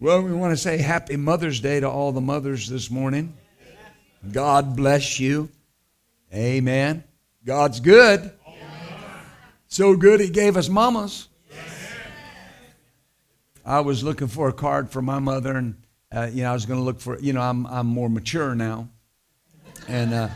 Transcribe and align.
Well, 0.00 0.22
we 0.22 0.32
want 0.32 0.52
to 0.52 0.56
say 0.56 0.78
happy 0.78 1.16
Mother's 1.16 1.58
Day 1.58 1.80
to 1.80 1.90
all 1.90 2.12
the 2.12 2.20
mothers 2.20 2.68
this 2.68 2.88
morning. 2.88 3.34
God 4.30 4.76
bless 4.76 5.18
you. 5.18 5.48
Amen. 6.32 7.02
God's 7.44 7.80
good. 7.80 8.30
So 9.66 9.96
good, 9.96 10.20
He 10.20 10.30
gave 10.30 10.56
us 10.56 10.68
mamas. 10.68 11.26
I 13.66 13.80
was 13.80 14.04
looking 14.04 14.28
for 14.28 14.48
a 14.48 14.52
card 14.52 14.88
for 14.88 15.02
my 15.02 15.18
mother, 15.18 15.56
and 15.56 15.74
uh, 16.14 16.30
you 16.32 16.44
know, 16.44 16.50
I 16.50 16.54
was 16.54 16.64
going 16.64 16.78
to 16.78 16.84
look 16.84 17.00
for. 17.00 17.18
You 17.18 17.32
know, 17.32 17.42
I'm 17.42 17.66
I'm 17.66 17.88
more 17.88 18.08
mature 18.08 18.54
now, 18.54 18.88
and 19.88 20.14
uh, 20.14 20.28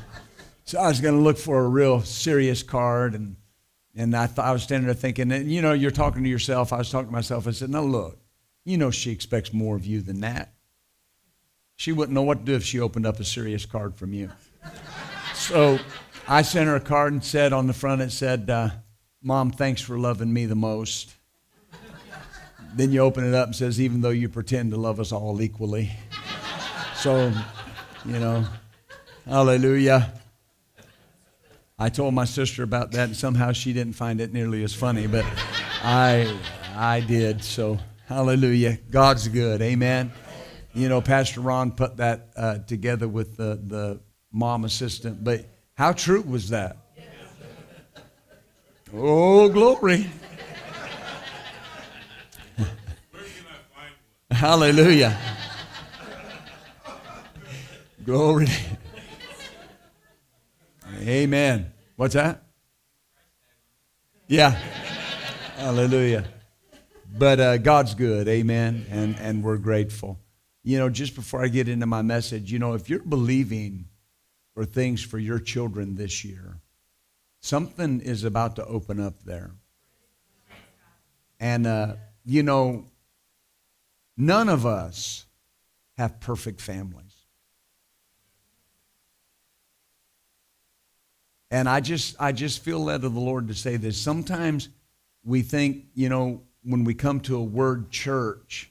so 0.65 0.81
I 0.81 0.89
was 0.89 1.01
going 1.01 1.15
to 1.15 1.21
look 1.21 1.39
for 1.39 1.65
a 1.65 1.69
real 1.69 2.03
serious 2.03 2.65
card, 2.65 3.15
and 3.15 3.37
and 3.95 4.17
I 4.17 4.29
I 4.39 4.51
was 4.51 4.65
standing 4.65 4.87
there 4.87 4.95
thinking, 4.95 5.31
and 5.31 5.51
you 5.51 5.63
know, 5.63 5.73
you're 5.73 5.93
talking 5.93 6.25
to 6.25 6.29
yourself. 6.29 6.73
I 6.73 6.79
was 6.79 6.91
talking 6.91 7.07
to 7.07 7.13
myself. 7.13 7.47
I 7.47 7.53
said, 7.53 7.71
"Now 7.71 7.83
look, 7.83 8.19
you 8.65 8.77
know, 8.77 8.91
she 8.91 9.11
expects 9.11 9.53
more 9.53 9.77
of 9.77 9.87
you 9.87 10.01
than 10.01 10.21
that. 10.21 10.53
She 11.77 11.93
wouldn't 11.93 12.15
know 12.15 12.23
what 12.23 12.41
to 12.41 12.45
do 12.45 12.55
if 12.55 12.65
she 12.65 12.81
opened 12.81 13.07
up 13.07 13.19
a 13.21 13.25
serious 13.25 13.67
card 13.67 13.97
from 13.97 14.13
you." 14.13 14.31
so 15.35 15.79
I 16.29 16.43
sent 16.43 16.69
her 16.69 16.77
a 16.77 16.81
card 16.81 17.13
and 17.13 17.25
said 17.25 17.53
on 17.53 17.67
the 17.67 17.73
front, 17.73 18.03
it 18.03 18.13
said, 18.13 18.49
uh, 18.49 18.71
"Mom, 19.23 19.51
thanks 19.51 19.83
for 19.83 19.99
loving 19.99 20.33
me 20.33 20.47
the 20.47 20.55
most." 20.55 21.15
then 22.75 22.93
you 22.93 23.01
open 23.01 23.25
it 23.25 23.35
up 23.35 23.49
and 23.49 23.57
says, 23.57 23.81
even 23.81 24.01
though 24.01 24.11
you 24.11 24.29
pretend 24.29 24.71
to 24.71 24.77
love 24.77 24.99
us 24.99 25.13
all 25.13 25.41
equally. 25.43 25.91
so, 26.97 27.33
you 28.05 28.19
know, 28.19 28.45
hallelujah. 29.27 30.13
I 31.79 31.89
told 31.89 32.15
my 32.15 32.25
sister 32.25 32.63
about 32.63 32.93
that, 32.93 33.09
and 33.09 33.17
somehow 33.17 33.53
she 33.53 33.73
didn't 33.73 33.95
find 33.95 34.21
it 34.21 34.33
nearly 34.33 34.63
as 34.63 34.73
funny, 34.73 35.07
but 35.07 35.25
I, 35.83 36.33
I 36.77 37.01
did. 37.01 37.43
So, 37.43 37.79
hallelujah. 38.07 38.79
God's 38.91 39.29
good. 39.29 39.63
Amen. 39.63 40.13
You 40.75 40.89
know, 40.89 41.01
Pastor 41.01 41.41
Ron 41.41 41.73
put 41.73 41.99
that 41.99 42.31
uh, 42.37 42.59
together 42.59 43.07
with 43.09 43.37
the, 43.37 43.61
the 43.63 44.01
mom 44.33 44.65
assistant, 44.65 45.23
but 45.23 45.47
how 45.75 45.93
true 45.93 46.23
was 46.23 46.49
that? 46.51 46.77
Oh, 48.95 49.49
glory. 49.49 50.11
Hallelujah. 54.31 55.17
Glory. 58.05 58.49
Amen. 61.01 61.73
What's 61.97 62.15
that? 62.15 62.43
Yeah. 64.27 64.51
Hallelujah. 65.57 66.25
But 67.17 67.41
uh, 67.41 67.59
God's 67.59 67.95
good. 67.95 68.29
Amen. 68.29 68.87
And, 68.91 69.17
and 69.19 69.43
we're 69.43 69.59
grateful. 69.59 70.19
You 70.65 70.79
know, 70.79 70.89
just 70.89 71.15
before 71.15 71.45
I 71.45 71.49
get 71.49 71.69
into 71.69 71.87
my 71.87 72.03
message, 72.03 72.51
you 72.51 72.59
know, 72.59 72.75
if 72.75 72.89
you're 72.89 73.01
believing 73.01 73.87
for 74.55 74.65
things 74.65 75.03
for 75.03 75.19
your 75.19 75.39
children 75.39 75.97
this 75.97 76.25
year, 76.25 76.59
something 77.41 78.01
is 78.01 78.25
about 78.25 78.57
to 78.57 78.65
open 78.67 79.01
up 79.01 79.23
there. 79.25 79.51
And, 81.41 81.67
uh, 81.67 81.95
you 82.25 82.43
know, 82.43 82.87
None 84.17 84.49
of 84.49 84.67
us 84.67 85.27
have 85.97 86.21
perfect 86.21 86.61
families. 86.61 87.17
And 91.51 91.69
I 91.69 91.81
just 91.81 92.17
I 92.19 92.33
just 92.33 92.63
feel 92.63 92.81
led 92.81 93.05
of 93.05 93.15
the 93.15 93.21
Lord 93.21 93.49
to 93.49 93.55
say 93.55 93.77
this. 93.77 94.01
Sometimes 94.01 94.69
we 95.25 95.43
think, 95.43 95.85
you 95.95 96.09
know, 96.09 96.43
when 96.65 96.85
we 96.85 96.95
come 96.95 97.21
to 97.21 97.37
a 97.37 97.43
word 97.43 97.91
church, 97.91 98.71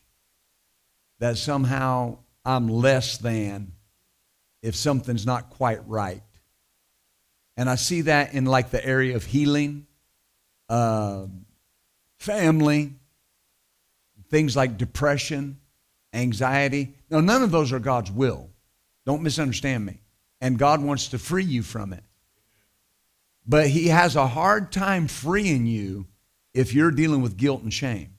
that 1.20 1.38
somehow 1.38 2.18
I'm 2.46 2.68
less 2.68 3.18
than 3.18 3.74
if 4.62 4.76
something's 4.76 5.26
not 5.26 5.50
quite 5.50 5.88
right. 5.88 6.24
And 7.58 7.70
I 7.70 7.76
see 7.76 8.02
that 8.02 8.34
in 8.34 8.46
like 8.46 8.72
the 8.72 8.84
area 8.84 9.16
of 9.16 9.26
healing, 9.26 9.86
uh, 10.70 11.26
family, 12.18 12.94
things 14.30 14.56
like 14.56 14.78
depression, 14.78 15.60
anxiety. 16.14 16.96
Now, 17.10 17.20
none 17.20 17.44
of 17.44 17.52
those 17.52 17.72
are 17.72 17.80
God's 17.80 18.12
will. 18.12 18.50
Don't 19.06 19.22
misunderstand 19.22 19.86
me. 19.86 20.02
And 20.40 20.58
God 20.58 20.82
wants 20.82 21.10
to 21.10 21.20
free 21.20 21.44
you 21.44 21.62
from 21.62 21.94
it. 21.94 22.04
But 23.46 23.68
He 23.68 23.88
has 23.88 24.16
a 24.16 24.28
hard 24.28 24.72
time 24.72 25.08
freeing 25.08 25.66
you 25.66 26.08
if 26.54 26.74
you're 26.74 26.92
dealing 26.92 27.22
with 27.22 27.38
guilt 27.38 27.62
and 27.62 27.74
shame. 27.74 28.16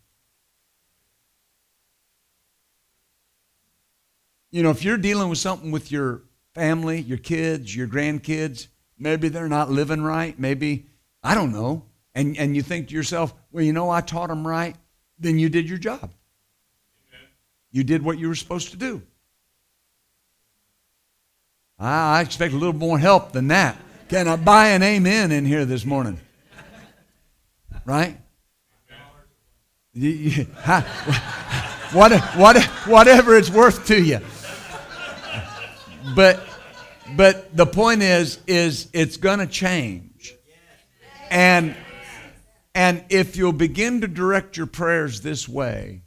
You 4.50 4.62
know, 4.62 4.70
if 4.70 4.84
you're 4.84 4.98
dealing 4.98 5.28
with 5.28 5.38
something 5.38 5.70
with 5.70 5.90
your 5.90 6.22
family, 6.54 7.00
your 7.00 7.18
kids, 7.18 7.74
your 7.74 7.88
grandkids, 7.88 8.68
maybe 8.98 9.28
they're 9.28 9.48
not 9.48 9.70
living 9.70 10.02
right, 10.02 10.38
maybe, 10.38 10.86
I 11.22 11.34
don't 11.34 11.52
know, 11.52 11.86
and, 12.14 12.36
and 12.36 12.54
you 12.54 12.62
think 12.62 12.88
to 12.88 12.94
yourself, 12.94 13.32
well, 13.50 13.64
you 13.64 13.72
know, 13.72 13.88
I 13.88 14.02
taught 14.02 14.28
them 14.28 14.46
right 14.46 14.76
then 15.22 15.38
you 15.38 15.48
did 15.48 15.68
your 15.68 15.78
job. 15.78 16.00
Amen. 16.02 17.28
You 17.70 17.84
did 17.84 18.02
what 18.02 18.18
you 18.18 18.28
were 18.28 18.34
supposed 18.34 18.70
to 18.72 18.76
do. 18.76 19.02
I, 21.78 22.18
I 22.18 22.20
expect 22.20 22.52
a 22.52 22.56
little 22.56 22.74
more 22.74 22.98
help 22.98 23.32
than 23.32 23.48
that. 23.48 23.76
Can 24.08 24.28
I 24.28 24.36
buy 24.36 24.68
an 24.68 24.82
amen 24.82 25.32
in 25.32 25.46
here 25.46 25.64
this 25.64 25.84
morning? 25.84 26.18
Right? 27.84 28.18
what, 31.92 32.12
what, 32.36 32.62
whatever 32.86 33.36
it's 33.36 33.50
worth 33.50 33.86
to 33.88 34.02
you. 34.02 34.20
But, 36.14 36.42
but 37.16 37.54
the 37.56 37.66
point 37.66 38.02
is, 38.02 38.38
is 38.46 38.88
it's 38.92 39.16
going 39.16 39.38
to 39.40 39.46
change. 39.46 40.34
And 41.30 41.76
and 42.74 43.04
if 43.10 43.36
you'll 43.36 43.52
begin 43.52 44.00
to 44.00 44.08
direct 44.08 44.56
your 44.56 44.66
prayers 44.66 45.20
this 45.20 45.48
way, 45.48 46.02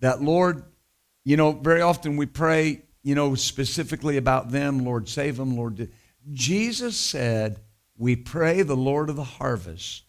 that 0.00 0.20
Lord, 0.20 0.64
you 1.24 1.36
know, 1.36 1.52
very 1.52 1.80
often 1.80 2.16
we 2.16 2.26
pray, 2.26 2.82
you 3.02 3.14
know, 3.14 3.34
specifically 3.34 4.16
about 4.16 4.50
them, 4.50 4.84
Lord, 4.84 5.08
save 5.08 5.36
them, 5.36 5.56
Lord. 5.56 5.90
Jesus 6.32 6.96
said, 6.96 7.60
we 7.96 8.16
pray 8.16 8.62
the 8.62 8.76
Lord 8.76 9.10
of 9.10 9.16
the 9.16 9.24
harvest 9.24 10.05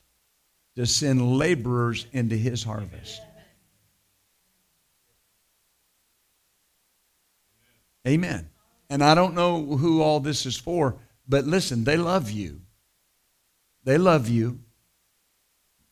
to 0.77 0.85
send 0.85 1.39
laborers 1.39 2.05
into 2.11 2.35
his 2.35 2.63
harvest. 2.63 3.19
Amen. 8.07 8.47
And 8.87 9.03
I 9.03 9.15
don't 9.15 9.33
know 9.33 9.65
who 9.65 10.03
all 10.03 10.19
this 10.19 10.45
is 10.45 10.55
for, 10.55 10.97
but 11.27 11.45
listen, 11.45 11.83
they 11.83 11.97
love 11.97 12.29
you. 12.29 12.61
They 13.85 13.97
love 13.97 14.29
you 14.29 14.59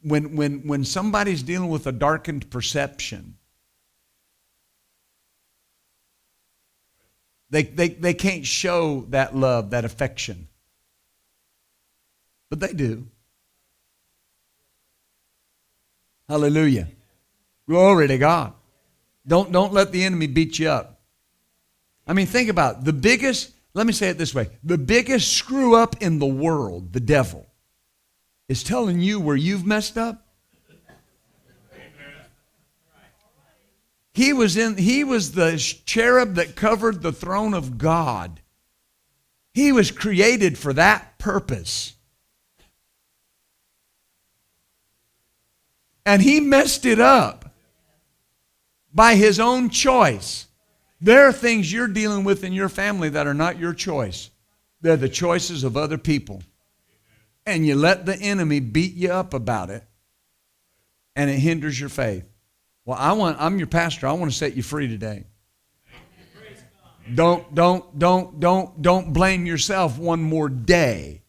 when, 0.03 0.35
when, 0.35 0.67
when 0.67 0.85
somebody's 0.85 1.41
dealing 1.41 1.69
with 1.69 1.87
a 1.87 1.91
darkened 1.91 2.51
perception, 2.51 3.37
they, 7.49 7.63
they, 7.63 7.89
they 7.89 8.13
can't 8.13 8.45
show 8.45 9.01
that 9.09 9.35
love, 9.35 9.71
that 9.71 9.83
affection. 9.83 10.47
But 12.51 12.59
they 12.59 12.73
do. 12.73 13.07
Hallelujah. 16.27 16.87
Glory 17.67 18.07
to 18.07 18.17
God. 18.17 18.53
Don't, 19.27 19.51
don't 19.51 19.73
let 19.73 19.91
the 19.91 20.03
enemy 20.03 20.27
beat 20.27 20.59
you 20.59 20.69
up. 20.69 20.99
I 22.07 22.13
mean, 22.13 22.27
think 22.27 22.49
about 22.49 22.77
it. 22.77 22.83
the 22.85 22.93
biggest, 22.93 23.51
let 23.73 23.87
me 23.87 23.93
say 23.93 24.09
it 24.09 24.17
this 24.17 24.35
way 24.35 24.49
the 24.63 24.77
biggest 24.77 25.33
screw 25.33 25.75
up 25.75 26.01
in 26.01 26.19
the 26.19 26.25
world, 26.25 26.93
the 26.93 26.99
devil, 26.99 27.47
is 28.47 28.63
telling 28.63 28.99
you 28.99 29.19
where 29.19 29.35
you've 29.35 29.65
messed 29.65 29.97
up. 29.97 30.21
He 34.13 34.31
was 34.31 34.55
in 34.55 34.77
he 34.77 35.03
was 35.03 35.33
the 35.33 35.57
cherub 35.85 36.35
that 36.35 36.55
covered 36.55 37.01
the 37.01 37.11
throne 37.11 37.53
of 37.53 37.77
God. 37.77 38.39
He 39.53 39.73
was 39.73 39.91
created 39.91 40.57
for 40.57 40.71
that 40.71 41.17
purpose. 41.17 41.95
And 46.05 46.21
he 46.21 46.39
messed 46.39 46.85
it 46.85 46.99
up 46.99 47.53
by 48.93 49.15
his 49.15 49.39
own 49.39 49.69
choice. 49.69 50.47
There 51.01 51.27
are 51.27 51.33
things 51.33 51.71
you're 51.71 51.87
dealing 51.87 52.23
with 52.23 52.43
in 52.43 52.53
your 52.53 52.69
family 52.69 53.09
that 53.09 53.27
are 53.27 53.33
not 53.33 53.59
your 53.59 53.73
choice. 53.73 54.29
They're 54.81 54.97
the 54.97 55.09
choices 55.09 55.63
of 55.63 55.75
other 55.75 55.97
people 55.97 56.41
and 57.45 57.65
you 57.65 57.75
let 57.75 58.05
the 58.05 58.15
enemy 58.15 58.59
beat 58.59 58.95
you 58.95 59.11
up 59.11 59.33
about 59.33 59.69
it 59.69 59.83
and 61.15 61.29
it 61.29 61.37
hinders 61.37 61.79
your 61.79 61.89
faith. 61.89 62.25
Well, 62.85 62.97
I 62.99 63.13
want 63.13 63.37
I'm 63.39 63.57
your 63.57 63.67
pastor. 63.67 64.07
I 64.07 64.13
want 64.13 64.31
to 64.31 64.37
set 64.37 64.55
you 64.55 64.63
free 64.63 64.87
today. 64.87 65.25
Don't 67.13 67.53
don't 67.53 67.97
don't 67.97 68.39
don't 68.39 68.81
don't 68.81 69.13
blame 69.13 69.45
yourself 69.45 69.97
one 69.97 70.21
more 70.21 70.49
day. 70.49 71.21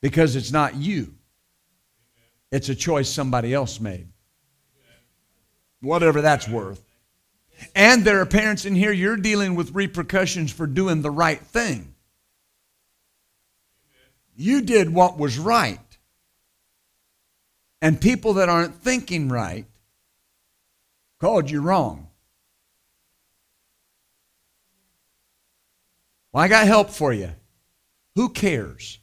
Because 0.00 0.36
it's 0.36 0.52
not 0.52 0.76
you. 0.76 1.14
It's 2.50 2.68
a 2.68 2.74
choice 2.74 3.08
somebody 3.08 3.52
else 3.52 3.80
made. 3.80 4.08
whatever 5.80 6.20
that's 6.20 6.48
worth. 6.48 6.82
And 7.74 8.04
there 8.04 8.20
are 8.20 8.26
parents 8.26 8.64
in 8.64 8.74
here, 8.74 8.92
you're 8.92 9.16
dealing 9.16 9.54
with 9.54 9.74
repercussions 9.74 10.52
for 10.52 10.66
doing 10.66 11.02
the 11.02 11.10
right 11.10 11.40
thing. 11.40 11.94
You 14.36 14.62
did 14.62 14.92
what 14.92 15.18
was 15.18 15.38
right. 15.38 15.78
And 17.82 18.00
people 18.00 18.34
that 18.34 18.48
aren't 18.48 18.76
thinking 18.76 19.28
right 19.28 19.66
called 21.20 21.50
you 21.50 21.60
wrong. 21.60 22.08
Well, 26.32 26.44
I 26.44 26.48
got 26.48 26.66
help 26.66 26.90
for 26.90 27.12
you. 27.12 27.30
Who 28.14 28.28
cares? 28.28 28.98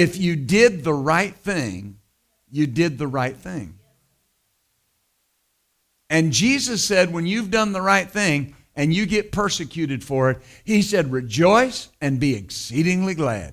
If 0.00 0.16
you 0.16 0.34
did 0.34 0.82
the 0.82 0.94
right 0.94 1.34
thing, 1.34 1.98
you 2.50 2.66
did 2.66 2.96
the 2.96 3.06
right 3.06 3.36
thing. 3.36 3.78
And 6.08 6.32
Jesus 6.32 6.82
said, 6.82 7.12
when 7.12 7.26
you've 7.26 7.50
done 7.50 7.74
the 7.74 7.82
right 7.82 8.10
thing 8.10 8.56
and 8.74 8.94
you 8.94 9.04
get 9.04 9.30
persecuted 9.30 10.02
for 10.02 10.30
it, 10.30 10.38
He 10.64 10.80
said, 10.80 11.12
rejoice 11.12 11.90
and 12.00 12.18
be 12.18 12.34
exceedingly 12.34 13.12
glad. 13.12 13.52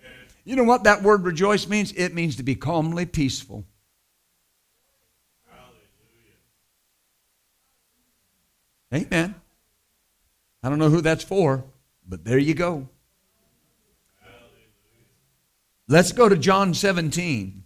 Amen. 0.00 0.26
You 0.42 0.56
know 0.56 0.64
what 0.64 0.82
that 0.82 1.04
word 1.04 1.22
rejoice 1.22 1.68
means? 1.68 1.92
It 1.92 2.14
means 2.14 2.34
to 2.34 2.42
be 2.42 2.56
calmly 2.56 3.06
peaceful. 3.06 3.64
Hallelujah. 8.92 9.06
Amen. 9.06 9.36
I 10.64 10.68
don't 10.68 10.80
know 10.80 10.90
who 10.90 11.00
that's 11.00 11.22
for, 11.22 11.62
but 12.04 12.24
there 12.24 12.38
you 12.38 12.54
go. 12.54 12.88
Let's 15.86 16.12
go 16.12 16.30
to 16.30 16.36
John 16.36 16.72
17. 16.72 17.62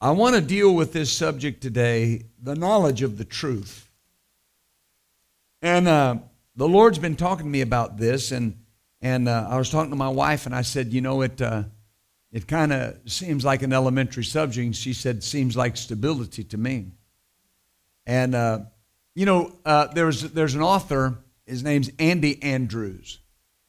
I 0.00 0.10
want 0.12 0.36
to 0.36 0.40
deal 0.40 0.72
with 0.72 0.92
this 0.92 1.10
subject 1.10 1.60
today 1.60 2.26
the 2.40 2.54
knowledge 2.54 3.02
of 3.02 3.18
the 3.18 3.24
truth. 3.24 3.90
And 5.60 5.88
uh, 5.88 6.16
the 6.54 6.68
Lord's 6.68 7.00
been 7.00 7.16
talking 7.16 7.46
to 7.46 7.50
me 7.50 7.62
about 7.62 7.96
this, 7.96 8.30
and, 8.30 8.62
and 9.00 9.28
uh, 9.28 9.48
I 9.50 9.56
was 9.56 9.70
talking 9.70 9.90
to 9.90 9.96
my 9.96 10.08
wife, 10.08 10.46
and 10.46 10.54
I 10.54 10.62
said, 10.62 10.92
You 10.92 11.00
know, 11.00 11.22
it, 11.22 11.42
uh, 11.42 11.64
it 12.30 12.46
kind 12.46 12.72
of 12.72 12.96
seems 13.10 13.44
like 13.44 13.62
an 13.62 13.72
elementary 13.72 14.24
subject. 14.24 14.76
She 14.76 14.92
said, 14.92 15.24
Seems 15.24 15.56
like 15.56 15.76
stability 15.76 16.44
to 16.44 16.56
me. 16.56 16.92
And, 18.06 18.36
uh, 18.36 18.60
you 19.16 19.26
know, 19.26 19.56
uh, 19.64 19.88
there's, 19.88 20.22
there's 20.22 20.54
an 20.54 20.62
author, 20.62 21.18
his 21.44 21.64
name's 21.64 21.90
Andy 21.98 22.40
Andrews. 22.40 23.18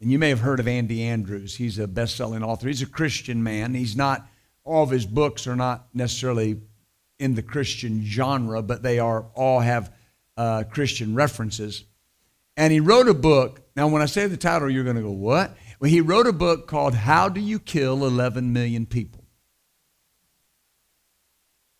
And 0.01 0.11
you 0.11 0.19
may 0.19 0.29
have 0.29 0.41
heard 0.41 0.59
of 0.59 0.67
Andy 0.67 1.03
Andrews. 1.03 1.55
He's 1.55 1.79
a 1.79 1.87
best 1.87 2.15
selling 2.15 2.43
author. 2.43 2.67
He's 2.67 2.81
a 2.81 2.87
Christian 2.87 3.43
man. 3.43 3.73
He's 3.73 3.95
not 3.95 4.27
all 4.63 4.83
of 4.83 4.89
his 4.89 5.05
books 5.05 5.47
are 5.47 5.55
not 5.55 5.87
necessarily 5.93 6.59
in 7.19 7.35
the 7.35 7.43
Christian 7.43 8.03
genre, 8.03 8.61
but 8.61 8.81
they 8.81 8.99
are 8.99 9.25
all 9.35 9.59
have 9.59 9.93
uh, 10.35 10.63
Christian 10.69 11.15
references. 11.15 11.85
And 12.57 12.73
he 12.73 12.79
wrote 12.79 13.07
a 13.07 13.13
book. 13.13 13.61
Now, 13.75 13.87
when 13.87 14.01
I 14.01 14.05
say 14.05 14.27
the 14.27 14.37
title, 14.37 14.69
you're 14.69 14.83
going 14.83 14.95
to 14.95 15.01
go, 15.01 15.11
what? 15.11 15.55
Well, 15.79 15.91
he 15.91 16.01
wrote 16.01 16.27
a 16.27 16.33
book 16.33 16.67
called 16.67 16.95
How 16.95 17.29
Do 17.29 17.39
You 17.39 17.59
Kill 17.59 18.05
11 18.05 18.51
Million 18.51 18.85
People? 18.85 19.25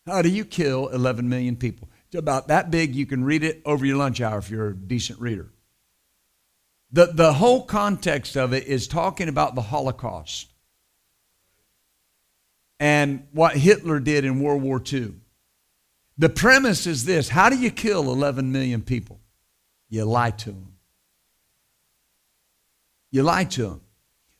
How 0.05 0.21
do 0.21 0.29
you 0.29 0.45
kill 0.45 0.89
11 0.89 1.27
million 1.27 1.55
people? 1.55 1.89
It's 2.05 2.15
about 2.15 2.49
that 2.49 2.69
big. 2.69 2.93
You 2.93 3.07
can 3.07 3.23
read 3.23 3.43
it 3.43 3.63
over 3.65 3.85
your 3.85 3.97
lunch 3.97 4.21
hour 4.21 4.37
if 4.37 4.51
you're 4.51 4.69
a 4.69 4.75
decent 4.75 5.19
reader. 5.19 5.49
The, 6.91 7.07
the 7.07 7.33
whole 7.33 7.63
context 7.65 8.37
of 8.37 8.53
it 8.53 8.67
is 8.67 8.87
talking 8.87 9.27
about 9.27 9.55
the 9.55 9.61
Holocaust 9.61 10.51
and 12.79 13.27
what 13.31 13.55
Hitler 13.55 13.99
did 13.99 14.25
in 14.25 14.39
World 14.39 14.61
War 14.61 14.81
II. 14.81 15.13
The 16.17 16.29
premise 16.29 16.87
is 16.87 17.05
this 17.05 17.29
how 17.29 17.49
do 17.49 17.57
you 17.57 17.71
kill 17.71 18.11
11 18.11 18.51
million 18.51 18.81
people? 18.81 19.19
You 19.89 20.05
lie 20.05 20.31
to 20.31 20.51
them. 20.51 20.75
You 23.11 23.23
lie 23.23 23.45
to 23.45 23.61
them. 23.63 23.81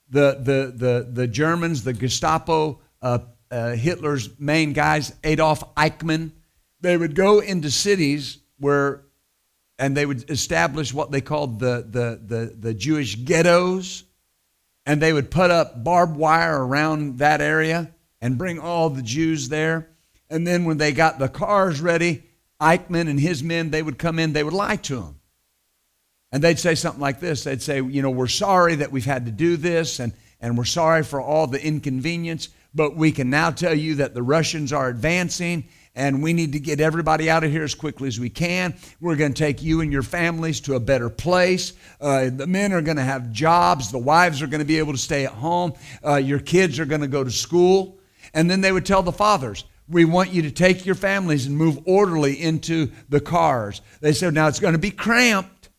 The, 0.10 0.38
the, 0.40 0.74
the, 0.76 1.10
the 1.12 1.28
Germans, 1.28 1.84
the 1.84 1.94
Gestapo, 1.94 2.80
uh, 3.02 3.20
uh, 3.50 3.72
Hitler's 3.72 4.40
main 4.40 4.74
guys, 4.74 5.14
Adolf 5.24 5.76
Eichmann, 5.76 6.32
they 6.82 6.98
would 6.98 7.16
go 7.16 7.40
into 7.40 7.72
cities 7.72 8.40
where, 8.60 9.05
and 9.78 9.96
they 9.96 10.06
would 10.06 10.30
establish 10.30 10.94
what 10.94 11.12
they 11.12 11.22
called 11.22 11.60
the, 11.60 11.86
the, 11.90 12.22
the, 12.26 12.46
the 12.56 12.74
Jewish 12.74 13.16
ghettos, 13.16 14.04
and 14.86 15.02
they 15.02 15.14
would 15.14 15.32
put 15.32 15.52
up 15.52 15.84
barbed 15.84 16.16
wire 16.16 16.64
around 16.64 17.20
that 17.20 17.42
area 17.42 17.94
and 18.22 18.38
bring 18.38 18.60
all 18.60 18.90
the 18.90 19.02
Jews 19.02 19.50
there. 19.50 19.90
And 20.30 20.46
then 20.46 20.66
when 20.66 20.78
they 20.78 20.92
got 20.92 21.20
the 21.20 21.28
cars 21.28 21.82
ready, 21.82 22.24
Eichmann 22.62 23.10
and 23.10 23.20
his 23.20 23.44
men, 23.44 23.72
they 23.72 23.84
would 23.84 23.98
come 23.98 24.20
in, 24.20 24.34
they 24.34 24.44
would 24.44 24.54
lie 24.54 24.78
to 24.78 24.96
them. 24.96 25.20
And 26.32 26.44
they'd 26.44 26.60
say 26.60 26.76
something 26.76 27.02
like 27.02 27.20
this. 27.20 27.44
They'd 27.44 27.62
say, 27.62 27.82
you 27.82 28.02
know, 28.02 28.10
we're 28.10 28.28
sorry 28.28 28.76
that 28.76 28.92
we've 28.92 29.06
had 29.06 29.26
to 29.26 29.32
do 29.32 29.58
this 29.58 30.00
and, 30.00 30.14
and 30.40 30.58
we're 30.58 30.66
sorry 30.66 31.04
for 31.04 31.22
all 31.22 31.48
the 31.48 31.64
inconvenience, 31.64 32.50
but 32.74 32.96
we 32.96 33.12
can 33.12 33.30
now 33.30 33.52
tell 33.52 33.74
you 33.74 33.96
that 33.96 34.14
the 34.14 34.24
Russians 34.24 34.74
are 34.74 34.90
advancing 34.90 35.68
and 35.96 36.22
we 36.22 36.34
need 36.34 36.54
to 36.54 36.60
get 36.60 36.82
everybody 36.82 37.30
out 37.30 37.44
of 37.44 37.52
here 37.52 37.64
as 37.64 37.74
quickly 37.74 38.08
as 38.08 38.20
we 38.20 38.30
can. 38.30 38.76
We're 39.00 39.16
going 39.16 39.34
to 39.34 39.38
take 39.38 39.64
you 39.64 39.82
and 39.82 39.92
your 39.92 40.04
families 40.04 40.60
to 40.62 40.76
a 40.76 40.80
better 40.80 41.10
place. 41.10 41.74
Uh, 42.02 42.30
the 42.30 42.48
men 42.48 42.74
are 42.74 42.82
going 42.82 42.98
to 42.98 43.04
have 43.04 43.32
jobs, 43.32 43.92
the 43.92 43.98
wives 43.98 44.42
are 44.42 44.48
going 44.48 44.60
to 44.60 44.66
be 44.66 44.78
able 44.78 44.94
to 44.94 45.00
stay 45.00 45.26
at 45.26 45.32
home, 45.32 45.74
uh, 46.06 46.16
your 46.16 46.40
kids 46.40 46.80
are 46.80 46.86
going 46.86 47.02
to 47.02 47.08
go 47.08 47.24
to 47.24 47.32
school. 47.32 47.98
And 48.34 48.50
then 48.50 48.62
they 48.62 48.72
would 48.72 48.86
tell 48.86 49.04
the 49.04 49.12
fathers, 49.12 49.64
we 49.88 50.04
want 50.04 50.34
you 50.34 50.42
to 50.44 50.52
take 50.52 50.86
your 50.86 50.96
families 50.96 51.46
and 51.46 51.56
move 51.56 51.80
orderly 51.86 52.42
into 52.42 52.92
the 53.08 53.20
cars. 53.20 53.82
They 54.02 54.14
said, 54.14 54.34
now 54.34 54.48
it's 54.48 54.60
going 54.60 54.74
to 54.74 54.80
be 54.80 54.92
cramped, 54.92 55.70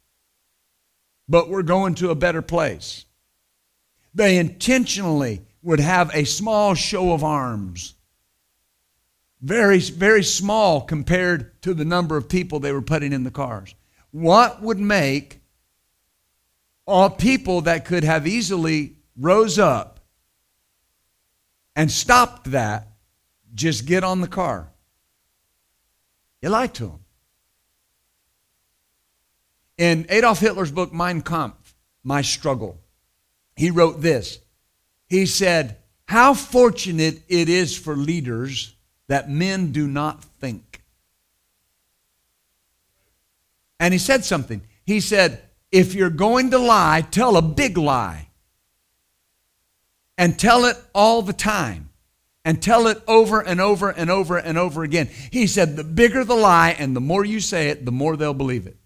but 1.29 1.49
we're 1.49 1.63
going 1.63 1.97
to 1.97 2.11
a 2.11 2.15
better 2.15 2.41
place. 2.41 3.05
They 4.15 4.39
intentionally 4.39 5.43
would 5.63 5.81
have 5.81 6.15
a 6.15 6.25
small 6.25 6.75
show 6.75 7.13
of 7.13 7.25
arms. 7.25 7.96
Very, 9.41 9.79
very 9.81 10.25
small 10.25 10.81
compared 10.81 11.61
to 11.63 11.75
the 11.75 11.85
number 11.85 12.17
of 12.17 12.29
people 12.29 12.59
they 12.59 12.73
were 12.73 12.83
putting 12.83 13.13
in 13.13 13.25
the 13.25 13.31
cars. 13.31 13.75
What 14.11 14.63
would 14.63 14.79
make 14.79 15.41
all 16.87 17.11
people 17.11 17.63
that 17.63 17.85
could 17.85 18.05
have 18.05 18.27
easily 18.27 18.97
rose 19.17 19.59
up 19.59 20.01
and 21.75 21.91
stopped 21.91 22.51
that, 22.53 22.89
just 23.55 23.87
get 23.87 24.05
on 24.05 24.21
the 24.21 24.29
car. 24.29 24.71
You 26.41 26.51
lied 26.51 26.75
to 26.75 26.87
them. 26.87 27.01
In 29.77 30.07
Adolf 30.09 30.39
Hitler's 30.39 30.71
book, 30.71 30.93
Mein 30.93 31.21
Kampf, 31.21 31.75
My 32.03 32.23
Struggle, 32.23 32.81
he 33.57 33.71
wrote 33.71 34.01
this. 34.01 34.39
He 35.09 35.27
said, 35.27 35.79
How 36.07 36.35
fortunate 36.35 37.23
it 37.29 37.49
is 37.49 37.77
for 37.77 37.97
leaders 37.97 38.75
that 39.09 39.31
men 39.31 39.73
do 39.73 39.87
not 39.87 40.25
think. 40.25 40.83
And 43.79 43.93
he 43.93 43.99
said 43.99 44.25
something. 44.25 44.63
He 44.85 45.01
said, 45.01 45.43
If 45.71 45.95
you're 45.95 46.11
going 46.11 46.51
to 46.51 46.59
lie, 46.59 47.07
tell 47.11 47.37
a 47.37 47.43
big 47.43 47.77
lie 47.77 48.29
and 50.19 50.39
tell 50.39 50.65
it 50.65 50.77
all 50.95 51.23
the 51.23 51.33
time 51.33 51.91
and 52.45 52.63
tell 52.63 52.87
it 52.87 53.03
over 53.09 53.41
and 53.41 53.61
over 53.61 53.91
and 53.91 54.11
over 54.11 54.37
and 54.37 54.57
over 54.57 54.85
again. 54.85 55.11
He 55.31 55.47
said, 55.47 55.77
the 55.77 55.85
bigger 55.85 56.25
the 56.25 56.37
lie 56.37 56.77
and 56.79 56.95
the 56.95 57.01
more 57.01 57.25
you 57.25 57.41
say 57.41 57.71
it, 57.71 57.85
the 57.85 57.93
more 57.93 58.17
they'll 58.17 58.35
believe 58.35 58.67
it. 58.67 58.77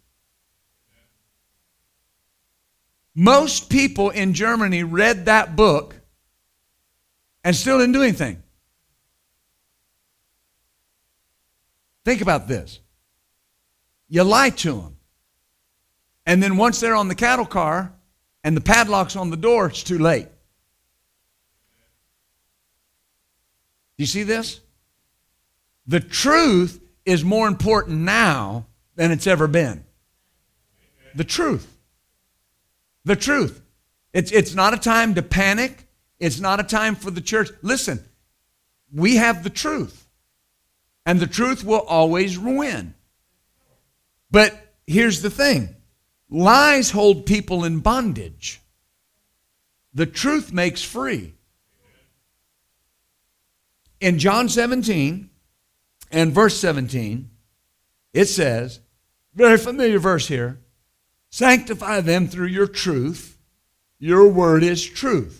Most 3.14 3.68
people 3.68 4.10
in 4.10 4.32
Germany 4.32 4.82
read 4.82 5.26
that 5.26 5.56
book 5.56 5.94
and 7.44 7.54
still 7.54 7.78
didn't 7.78 7.92
do 7.92 8.02
anything. 8.02 8.42
Think 12.04 12.20
about 12.20 12.48
this. 12.48 12.80
You 14.08 14.24
lie 14.24 14.50
to 14.50 14.72
them. 14.72 14.96
And 16.26 16.42
then 16.42 16.56
once 16.56 16.80
they're 16.80 16.94
on 16.94 17.08
the 17.08 17.14
cattle 17.14 17.46
car 17.46 17.92
and 18.44 18.56
the 18.56 18.60
padlock's 18.60 19.16
on 19.16 19.30
the 19.30 19.36
door, 19.36 19.66
it's 19.66 19.82
too 19.82 19.98
late. 19.98 20.26
Do 23.96 24.02
you 24.02 24.06
see 24.06 24.22
this? 24.22 24.60
The 25.86 26.00
truth 26.00 26.80
is 27.04 27.24
more 27.24 27.48
important 27.48 28.00
now 28.00 28.66
than 28.94 29.10
it's 29.10 29.26
ever 29.26 29.46
been. 29.46 29.84
The 31.14 31.24
truth. 31.24 31.76
The 33.04 33.16
truth. 33.16 33.60
It's, 34.12 34.30
it's 34.32 34.54
not 34.54 34.74
a 34.74 34.78
time 34.78 35.14
to 35.14 35.22
panic. 35.22 35.86
It's 36.18 36.40
not 36.40 36.60
a 36.60 36.64
time 36.64 36.94
for 36.94 37.10
the 37.10 37.20
church. 37.20 37.50
Listen, 37.62 38.04
we 38.92 39.16
have 39.16 39.42
the 39.42 39.50
truth, 39.50 39.99
and 41.06 41.20
the 41.20 41.26
truth 41.26 41.64
will 41.64 41.80
always 41.80 42.38
win. 42.38 42.94
But 44.30 44.74
here's 44.86 45.22
the 45.22 45.30
thing 45.30 45.76
lies 46.28 46.90
hold 46.90 47.26
people 47.26 47.64
in 47.64 47.80
bondage, 47.80 48.60
the 49.92 50.06
truth 50.06 50.52
makes 50.52 50.82
free 50.82 51.34
in 54.00 54.18
John 54.18 54.48
17, 54.48 55.28
And 56.10 56.32
verse 56.32 56.58
17, 56.58 57.30
it 58.12 58.24
says, 58.24 58.80
very 59.34 59.58
familiar 59.58 60.00
verse 60.00 60.26
here 60.26 60.58
sanctify 61.30 62.00
them 62.00 62.26
through 62.26 62.48
your 62.48 62.66
truth. 62.66 63.38
Your 64.00 64.26
word 64.26 64.64
is 64.64 64.84
truth. 64.84 65.39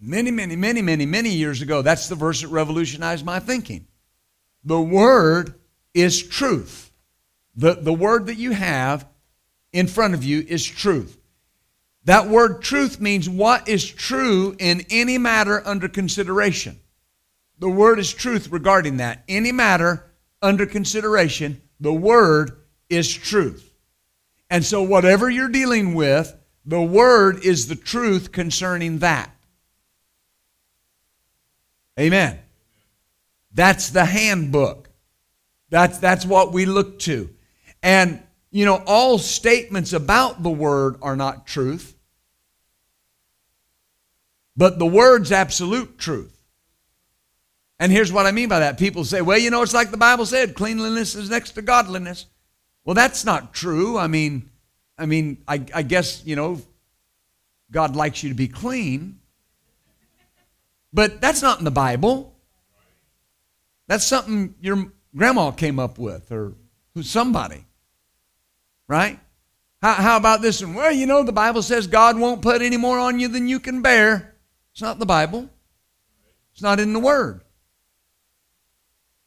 Many, 0.00 0.30
many, 0.30 0.56
many, 0.56 0.80
many, 0.80 1.04
many 1.04 1.30
years 1.30 1.60
ago, 1.60 1.82
that's 1.82 2.08
the 2.08 2.14
verse 2.14 2.40
that 2.40 2.48
revolutionized 2.48 3.24
my 3.24 3.38
thinking. 3.38 3.86
The 4.64 4.80
word 4.80 5.54
is 5.92 6.26
truth. 6.26 6.90
The, 7.54 7.74
the 7.74 7.92
word 7.92 8.26
that 8.26 8.36
you 8.36 8.52
have 8.52 9.06
in 9.72 9.86
front 9.86 10.14
of 10.14 10.24
you 10.24 10.44
is 10.46 10.64
truth. 10.64 11.18
That 12.04 12.28
word 12.28 12.62
truth 12.62 12.98
means 12.98 13.28
what 13.28 13.68
is 13.68 13.84
true 13.84 14.56
in 14.58 14.86
any 14.90 15.18
matter 15.18 15.62
under 15.66 15.88
consideration. 15.88 16.80
The 17.58 17.68
word 17.68 17.98
is 17.98 18.12
truth 18.12 18.48
regarding 18.50 18.96
that. 18.96 19.22
Any 19.28 19.52
matter 19.52 20.10
under 20.40 20.64
consideration, 20.64 21.60
the 21.78 21.92
word 21.92 22.52
is 22.88 23.12
truth. 23.12 23.74
And 24.48 24.64
so, 24.64 24.82
whatever 24.82 25.28
you're 25.28 25.48
dealing 25.48 25.94
with, 25.94 26.34
the 26.64 26.82
word 26.82 27.44
is 27.44 27.68
the 27.68 27.76
truth 27.76 28.32
concerning 28.32 28.98
that. 29.00 29.30
Amen. 32.00 32.38
That's 33.52 33.90
the 33.90 34.04
handbook. 34.04 34.88
That's, 35.68 35.98
that's 35.98 36.24
what 36.24 36.52
we 36.52 36.64
look 36.64 36.98
to. 37.00 37.28
And, 37.82 38.22
you 38.50 38.64
know, 38.64 38.82
all 38.86 39.18
statements 39.18 39.92
about 39.92 40.42
the 40.42 40.50
word 40.50 40.96
are 41.02 41.16
not 41.16 41.46
truth, 41.46 41.94
but 44.56 44.78
the 44.78 44.86
word's 44.86 45.30
absolute 45.30 45.98
truth. 45.98 46.36
And 47.78 47.92
here's 47.92 48.12
what 48.12 48.26
I 48.26 48.32
mean 48.32 48.48
by 48.48 48.60
that. 48.60 48.78
People 48.78 49.04
say, 49.04 49.22
well, 49.22 49.38
you 49.38 49.50
know, 49.50 49.62
it's 49.62 49.74
like 49.74 49.90
the 49.90 49.96
Bible 49.96 50.26
said, 50.26 50.54
cleanliness 50.54 51.14
is 51.14 51.30
next 51.30 51.52
to 51.52 51.62
godliness. 51.62 52.26
Well, 52.84 52.94
that's 52.94 53.24
not 53.24 53.54
true. 53.54 53.96
I 53.98 54.06
mean, 54.06 54.50
I 54.98 55.06
mean, 55.06 55.38
I, 55.46 55.64
I 55.74 55.82
guess, 55.82 56.22
you 56.26 56.36
know, 56.36 56.60
God 57.70 57.94
likes 57.94 58.22
you 58.22 58.30
to 58.30 58.34
be 58.34 58.48
clean. 58.48 59.19
But 60.92 61.20
that's 61.20 61.42
not 61.42 61.58
in 61.58 61.64
the 61.64 61.70
Bible. 61.70 62.34
That's 63.86 64.04
something 64.04 64.54
your 64.60 64.92
grandma 65.16 65.50
came 65.50 65.78
up 65.78 65.98
with 65.98 66.30
or 66.30 66.54
somebody. 67.02 67.66
Right? 68.88 69.18
How, 69.82 69.94
how 69.94 70.16
about 70.16 70.42
this 70.42 70.62
one? 70.62 70.74
Well, 70.74 70.92
you 70.92 71.06
know, 71.06 71.22
the 71.22 71.32
Bible 71.32 71.62
says 71.62 71.86
God 71.86 72.18
won't 72.18 72.42
put 72.42 72.62
any 72.62 72.76
more 72.76 72.98
on 72.98 73.18
you 73.18 73.28
than 73.28 73.48
you 73.48 73.60
can 73.60 73.82
bear. 73.82 74.34
It's 74.72 74.82
not 74.82 74.96
in 74.96 75.00
the 75.00 75.06
Bible, 75.06 75.48
it's 76.52 76.62
not 76.62 76.80
in 76.80 76.92
the 76.92 77.00
Word. 77.00 77.42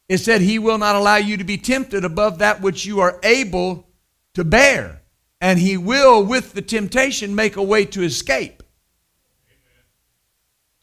It 0.08 0.18
said, 0.18 0.42
He 0.42 0.58
will 0.58 0.78
not 0.78 0.96
allow 0.96 1.16
you 1.16 1.36
to 1.36 1.44
be 1.44 1.56
tempted 1.56 2.04
above 2.04 2.38
that 2.38 2.60
which 2.60 2.84
you 2.84 3.00
are 3.00 3.18
able 3.22 3.88
to 4.34 4.44
bear. 4.44 5.02
And 5.40 5.58
He 5.58 5.76
will, 5.76 6.24
with 6.24 6.52
the 6.52 6.62
temptation, 6.62 7.34
make 7.34 7.56
a 7.56 7.62
way 7.62 7.84
to 7.86 8.02
escape. 8.02 8.62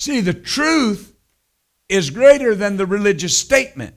See, 0.01 0.19
the 0.19 0.33
truth 0.33 1.15
is 1.87 2.09
greater 2.09 2.55
than 2.55 2.75
the 2.75 2.87
religious 2.87 3.37
statement. 3.37 3.93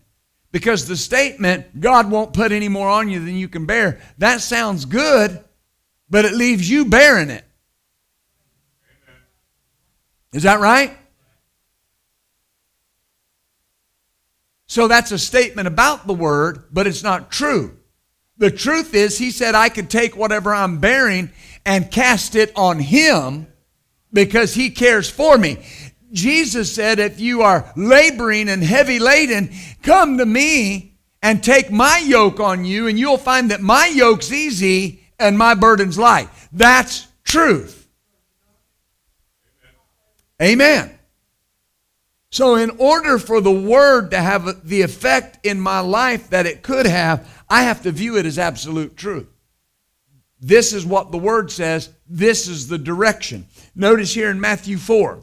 Because 0.52 0.86
the 0.86 0.98
statement, 0.98 1.80
God 1.80 2.10
won't 2.10 2.34
put 2.34 2.52
any 2.52 2.68
more 2.68 2.90
on 2.90 3.08
you 3.08 3.24
than 3.24 3.36
you 3.36 3.48
can 3.48 3.64
bear, 3.64 4.02
that 4.18 4.42
sounds 4.42 4.84
good, 4.84 5.42
but 6.10 6.26
it 6.26 6.34
leaves 6.34 6.68
you 6.68 6.84
bearing 6.84 7.30
it. 7.30 7.42
Is 10.34 10.42
that 10.42 10.60
right? 10.60 10.94
So 14.66 14.88
that's 14.88 15.10
a 15.10 15.18
statement 15.18 15.68
about 15.68 16.06
the 16.06 16.12
word, 16.12 16.64
but 16.70 16.86
it's 16.86 17.02
not 17.02 17.30
true. 17.30 17.78
The 18.36 18.50
truth 18.50 18.92
is, 18.92 19.16
he 19.16 19.30
said, 19.30 19.54
I 19.54 19.70
could 19.70 19.88
take 19.88 20.18
whatever 20.18 20.54
I'm 20.54 20.80
bearing 20.80 21.30
and 21.64 21.90
cast 21.90 22.34
it 22.34 22.52
on 22.56 22.78
him 22.78 23.46
because 24.12 24.52
he 24.52 24.68
cares 24.68 25.08
for 25.08 25.38
me. 25.38 25.64
Jesus 26.14 26.72
said, 26.72 26.98
If 26.98 27.20
you 27.20 27.42
are 27.42 27.70
laboring 27.76 28.48
and 28.48 28.62
heavy 28.62 28.98
laden, 28.98 29.52
come 29.82 30.16
to 30.18 30.24
me 30.24 30.96
and 31.20 31.42
take 31.42 31.70
my 31.70 31.98
yoke 31.98 32.40
on 32.40 32.64
you, 32.64 32.86
and 32.86 32.98
you'll 32.98 33.18
find 33.18 33.50
that 33.50 33.60
my 33.60 33.86
yoke's 33.86 34.32
easy 34.32 35.00
and 35.18 35.36
my 35.36 35.54
burden's 35.54 35.98
light. 35.98 36.28
That's 36.52 37.08
truth. 37.24 37.88
Amen. 40.40 40.98
So, 42.30 42.56
in 42.56 42.70
order 42.78 43.18
for 43.18 43.40
the 43.40 43.52
word 43.52 44.10
to 44.10 44.18
have 44.18 44.68
the 44.68 44.82
effect 44.82 45.44
in 45.46 45.60
my 45.60 45.80
life 45.80 46.30
that 46.30 46.46
it 46.46 46.62
could 46.62 46.86
have, 46.86 47.44
I 47.48 47.62
have 47.62 47.82
to 47.82 47.92
view 47.92 48.18
it 48.18 48.26
as 48.26 48.38
absolute 48.38 48.96
truth. 48.96 49.28
This 50.40 50.72
is 50.72 50.84
what 50.84 51.10
the 51.10 51.18
word 51.18 51.50
says, 51.50 51.90
this 52.08 52.48
is 52.48 52.68
the 52.68 52.78
direction. 52.78 53.46
Notice 53.74 54.12
here 54.12 54.30
in 54.30 54.40
Matthew 54.40 54.78
4 54.78 55.20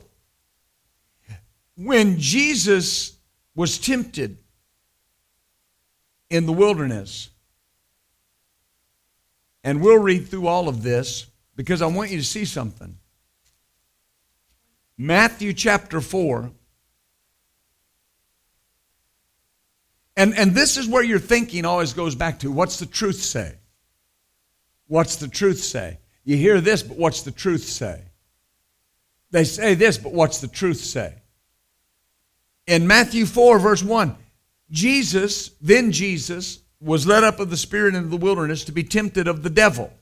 when 1.84 2.20
Jesus 2.20 3.18
was 3.56 3.78
tempted 3.78 4.38
in 6.30 6.46
the 6.46 6.54
wilderness, 6.54 7.30
and 9.64 9.82
we'll 9.82 9.98
read 9.98 10.28
through 10.28 10.48
all 10.48 10.68
of 10.68 10.84
this 10.84 11.28
because 11.56 11.82
I 11.82 11.88
want 11.88 12.10
you 12.12 12.18
to 12.18 12.24
see 12.24 12.46
something. 12.46 12.98
Matthew 14.98 15.54
chapter 15.54 16.02
4 16.02 16.52
And, 20.18 20.38
and 20.38 20.54
this 20.54 20.78
is 20.78 20.88
where 20.88 21.04
your 21.04 21.20
thinking 21.20 21.66
always 21.66 21.94
goes 21.94 22.16
back 22.16 22.40
to 22.40 22.52
what's 22.52 22.78
the 22.78 22.86
truth 22.86 23.16
say? 23.16 23.56
What's 24.88 25.16
the 25.16 25.28
truth 25.28 25.60
say? 25.60 26.00
You 26.24 26.38
hear 26.38 26.62
this, 26.62 26.84
but 26.84 26.98
what's 26.98 27.24
the 27.24 27.32
truth 27.32 27.64
say? 27.64 28.04
They 29.32 29.46
say 29.46 29.74
this, 29.74 29.98
but 29.98 30.14
what's 30.14 30.40
the 30.40 30.48
truth 30.48 30.78
say? 30.78 31.21
In 32.68 32.88
Matthew 32.88 33.26
4, 33.26 33.60
verse 33.60 33.84
1, 33.84 34.16
Jesus, 34.70 35.50
then 35.62 35.92
Jesus, 35.92 36.60
was 36.80 37.06
led 37.06 37.24
up 37.24 37.40
of 37.40 37.50
the 37.50 37.58
Spirit 37.58 37.94
into 37.96 38.10
the 38.10 38.18
wilderness 38.18 38.64
to 38.66 38.72
be 38.72 38.84
tempted 38.84 39.28
of 39.28 39.44
the 39.44 39.50
devil. 39.50 39.94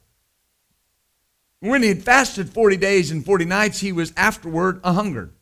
When 1.59 1.83
he 1.83 1.89
had 1.89 2.03
fasted 2.03 2.49
40 2.49 2.77
days 2.77 3.11
and 3.11 3.25
40 3.25 3.45
nights, 3.45 3.79
he 3.79 3.91
was 3.91 4.13
afterward 4.15 4.79
a 4.83 4.93
hungered. 4.93 5.33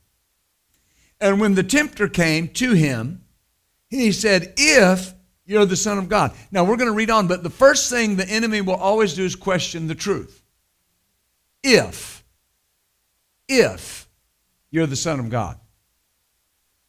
And 1.22 1.40
when 1.40 1.54
the 1.54 1.64
tempter 1.64 2.08
came 2.08 2.48
to 2.50 2.74
him, 2.74 3.24
he 3.88 4.12
said, 4.12 4.54
If 4.58 5.14
you're 5.48 5.66
the 5.66 5.76
Son 5.76 5.98
of 5.98 6.10
God. 6.10 6.34
Now 6.52 6.64
we're 6.64 6.78
going 6.78 6.90
to 6.90 6.96
read 6.96 7.10
on, 7.10 7.28
but 7.28 7.42
the 7.42 7.50
first 7.50 7.90
thing 7.90 8.16
the 8.16 8.28
enemy 8.28 8.62
will 8.62 8.76
always 8.76 9.14
do 9.14 9.24
is 9.24 9.36
question 9.36 9.88
the 9.88 9.96
truth. 9.96 10.44
If, 11.64 12.24
if 13.48 14.08
you're 14.70 14.88
the 14.88 14.96
Son 14.96 15.20
of 15.20 15.30
God. 15.30 15.58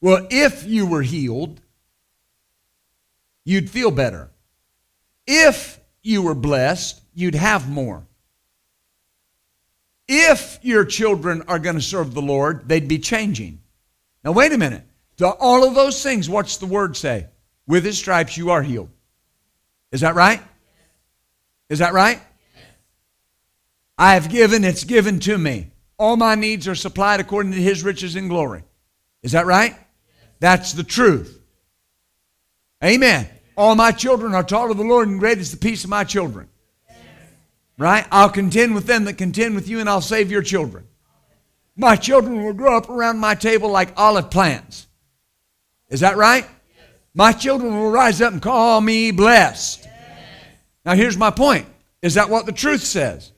Well, 0.00 0.26
if 0.30 0.64
you 0.64 0.86
were 0.86 1.02
healed, 1.02 1.60
you'd 3.44 3.70
feel 3.70 3.90
better. 3.90 4.30
If 5.26 5.80
you 6.02 6.22
were 6.22 6.34
blessed, 6.34 7.00
you'd 7.14 7.34
have 7.34 7.68
more. 7.68 8.06
If 10.06 10.58
your 10.62 10.84
children 10.84 11.42
are 11.48 11.58
going 11.58 11.74
to 11.76 11.82
serve 11.82 12.14
the 12.14 12.22
Lord, 12.22 12.68
they'd 12.68 12.88
be 12.88 12.98
changing. 12.98 13.60
Now, 14.24 14.32
wait 14.32 14.52
a 14.52 14.58
minute. 14.58 14.84
To 15.18 15.28
all 15.28 15.66
of 15.66 15.74
those 15.74 16.02
things, 16.02 16.30
what's 16.30 16.58
the 16.58 16.66
word 16.66 16.96
say? 16.96 17.26
With 17.66 17.84
his 17.84 17.98
stripes 17.98 18.36
you 18.36 18.50
are 18.50 18.62
healed. 18.62 18.88
Is 19.90 20.00
that 20.00 20.14
right? 20.14 20.40
Is 21.68 21.80
that 21.80 21.92
right? 21.92 22.20
I 23.98 24.14
have 24.14 24.30
given, 24.30 24.64
it's 24.64 24.84
given 24.84 25.18
to 25.20 25.36
me. 25.36 25.72
All 25.98 26.16
my 26.16 26.36
needs 26.36 26.68
are 26.68 26.76
supplied 26.76 27.20
according 27.20 27.52
to 27.52 27.58
his 27.58 27.82
riches 27.82 28.14
and 28.14 28.30
glory. 28.30 28.62
Is 29.22 29.32
that 29.32 29.44
right? 29.44 29.76
That's 30.40 30.72
the 30.72 30.84
truth. 30.84 31.40
Amen. 32.82 33.28
All 33.56 33.74
my 33.74 33.90
children 33.90 34.34
are 34.34 34.44
taught 34.44 34.70
of 34.70 34.76
the 34.76 34.84
Lord, 34.84 35.08
and 35.08 35.18
great 35.18 35.38
is 35.38 35.50
the 35.50 35.56
peace 35.56 35.84
of 35.84 35.90
my 35.90 36.04
children. 36.04 36.48
Right? 37.76 38.06
I'll 38.10 38.30
contend 38.30 38.74
with 38.74 38.86
them 38.86 39.04
that 39.04 39.14
contend 39.14 39.54
with 39.54 39.68
you, 39.68 39.80
and 39.80 39.88
I'll 39.88 40.00
save 40.00 40.30
your 40.30 40.42
children. 40.42 40.86
My 41.76 41.96
children 41.96 42.42
will 42.42 42.52
grow 42.52 42.76
up 42.76 42.88
around 42.88 43.18
my 43.18 43.34
table 43.34 43.70
like 43.70 43.92
olive 43.96 44.30
plants. 44.30 44.86
Is 45.88 46.00
that 46.00 46.16
right? 46.16 46.46
My 47.14 47.32
children 47.32 47.76
will 47.76 47.90
rise 47.90 48.20
up 48.20 48.32
and 48.32 48.42
call 48.42 48.80
me 48.80 49.10
blessed. 49.10 49.88
Now, 50.84 50.94
here's 50.94 51.16
my 51.16 51.30
point. 51.30 51.66
Is 52.02 52.14
that 52.14 52.30
what 52.30 52.46
the 52.46 52.52
truth 52.52 52.82
says? 52.82 53.32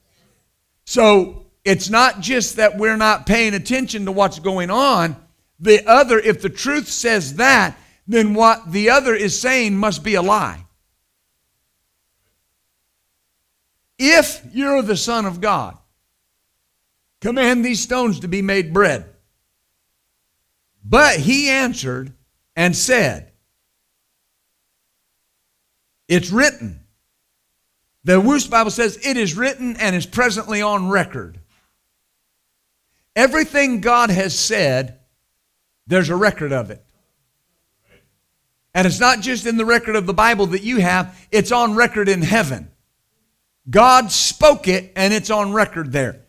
So, 0.85 1.47
it's 1.65 1.91
not 1.91 2.21
just 2.21 2.57
that 2.57 2.79
we're 2.79 2.97
not 2.97 3.27
paying 3.27 3.55
attention 3.55 4.07
to 4.07 4.13
what's 4.13 4.39
going 4.39 4.71
on. 4.71 5.17
The 5.61 5.87
other, 5.87 6.19
if 6.19 6.41
the 6.41 6.49
truth 6.49 6.89
says 6.89 7.35
that, 7.35 7.79
then 8.07 8.35
what 8.35 8.73
the 8.73 8.91
other 8.91 9.15
is 9.15 9.41
saying 9.41 9.77
must 9.77 10.03
be 10.03 10.15
a 10.15 10.23
lie. 10.23 10.65
If 13.99 14.41
you're 14.53 14.83
the 14.83 14.97
Son 14.97 15.27
of 15.27 15.41
God, 15.41 15.77
command 17.21 17.65
these 17.65 17.83
stones 17.83 18.21
to 18.21 18.29
be 18.29 18.41
made 18.41 18.73
bread. 18.73 19.05
But 20.83 21.17
he 21.17 21.51
answered, 21.51 22.15
and 22.61 22.77
said, 22.77 23.33
It's 26.09 26.31
written. 26.31 26.81
The 28.05 28.21
Wuest 28.21 28.51
Bible 28.51 28.71
says 28.71 28.99
it 29.03 29.17
is 29.17 29.35
written 29.35 29.77
and 29.77 29.97
is 29.97 30.05
presently 30.05 30.61
on 30.61 30.91
record. 30.91 31.41
Everything 33.17 33.81
God 33.81 34.11
has 34.11 34.39
said, 34.39 35.00
there's 35.91 36.09
a 36.09 36.17
record 36.17 36.53
of 36.53 36.71
it. 36.71 36.83
And 38.73 38.87
it's 38.87 39.01
not 39.01 39.21
just 39.21 39.45
in 39.45 39.57
the 39.57 39.65
record 39.65 39.97
of 39.97 40.07
the 40.07 40.15
Bible 40.15 40.47
that 40.47 40.63
you 40.63 40.79
have, 40.79 41.19
it's 41.33 41.51
on 41.51 41.75
record 41.75 42.09
in 42.09 42.23
heaven. 42.23 42.71
God 43.69 44.13
spoke 44.13 44.69
it 44.69 44.93
and 44.95 45.13
it's 45.13 45.31
on 45.31 45.53
record 45.53 45.91
there. 45.91 46.23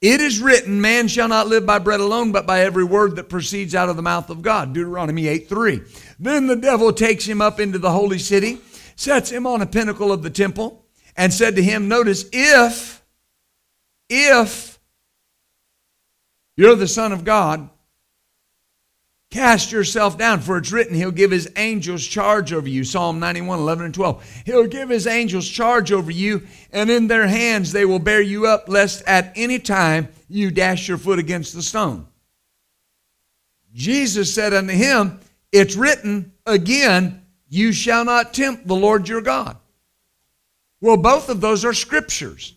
It 0.00 0.20
is 0.20 0.40
written, 0.40 0.80
man 0.80 1.08
shall 1.08 1.28
not 1.28 1.48
live 1.48 1.66
by 1.66 1.80
bread 1.80 2.00
alone, 2.00 2.30
but 2.30 2.46
by 2.46 2.60
every 2.60 2.84
word 2.84 3.16
that 3.16 3.28
proceeds 3.28 3.74
out 3.74 3.88
of 3.88 3.96
the 3.96 4.02
mouth 4.02 4.30
of 4.30 4.40
God. 4.40 4.72
Deuteronomy 4.72 5.26
8 5.26 5.48
3. 5.48 5.80
Then 6.20 6.46
the 6.46 6.56
devil 6.56 6.92
takes 6.92 7.24
him 7.24 7.40
up 7.40 7.58
into 7.58 7.78
the 7.78 7.90
holy 7.90 8.18
city, 8.18 8.58
sets 8.94 9.30
him 9.30 9.46
on 9.46 9.62
a 9.62 9.66
pinnacle 9.66 10.12
of 10.12 10.22
the 10.22 10.30
temple, 10.30 10.84
and 11.16 11.32
said 11.32 11.56
to 11.56 11.62
him, 11.62 11.88
Notice, 11.88 12.24
if, 12.32 13.02
if 14.08 14.78
you're 16.56 16.76
the 16.76 16.88
Son 16.88 17.12
of 17.12 17.24
God, 17.24 17.68
Cast 19.32 19.72
yourself 19.72 20.18
down, 20.18 20.42
for 20.42 20.58
it's 20.58 20.72
written, 20.72 20.94
He'll 20.94 21.10
give 21.10 21.30
His 21.30 21.50
angels 21.56 22.06
charge 22.06 22.52
over 22.52 22.68
you. 22.68 22.84
Psalm 22.84 23.18
91, 23.18 23.60
11 23.60 23.86
and 23.86 23.94
12. 23.94 24.42
He'll 24.44 24.66
give 24.66 24.90
His 24.90 25.06
angels 25.06 25.48
charge 25.48 25.90
over 25.90 26.10
you, 26.10 26.46
and 26.70 26.90
in 26.90 27.06
their 27.06 27.26
hands 27.26 27.72
they 27.72 27.86
will 27.86 27.98
bear 27.98 28.20
you 28.20 28.46
up, 28.46 28.68
lest 28.68 29.02
at 29.06 29.32
any 29.34 29.58
time 29.58 30.08
you 30.28 30.50
dash 30.50 30.86
your 30.86 30.98
foot 30.98 31.18
against 31.18 31.54
the 31.54 31.62
stone. 31.62 32.06
Jesus 33.72 34.34
said 34.34 34.52
unto 34.52 34.74
him, 34.74 35.18
It's 35.50 35.76
written 35.76 36.34
again, 36.44 37.24
You 37.48 37.72
shall 37.72 38.04
not 38.04 38.34
tempt 38.34 38.66
the 38.66 38.76
Lord 38.76 39.08
your 39.08 39.22
God. 39.22 39.56
Well, 40.82 40.98
both 40.98 41.30
of 41.30 41.40
those 41.40 41.64
are 41.64 41.72
scriptures. 41.72 42.54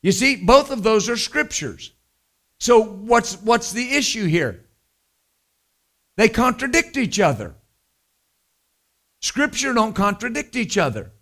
You 0.00 0.12
see, 0.12 0.36
both 0.36 0.70
of 0.70 0.82
those 0.82 1.10
are 1.10 1.18
scriptures. 1.18 1.92
So 2.64 2.82
what's 2.82 3.34
what's 3.42 3.72
the 3.72 3.92
issue 3.92 4.24
here? 4.24 4.64
They 6.16 6.30
contradict 6.30 6.96
each 6.96 7.20
other. 7.20 7.56
Scripture 9.20 9.74
don't 9.74 9.92
contradict 9.92 10.56
each 10.56 10.78
other. 10.78 11.12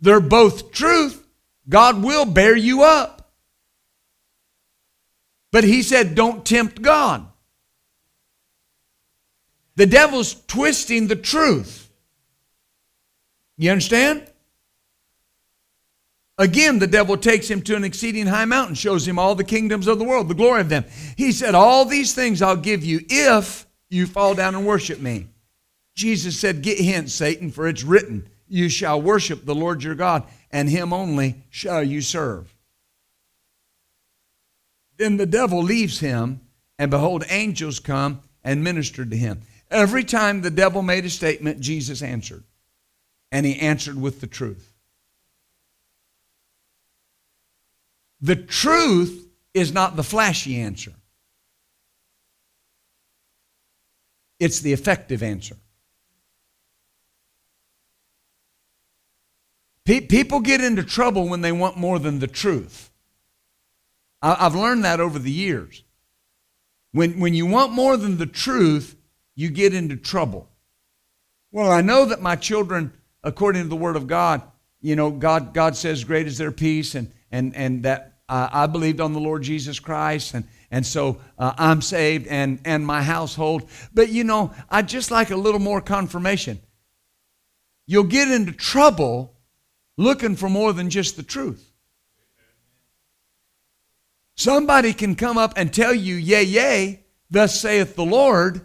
They're 0.00 0.18
both 0.18 0.72
truth. 0.72 1.26
God 1.68 2.02
will 2.02 2.24
bear 2.24 2.56
you 2.56 2.84
up. 2.84 3.34
But 5.52 5.64
he 5.64 5.82
said, 5.82 6.14
don't 6.14 6.42
tempt 6.42 6.80
God. 6.80 7.26
The 9.74 9.84
devil's 9.84 10.42
twisting 10.46 11.08
the 11.08 11.16
truth. 11.16 11.90
You 13.58 13.72
understand? 13.72 14.26
Again, 16.38 16.78
the 16.78 16.86
devil 16.86 17.16
takes 17.16 17.48
him 17.48 17.62
to 17.62 17.76
an 17.76 17.84
exceeding 17.84 18.26
high 18.26 18.44
mountain, 18.44 18.74
shows 18.74 19.08
him 19.08 19.18
all 19.18 19.34
the 19.34 19.44
kingdoms 19.44 19.86
of 19.86 19.98
the 19.98 20.04
world, 20.04 20.28
the 20.28 20.34
glory 20.34 20.60
of 20.60 20.68
them. 20.68 20.84
He 21.16 21.32
said, 21.32 21.54
All 21.54 21.84
these 21.86 22.14
things 22.14 22.42
I'll 22.42 22.56
give 22.56 22.84
you 22.84 23.00
if 23.08 23.66
you 23.88 24.06
fall 24.06 24.34
down 24.34 24.54
and 24.54 24.66
worship 24.66 25.00
me. 25.00 25.28
Jesus 25.94 26.38
said, 26.38 26.62
Get 26.62 26.78
hence, 26.78 27.14
Satan, 27.14 27.50
for 27.50 27.66
it's 27.66 27.84
written, 27.84 28.28
You 28.48 28.68
shall 28.68 29.00
worship 29.00 29.46
the 29.46 29.54
Lord 29.54 29.82
your 29.82 29.94
God, 29.94 30.24
and 30.50 30.68
him 30.68 30.92
only 30.92 31.42
shall 31.48 31.82
you 31.82 32.02
serve. 32.02 32.54
Then 34.98 35.16
the 35.16 35.26
devil 35.26 35.62
leaves 35.62 36.00
him, 36.00 36.40
and 36.78 36.90
behold, 36.90 37.24
angels 37.30 37.80
come 37.80 38.20
and 38.44 38.62
ministered 38.62 39.10
to 39.10 39.16
him. 39.16 39.40
Every 39.70 40.04
time 40.04 40.42
the 40.42 40.50
devil 40.50 40.82
made 40.82 41.06
a 41.06 41.10
statement, 41.10 41.60
Jesus 41.60 42.02
answered. 42.02 42.44
And 43.32 43.44
he 43.44 43.58
answered 43.58 44.00
with 44.00 44.20
the 44.20 44.26
truth. 44.26 44.75
The 48.20 48.36
truth 48.36 49.28
is 49.54 49.72
not 49.72 49.96
the 49.96 50.02
flashy 50.02 50.60
answer, 50.60 50.92
it's 54.38 54.60
the 54.60 54.72
effective 54.72 55.22
answer. 55.22 55.56
People 59.84 60.40
get 60.40 60.60
into 60.60 60.82
trouble 60.82 61.28
when 61.28 61.42
they 61.42 61.52
want 61.52 61.76
more 61.76 62.00
than 62.00 62.18
the 62.18 62.26
truth. 62.26 62.90
I've 64.20 64.56
learned 64.56 64.84
that 64.84 64.98
over 64.98 65.16
the 65.16 65.30
years. 65.30 65.84
When, 66.90 67.20
when 67.20 67.34
you 67.34 67.46
want 67.46 67.72
more 67.72 67.96
than 67.96 68.16
the 68.16 68.26
truth, 68.26 68.96
you 69.36 69.48
get 69.48 69.74
into 69.74 69.96
trouble. 69.96 70.48
Well, 71.52 71.70
I 71.70 71.82
know 71.82 72.04
that 72.06 72.20
my 72.20 72.34
children, 72.34 72.92
according 73.22 73.62
to 73.62 73.68
the 73.68 73.76
Word 73.76 73.94
of 73.94 74.08
God, 74.08 74.42
you 74.80 74.96
know, 74.96 75.12
God, 75.12 75.54
God 75.54 75.76
says, 75.76 76.02
Great 76.02 76.26
is 76.26 76.38
their 76.38 76.50
peace, 76.50 76.96
and 76.96 77.12
and, 77.30 77.54
and 77.54 77.82
that 77.84 78.18
uh, 78.28 78.48
I 78.50 78.66
believed 78.66 79.00
on 79.00 79.12
the 79.12 79.20
Lord 79.20 79.42
Jesus 79.42 79.78
Christ, 79.78 80.34
and, 80.34 80.44
and 80.70 80.84
so 80.84 81.20
uh, 81.38 81.52
I'm 81.56 81.80
saved 81.80 82.26
and, 82.26 82.60
and 82.64 82.84
my 82.84 83.02
household. 83.02 83.68
But 83.94 84.08
you 84.08 84.24
know, 84.24 84.52
I 84.68 84.82
just 84.82 85.10
like 85.10 85.30
a 85.30 85.36
little 85.36 85.60
more 85.60 85.80
confirmation. 85.80 86.60
You'll 87.86 88.04
get 88.04 88.30
into 88.30 88.52
trouble 88.52 89.34
looking 89.96 90.36
for 90.36 90.48
more 90.48 90.72
than 90.72 90.90
just 90.90 91.16
the 91.16 91.22
truth. 91.22 91.70
Somebody 94.34 94.92
can 94.92 95.14
come 95.14 95.38
up 95.38 95.54
and 95.56 95.72
tell 95.72 95.94
you, 95.94 96.16
Yea, 96.16 96.42
yea, 96.42 97.04
thus 97.30 97.58
saith 97.58 97.96
the 97.96 98.04
Lord, 98.04 98.60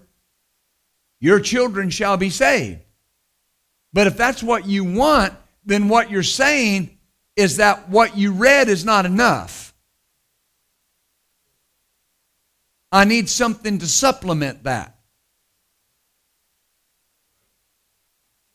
your 1.20 1.40
children 1.40 1.90
shall 1.92 2.18
be 2.18 2.30
saved. 2.30 2.80
But 3.94 4.08
if 4.08 4.18
that's 4.18 4.42
what 4.42 4.66
you 4.66 4.84
want, 4.84 5.34
then 5.64 5.88
what 5.88 6.10
you're 6.10 6.24
saying 6.24 6.98
is 7.36 7.58
that 7.58 7.90
what 7.90 8.18
you 8.18 8.32
read 8.34 8.70
is 8.70 8.84
not 8.86 9.06
enough. 9.06 9.74
I 12.92 13.06
need 13.06 13.30
something 13.30 13.80
to 13.80 13.88
supplement 13.88 14.64
that. 14.64 14.96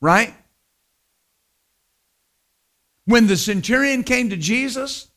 Right? 0.01 0.35
When 3.07 3.27
the 3.27 3.37
centurion 3.37 4.05
came 4.05 4.31
to 4.31 4.37
Jesus 4.37 5.09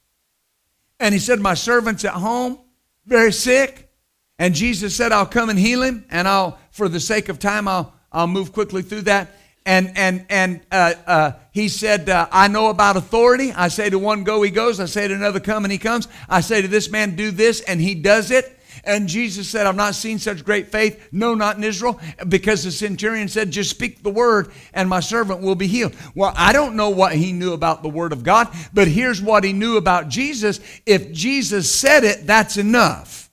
and 1.00 1.14
he 1.14 1.20
said, 1.20 1.40
My 1.40 1.54
servant's 1.54 2.06
at 2.06 2.14
home, 2.14 2.60
very 3.06 3.34
sick, 3.34 3.90
and 4.38 4.56
Jesus 4.56 4.96
said, 4.96 5.12
I'll 5.12 5.26
come 5.26 5.50
and 5.50 5.60
heal 5.60 5.82
him, 5.82 6.06
and 6.10 6.28
I'll, 6.28 6.58
for 6.72 6.88
the 6.88 7.00
sake 7.00 7.28
of 7.28 7.40
time, 7.40 7.68
I'll, 7.68 7.94
I'll 8.12 8.28
move 8.28 8.54
quickly 8.54 8.84
through 8.84 9.02
that 9.02 9.36
and 9.66 9.92
and 9.96 10.26
and 10.30 10.62
uh, 10.72 10.94
uh, 11.06 11.32
he 11.60 11.68
said, 11.70 12.10
uh, 12.10 12.28
"I 12.32 12.48
know 12.48 12.70
about 12.70 12.98
authority." 12.98 13.52
I 13.54 13.68
say 13.68 13.90
to 13.90 14.00
one, 14.00 14.24
"Go," 14.24 14.42
he 14.42 14.52
goes. 14.52 14.80
I 14.80 14.86
say 14.86 15.08
to 15.08 15.14
another, 15.14 15.40
"Come," 15.40 15.66
and 15.66 15.72
he 15.72 15.78
comes. 15.78 16.08
I 16.28 16.42
say 16.42 16.62
to 16.62 16.68
this 16.68 16.90
man, 16.90 17.16
"Do 17.16 17.32
this," 17.32 17.62
and 17.62 17.80
he 17.80 17.96
does 17.96 18.32
it. 18.32 18.56
And 18.84 19.08
Jesus 19.08 19.50
said, 19.50 19.66
I've 19.66 19.76
not 19.76 19.96
seen 19.96 20.20
such 20.20 20.46
great 20.46 20.72
faith, 20.72 21.10
no, 21.12 21.36
not 21.36 21.58
in 21.58 21.64
Israel, 21.64 22.00
because 22.28 22.64
the 22.64 22.72
centurion 22.72 23.28
said, 23.28 23.52
Just 23.52 23.70
speak 23.70 24.04
the 24.04 24.10
word, 24.10 24.52
and 24.74 24.90
my 24.90 25.00
servant 25.00 25.42
will 25.42 25.56
be 25.56 25.68
healed. 25.68 25.96
Well, 26.16 26.34
I 26.36 26.54
don't 26.54 26.76
know 26.76 26.90
what 26.90 27.14
he 27.14 27.32
knew 27.32 27.54
about 27.54 27.84
the 27.84 27.90
word 27.90 28.14
of 28.14 28.24
God, 28.24 28.48
but 28.74 28.88
here's 28.88 29.22
what 29.22 29.44
he 29.44 29.54
knew 29.54 29.78
about 29.78 30.10
Jesus. 30.10 30.60
If 30.86 31.12
Jesus 31.12 31.70
said 31.70 32.04
it, 32.04 32.26
that's 32.26 32.58
enough. 32.58 33.30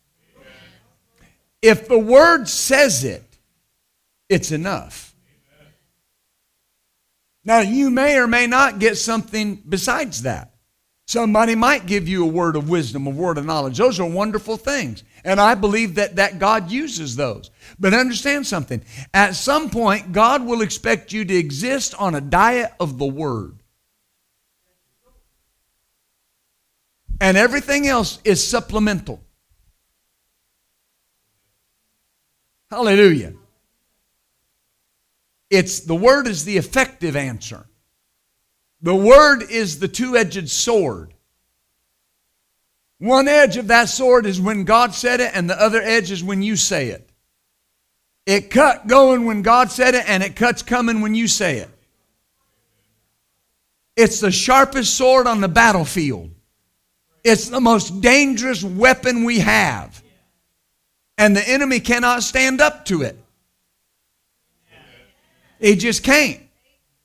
If 1.62 1.88
the 1.88 1.98
word 1.98 2.48
says 2.48 3.04
it, 3.04 3.24
it's 4.28 4.52
enough. 4.52 5.05
Now, 7.46 7.60
you 7.60 7.90
may 7.90 8.18
or 8.18 8.26
may 8.26 8.48
not 8.48 8.80
get 8.80 8.98
something 8.98 9.62
besides 9.66 10.22
that. 10.22 10.52
Somebody 11.06 11.54
might 11.54 11.86
give 11.86 12.08
you 12.08 12.24
a 12.24 12.28
word 12.28 12.56
of 12.56 12.68
wisdom, 12.68 13.06
a 13.06 13.10
word 13.10 13.38
of 13.38 13.46
knowledge. 13.46 13.78
Those 13.78 14.00
are 14.00 14.08
wonderful 14.08 14.56
things. 14.56 15.04
And 15.24 15.40
I 15.40 15.54
believe 15.54 15.94
that, 15.94 16.16
that 16.16 16.40
God 16.40 16.72
uses 16.72 17.14
those. 17.14 17.52
But 17.78 17.94
understand 17.94 18.48
something. 18.48 18.82
At 19.14 19.36
some 19.36 19.70
point, 19.70 20.10
God 20.10 20.44
will 20.44 20.60
expect 20.60 21.12
you 21.12 21.24
to 21.24 21.34
exist 21.34 21.94
on 21.94 22.16
a 22.16 22.20
diet 22.20 22.72
of 22.80 22.98
the 22.98 23.06
Word. 23.06 23.62
And 27.20 27.36
everything 27.36 27.86
else 27.86 28.18
is 28.24 28.44
supplemental. 28.44 29.22
Hallelujah. 32.68 33.34
It's 35.50 35.80
the 35.80 35.94
word 35.94 36.26
is 36.26 36.44
the 36.44 36.56
effective 36.56 37.16
answer. 37.16 37.66
The 38.82 38.94
word 38.94 39.42
is 39.50 39.78
the 39.78 39.88
two-edged 39.88 40.50
sword. 40.50 41.14
One 42.98 43.28
edge 43.28 43.56
of 43.56 43.68
that 43.68 43.88
sword 43.88 44.26
is 44.26 44.40
when 44.40 44.64
God 44.64 44.94
said 44.94 45.20
it, 45.20 45.32
and 45.34 45.48
the 45.48 45.60
other 45.60 45.80
edge 45.80 46.10
is 46.10 46.24
when 46.24 46.42
you 46.42 46.56
say 46.56 46.88
it. 46.88 47.08
It 48.24 48.50
cut 48.50 48.86
going 48.86 49.24
when 49.24 49.42
God 49.42 49.70
said 49.70 49.94
it, 49.94 50.08
and 50.08 50.22
it 50.22 50.34
cuts 50.34 50.62
coming 50.62 51.00
when 51.00 51.14
you 51.14 51.28
say 51.28 51.58
it. 51.58 51.70
It's 53.96 54.20
the 54.20 54.32
sharpest 54.32 54.94
sword 54.94 55.26
on 55.26 55.40
the 55.40 55.48
battlefield. 55.48 56.30
It's 57.24 57.48
the 57.48 57.60
most 57.60 58.00
dangerous 58.00 58.62
weapon 58.62 59.24
we 59.24 59.40
have. 59.40 60.02
And 61.18 61.34
the 61.34 61.48
enemy 61.48 61.80
cannot 61.80 62.22
stand 62.22 62.60
up 62.60 62.84
to 62.86 63.02
it. 63.02 63.18
He 65.60 65.76
just 65.76 66.02
can't. 66.02 66.40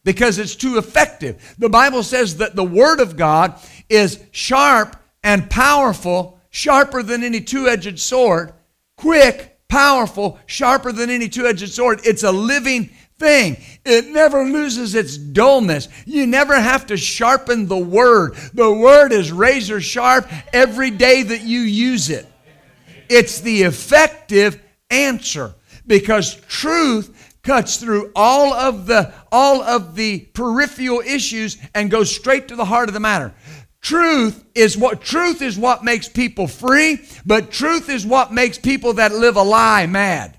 because 0.04 0.40
it's 0.40 0.56
too 0.56 0.78
effective. 0.78 1.56
The 1.60 1.70
Bible 1.70 2.04
says 2.04 2.38
that 2.38 2.56
the 2.56 2.64
Word 2.64 3.00
of 3.00 3.18
God 3.18 3.56
is 3.90 4.20
sharp 4.32 4.96
and 5.24 5.50
powerful, 5.50 6.40
sharper 6.50 7.04
than 7.04 7.24
any 7.24 7.42
two 7.42 7.68
edged 7.68 8.00
sword, 8.00 8.54
quick, 8.98 9.60
powerful, 9.68 10.40
sharper 10.48 10.92
than 10.92 11.10
any 11.10 11.30
two 11.30 11.46
edged 11.46 11.70
sword. 11.70 12.02
It's 12.04 12.24
a 12.24 12.32
living 12.32 12.90
thing. 13.20 13.58
It 13.86 14.08
never 14.08 14.44
loses 14.44 14.96
its 14.96 15.18
dullness. 15.18 15.88
You 16.06 16.26
never 16.26 16.60
have 16.60 16.88
to 16.88 16.98
sharpen 16.98 17.68
the 17.68 17.78
Word. 17.78 18.34
The 18.54 18.74
Word 18.74 19.12
is 19.12 19.32
razor 19.32 19.82
sharp 19.82 20.28
every 20.52 20.90
day 20.90 21.22
that 21.22 21.42
you 21.42 21.60
use 21.60 22.10
it. 22.10 22.26
It's 23.08 23.42
the 23.42 23.64
effective 23.64 24.60
answer 24.90 25.54
because 25.86 26.36
truth 26.48 27.21
cuts 27.44 27.78
through 27.78 28.12
all 28.16 28.54
of 28.54 28.86
the 28.86 29.14
all 29.32 29.62
of 29.62 29.96
the 29.96 30.20
peripheral 30.34 31.02
issues 31.02 31.58
and 31.74 31.90
goes 31.90 32.16
straight 32.16 32.48
to 32.48 32.56
the 32.56 32.66
heart 32.66 32.90
of 32.90 32.94
the 32.94 33.00
matter. 33.00 33.34
Truth 33.82 34.46
is 34.54 34.78
what 34.78 35.02
truth 35.02 35.42
is 35.42 35.58
what 35.58 35.84
makes 35.84 36.08
people 36.08 36.48
free, 36.48 37.00
but 37.26 37.52
truth 37.52 37.90
is 37.90 38.06
what 38.06 38.32
makes 38.32 38.58
people 38.58 38.94
that 38.94 39.12
live 39.12 39.38
a 39.38 39.42
lie 39.42 39.88
mad. 39.88 40.38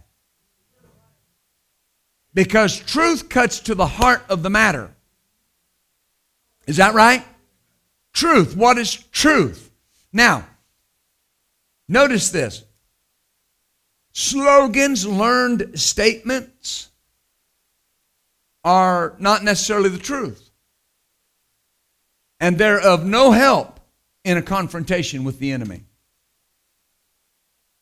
Because 2.35 2.79
truth 2.79 3.29
cuts 3.29 3.61
to 3.61 3.75
the 3.75 3.87
heart 3.87 4.23
of 4.29 4.43
the 4.43 4.51
matter. 4.51 4.95
Is 6.67 6.77
that 6.77 6.95
right? 6.95 7.25
Truth. 8.12 8.57
What 8.57 8.79
is 8.79 8.95
truth? 8.95 9.71
Now, 10.12 10.47
notice 11.88 12.31
this. 12.31 12.65
Slogans, 14.12 15.07
learned 15.07 15.79
statements, 15.79 16.91
are 18.64 19.16
not 19.18 19.42
necessarily 19.42 19.88
the 19.88 19.98
truth. 19.98 20.51
And 22.40 22.59
they're 22.59 22.81
of 22.81 23.05
no 23.05 23.31
help 23.31 23.81
in 24.25 24.37
a 24.37 24.42
confrontation 24.42 25.25
with 25.25 25.38
the 25.38 25.53
enemy. 25.53 25.85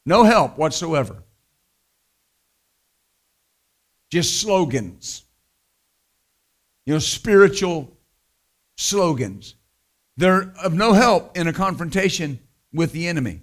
No 0.07 0.25
help 0.25 0.57
whatsoever. 0.57 1.23
Just 4.11 4.41
slogans. 4.41 5.25
You 6.87 6.95
know, 6.95 6.99
spiritual 6.99 7.97
slogans. 8.77 9.55
They're 10.17 10.53
of 10.63 10.73
no 10.73 10.93
help 10.93 11.37
in 11.37 11.47
a 11.47 11.53
confrontation 11.53 12.41
with 12.73 12.93
the 12.93 13.07
enemy. 13.07 13.43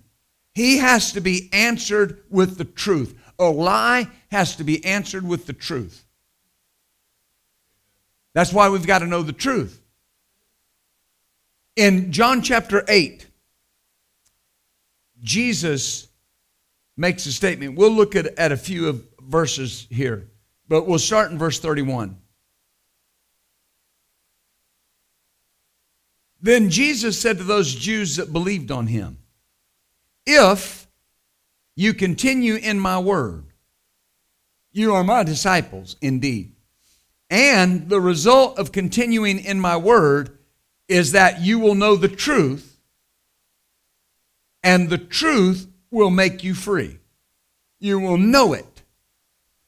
He 0.54 0.78
has 0.80 1.12
to 1.13 1.21
be 1.21 1.50
answered 1.54 2.23
with 2.30 2.58
the 2.58 2.65
truth. 2.65 3.15
A 3.39 3.45
lie 3.45 4.10
has 4.32 4.56
to 4.56 4.63
be 4.63 4.84
answered 4.84 5.26
with 5.26 5.45
the 5.45 5.54
truth. 5.54 6.07
That's 8.38 8.54
why 8.54 8.69
we've 8.69 8.86
got 8.86 9.00
to 9.00 9.08
know 9.08 9.23
the 9.23 9.34
truth. 9.34 9.82
In 11.76 12.12
John 12.12 12.43
chapter 12.43 12.86
8, 12.88 13.26
Jesus 15.23 16.08
makes 16.95 17.26
a 17.26 17.32
statement. 17.32 17.78
We'll 17.78 17.89
look 17.89 18.15
at, 18.15 18.28
at 18.38 18.52
a 18.52 18.58
few 18.58 18.89
of 18.89 19.04
verses 19.19 19.88
here, 19.89 20.30
but 20.67 20.86
we'll 20.86 21.00
start 21.00 21.32
in 21.32 21.39
verse 21.39 21.60
31. 21.60 22.15
Then 26.39 26.69
Jesus 26.69 27.19
said 27.19 27.39
to 27.39 27.43
those 27.43 27.73
Jews 27.73 28.17
that 28.17 28.32
believed 28.32 28.69
on 28.69 28.86
him, 28.86 29.17
If 30.28 30.88
you 31.76 31.95
continue 31.95 32.54
in 32.54 32.80
my 32.80 33.00
word, 33.00 33.45
you 34.71 34.93
are 34.93 35.04
my 35.04 35.23
disciples 35.23 35.95
indeed. 36.04 36.57
And 37.30 37.90
the 37.90 38.00
result 38.00 38.58
of 38.58 38.72
continuing 38.72 39.40
in 39.40 39.60
my 39.60 39.76
word 39.76 40.38
is 40.88 41.12
that 41.12 41.42
you 41.42 41.60
will 41.60 41.76
know 41.76 41.96
the 41.96 42.08
truth, 42.08 42.80
and 44.63 44.90
the 44.90 44.98
truth 44.98 45.68
will 45.92 46.10
make 46.10 46.44
you 46.44 46.54
free. 46.54 47.00
You 47.80 48.00
will 48.00 48.18
know 48.18 48.54
it. 48.54 48.84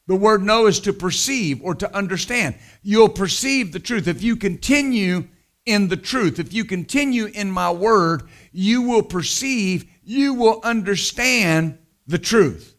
The 0.07 0.15
word 0.15 0.41
know 0.41 0.65
is 0.65 0.79
to 0.81 0.93
perceive 0.93 1.61
or 1.61 1.75
to 1.75 1.95
understand. 1.95 2.55
You'll 2.81 3.09
perceive 3.09 3.71
the 3.71 3.79
truth. 3.79 4.07
If 4.07 4.23
you 4.23 4.35
continue 4.37 5.27
in 5.65 5.89
the 5.89 5.97
truth, 5.97 6.39
if 6.39 6.53
you 6.53 6.65
continue 6.65 7.25
in 7.25 7.51
my 7.51 7.69
word, 7.69 8.23
you 8.51 8.81
will 8.81 9.03
perceive, 9.03 9.85
you 10.03 10.33
will 10.33 10.61
understand 10.63 11.77
the 12.07 12.17
truth 12.17 12.78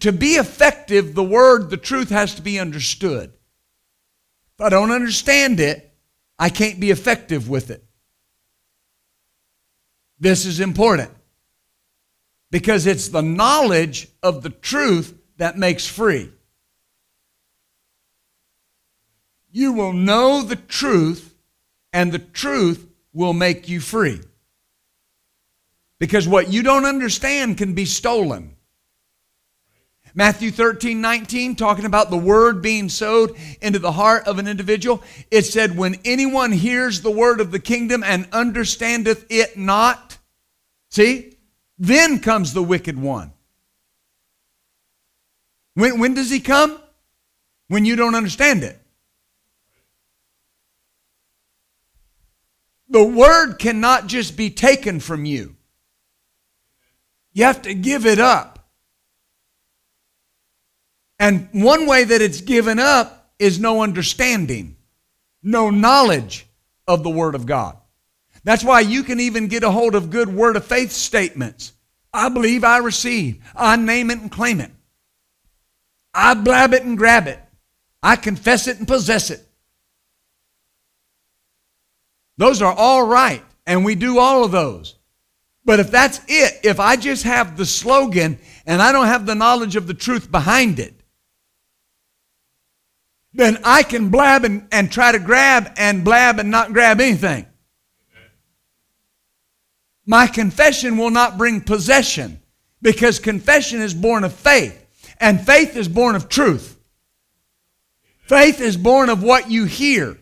to 0.00 0.12
be 0.12 0.34
effective, 0.34 1.14
the 1.14 1.24
word, 1.24 1.70
the 1.70 1.76
truth 1.76 2.10
has 2.10 2.34
to 2.36 2.42
be 2.42 2.58
understood. 2.58 3.32
If 4.54 4.60
I 4.60 4.68
don't 4.68 4.90
understand 4.90 5.60
it, 5.60 5.92
I 6.38 6.48
can't 6.48 6.80
be 6.80 6.90
effective 6.90 7.48
with 7.48 7.70
it. 7.70 7.84
This 10.18 10.46
is 10.46 10.60
important 10.60 11.10
because 12.50 12.86
it's 12.86 13.08
the 13.08 13.22
knowledge 13.22 14.08
of 14.22 14.42
the 14.42 14.50
truth 14.50 15.18
that 15.38 15.58
makes 15.58 15.86
free. 15.86 16.30
You 19.50 19.72
will 19.72 19.92
know 19.92 20.42
the 20.42 20.56
truth, 20.56 21.34
and 21.92 22.12
the 22.12 22.18
truth 22.18 22.86
will 23.12 23.32
make 23.32 23.68
you 23.68 23.80
free. 23.80 24.20
Because 25.98 26.26
what 26.26 26.52
you 26.52 26.62
don't 26.62 26.86
understand 26.86 27.58
can 27.58 27.74
be 27.74 27.84
stolen. 27.84 28.56
Matthew 30.14 30.50
13, 30.50 31.00
19, 31.00 31.56
talking 31.56 31.84
about 31.86 32.10
the 32.10 32.16
word 32.16 32.60
being 32.60 32.88
sowed 32.88 33.34
into 33.60 33.78
the 33.78 33.92
heart 33.92 34.26
of 34.26 34.38
an 34.38 34.46
individual. 34.46 35.02
It 35.30 35.42
said, 35.42 35.76
When 35.76 35.96
anyone 36.04 36.52
hears 36.52 37.00
the 37.00 37.10
word 37.10 37.40
of 37.40 37.50
the 37.50 37.58
kingdom 37.58 38.02
and 38.04 38.28
understandeth 38.32 39.24
it 39.30 39.56
not, 39.56 40.18
see, 40.90 41.36
then 41.78 42.20
comes 42.20 42.52
the 42.52 42.62
wicked 42.62 42.98
one. 42.98 43.32
When, 45.74 45.98
when 45.98 46.14
does 46.14 46.30
he 46.30 46.40
come? 46.40 46.78
When 47.68 47.84
you 47.86 47.96
don't 47.96 48.14
understand 48.14 48.62
it. 48.64 48.78
The 52.90 53.02
word 53.02 53.54
cannot 53.54 54.06
just 54.06 54.36
be 54.36 54.50
taken 54.50 55.00
from 55.00 55.24
you, 55.24 55.56
you 57.32 57.44
have 57.44 57.62
to 57.62 57.72
give 57.72 58.04
it 58.04 58.18
up. 58.18 58.51
And 61.18 61.48
one 61.52 61.86
way 61.86 62.04
that 62.04 62.20
it's 62.20 62.40
given 62.40 62.78
up 62.78 63.32
is 63.38 63.60
no 63.60 63.82
understanding, 63.82 64.76
no 65.42 65.70
knowledge 65.70 66.46
of 66.86 67.02
the 67.02 67.10
Word 67.10 67.34
of 67.34 67.46
God. 67.46 67.76
That's 68.44 68.64
why 68.64 68.80
you 68.80 69.02
can 69.02 69.20
even 69.20 69.48
get 69.48 69.62
a 69.62 69.70
hold 69.70 69.94
of 69.94 70.10
good 70.10 70.28
word 70.28 70.56
of 70.56 70.64
faith 70.64 70.90
statements. 70.90 71.72
I 72.12 72.28
believe 72.28 72.64
I 72.64 72.78
receive. 72.78 73.42
I 73.54 73.76
name 73.76 74.10
it 74.10 74.18
and 74.18 74.30
claim 74.30 74.60
it. 74.60 74.70
I 76.12 76.34
blab 76.34 76.74
it 76.74 76.82
and 76.82 76.98
grab 76.98 77.26
it. 77.26 77.38
I 78.02 78.16
confess 78.16 78.66
it 78.66 78.78
and 78.78 78.88
possess 78.88 79.30
it. 79.30 79.46
Those 82.36 82.60
are 82.60 82.72
all 82.72 83.06
right, 83.06 83.42
and 83.66 83.84
we 83.84 83.94
do 83.94 84.18
all 84.18 84.44
of 84.44 84.50
those. 84.50 84.96
But 85.64 85.78
if 85.78 85.90
that's 85.90 86.20
it, 86.26 86.60
if 86.64 86.80
I 86.80 86.96
just 86.96 87.22
have 87.22 87.56
the 87.56 87.64
slogan 87.64 88.38
and 88.66 88.82
I 88.82 88.90
don't 88.90 89.06
have 89.06 89.26
the 89.26 89.36
knowledge 89.36 89.76
of 89.76 89.86
the 89.86 89.94
truth 89.94 90.30
behind 90.30 90.80
it, 90.80 90.94
then 93.34 93.58
I 93.64 93.82
can 93.82 94.10
blab 94.10 94.44
and, 94.44 94.68
and 94.70 94.90
try 94.90 95.12
to 95.12 95.18
grab 95.18 95.72
and 95.76 96.04
blab 96.04 96.38
and 96.38 96.50
not 96.50 96.72
grab 96.72 97.00
anything. 97.00 97.46
My 100.04 100.26
confession 100.26 100.98
will 100.98 101.10
not 101.10 101.38
bring 101.38 101.60
possession 101.60 102.42
because 102.82 103.18
confession 103.18 103.80
is 103.80 103.94
born 103.94 104.24
of 104.24 104.32
faith, 104.32 104.78
and 105.20 105.40
faith 105.40 105.76
is 105.76 105.88
born 105.88 106.16
of 106.16 106.28
truth. 106.28 106.78
Faith 108.26 108.60
is 108.60 108.76
born 108.76 109.08
of 109.08 109.22
what 109.22 109.50
you 109.50 109.64
hear. 109.64 110.18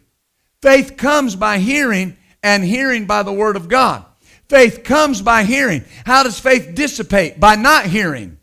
Faith 0.61 0.97
comes 0.97 1.37
by 1.37 1.59
hearing, 1.59 2.17
and 2.43 2.63
hearing 2.63 3.07
by 3.07 3.23
the 3.23 3.33
Word 3.33 3.57
of 3.57 3.69
God. 3.69 4.05
Faith 4.49 4.85
comes 4.85 5.23
by 5.23 5.45
hearing. 5.45 5.85
How 6.05 6.23
does 6.23 6.39
faith 6.39 6.75
dissipate? 6.75 7.39
By 7.41 7.57
not 7.57 7.87
hearing. 7.87 8.39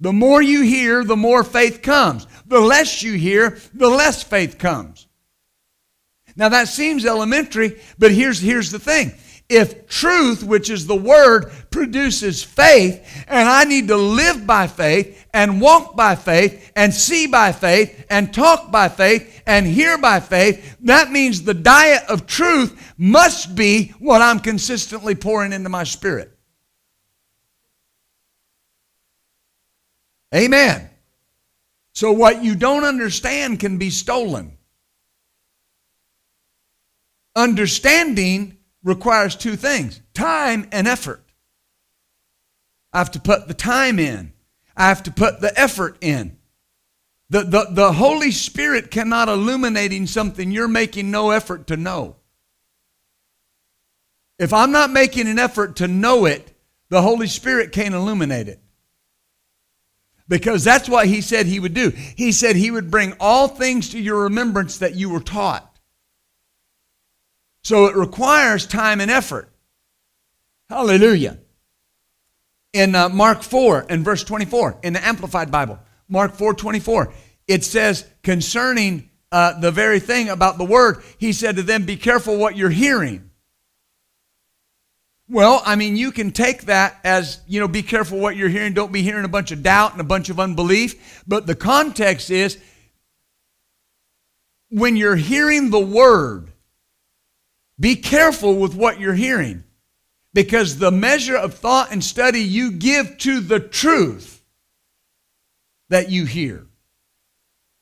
The 0.00 0.12
more 0.12 0.40
you 0.40 0.62
hear, 0.62 1.04
the 1.04 1.16
more 1.16 1.44
faith 1.44 1.82
comes. 1.82 2.26
The 2.48 2.60
less 2.60 3.02
you 3.02 3.12
hear, 3.12 3.58
the 3.74 3.88
less 3.88 4.22
faith 4.22 4.58
comes. 4.58 5.06
Now 6.34 6.48
that 6.48 6.68
seems 6.68 7.04
elementary, 7.04 7.80
but 7.98 8.10
here's, 8.10 8.40
here's 8.40 8.70
the 8.70 8.78
thing. 8.78 9.12
If 9.48 9.88
truth, 9.88 10.42
which 10.42 10.68
is 10.68 10.86
the 10.86 10.96
word, 10.96 11.50
produces 11.70 12.44
faith, 12.44 13.24
and 13.26 13.48
I 13.48 13.64
need 13.64 13.88
to 13.88 13.96
live 13.96 14.46
by 14.46 14.66
faith, 14.66 15.26
and 15.32 15.60
walk 15.60 15.96
by 15.96 16.16
faith, 16.16 16.70
and 16.76 16.92
see 16.92 17.26
by 17.26 17.52
faith, 17.52 18.06
and 18.10 18.32
talk 18.32 18.70
by 18.70 18.88
faith, 18.88 19.42
and 19.46 19.66
hear 19.66 19.96
by 19.96 20.20
faith, 20.20 20.76
that 20.82 21.10
means 21.10 21.42
the 21.42 21.54
diet 21.54 22.02
of 22.08 22.26
truth 22.26 22.94
must 22.98 23.54
be 23.54 23.88
what 23.98 24.20
I'm 24.20 24.38
consistently 24.38 25.14
pouring 25.14 25.52
into 25.52 25.70
my 25.70 25.84
spirit. 25.84 26.30
Amen. 30.34 30.87
So 31.98 32.12
what 32.12 32.44
you 32.44 32.54
don't 32.54 32.84
understand 32.84 33.58
can 33.58 33.76
be 33.76 33.90
stolen. 33.90 34.56
Understanding 37.34 38.58
requires 38.84 39.34
two 39.34 39.56
things 39.56 40.00
time 40.14 40.68
and 40.70 40.86
effort. 40.86 41.24
I 42.92 42.98
have 42.98 43.10
to 43.10 43.20
put 43.20 43.48
the 43.48 43.52
time 43.52 43.98
in, 43.98 44.32
I 44.76 44.86
have 44.86 45.02
to 45.02 45.10
put 45.10 45.40
the 45.40 45.52
effort 45.58 45.98
in. 46.00 46.38
The, 47.30 47.42
the, 47.42 47.66
the 47.68 47.92
Holy 47.94 48.30
Spirit 48.30 48.92
cannot 48.92 49.28
illuminating 49.28 50.06
something 50.06 50.52
you're 50.52 50.68
making 50.68 51.10
no 51.10 51.32
effort 51.32 51.66
to 51.66 51.76
know. 51.76 52.14
If 54.38 54.52
I'm 54.52 54.70
not 54.70 54.92
making 54.92 55.26
an 55.26 55.40
effort 55.40 55.74
to 55.78 55.88
know 55.88 56.26
it, 56.26 56.56
the 56.90 57.02
Holy 57.02 57.26
Spirit 57.26 57.72
can't 57.72 57.92
illuminate 57.92 58.46
it. 58.46 58.60
Because 60.28 60.62
that's 60.62 60.88
what 60.88 61.06
he 61.06 61.20
said 61.20 61.46
he 61.46 61.58
would 61.58 61.74
do. 61.74 61.90
He 61.90 62.32
said 62.32 62.54
he 62.54 62.70
would 62.70 62.90
bring 62.90 63.14
all 63.18 63.48
things 63.48 63.90
to 63.90 63.98
your 63.98 64.24
remembrance 64.24 64.78
that 64.78 64.94
you 64.94 65.08
were 65.08 65.20
taught. 65.20 65.64
So 67.62 67.86
it 67.86 67.96
requires 67.96 68.66
time 68.66 69.00
and 69.00 69.10
effort. 69.10 69.50
Hallelujah. 70.68 71.38
In 72.72 72.94
uh, 72.94 73.08
Mark 73.08 73.42
4 73.42 73.86
and 73.88 74.04
verse 74.04 74.22
24, 74.22 74.80
in 74.82 74.92
the 74.92 75.06
Amplified 75.06 75.50
Bible, 75.50 75.78
Mark 76.08 76.34
4 76.34 76.54
24, 76.54 77.12
it 77.46 77.64
says 77.64 78.06
concerning 78.22 79.08
uh, 79.32 79.58
the 79.58 79.70
very 79.70 80.00
thing 80.00 80.28
about 80.28 80.58
the 80.58 80.64
word, 80.64 81.02
he 81.18 81.32
said 81.32 81.56
to 81.56 81.62
them, 81.62 81.84
Be 81.84 81.96
careful 81.96 82.36
what 82.36 82.56
you're 82.56 82.70
hearing. 82.70 83.27
Well, 85.30 85.62
I 85.64 85.76
mean, 85.76 85.96
you 85.96 86.10
can 86.10 86.30
take 86.30 86.62
that 86.62 86.98
as, 87.04 87.40
you 87.46 87.60
know, 87.60 87.68
be 87.68 87.82
careful 87.82 88.18
what 88.18 88.36
you're 88.36 88.48
hearing. 88.48 88.72
Don't 88.72 88.92
be 88.92 89.02
hearing 89.02 89.26
a 89.26 89.28
bunch 89.28 89.50
of 89.50 89.62
doubt 89.62 89.92
and 89.92 90.00
a 90.00 90.04
bunch 90.04 90.30
of 90.30 90.40
unbelief. 90.40 91.22
But 91.26 91.46
the 91.46 91.54
context 91.54 92.30
is 92.30 92.58
when 94.70 94.96
you're 94.96 95.16
hearing 95.16 95.70
the 95.70 95.80
word, 95.80 96.50
be 97.78 97.96
careful 97.96 98.56
with 98.56 98.74
what 98.74 98.98
you're 98.98 99.14
hearing 99.14 99.64
because 100.32 100.78
the 100.78 100.90
measure 100.90 101.36
of 101.36 101.54
thought 101.54 101.92
and 101.92 102.02
study 102.02 102.40
you 102.40 102.72
give 102.72 103.18
to 103.18 103.40
the 103.40 103.60
truth 103.60 104.42
that 105.90 106.10
you 106.10 106.24
hear 106.24 106.66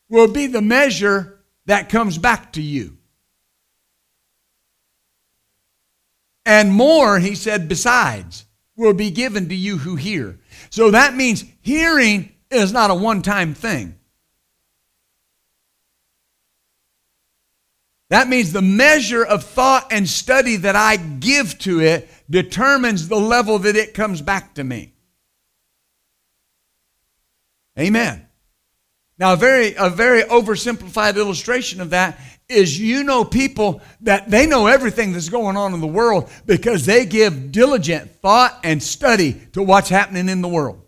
will 0.09 0.29
be 0.29 0.47
the 0.47 0.63
measure 0.63 1.41
that 1.67 1.89
comes 1.89 2.19
back 2.19 2.53
to 2.53 2.63
you. 2.63 2.96
And 6.47 6.73
more, 6.73 7.19
he 7.19 7.35
said, 7.35 7.69
besides, 7.69 8.47
will 8.77 8.95
be 8.95 9.11
given 9.11 9.49
to 9.49 9.55
you 9.55 9.79
who 9.79 9.97
hear. 9.97 10.39
So 10.71 10.93
that 10.93 11.17
means 11.17 11.45
hearing 11.61 12.33
is 12.51 12.73
not 12.73 12.93
a 12.93 12.95
one 12.95 13.21
time 13.21 13.53
thing. 13.53 13.97
That 18.09 18.29
means 18.29 18.53
the 18.53 18.63
measure 18.63 19.25
of 19.25 19.43
thought 19.43 19.89
and 19.91 20.09
study 20.09 20.55
that 20.57 20.77
I 20.77 20.97
give 20.97 21.59
to 21.61 21.81
it 21.81 22.09
determines 22.31 23.09
the 23.09 23.17
level 23.17 23.59
that 23.59 23.75
it 23.75 23.95
comes 23.95 24.23
back 24.23 24.55
to 24.55 24.63
me. 24.63 24.95
Amen. 27.77 28.29
Now, 29.19 29.33
a 29.33 29.37
very, 29.37 29.75
a 29.77 29.91
very 29.91 30.23
oversimplified 30.23 31.17
illustration 31.17 31.81
of 31.81 31.91
that 31.91 32.21
is 32.49 32.79
you 32.79 33.03
know 33.03 33.25
people 33.25 33.81
that 34.03 34.31
they 34.31 34.47
know 34.47 34.67
everything 34.67 35.13
that's 35.13 35.29
going 35.29 35.57
on 35.57 35.75
in 35.75 35.81
the 35.81 35.87
world 35.87 36.31
because 36.47 36.87
they 36.87 37.05
give 37.05 37.51
diligent 37.51 38.11
thought 38.21 38.59
and 38.63 38.83
study 38.83 39.35
to 39.53 39.63
what's 39.63 39.89
happening 39.89 40.29
in 40.29 40.43
the 40.43 40.49
world. 40.49 40.83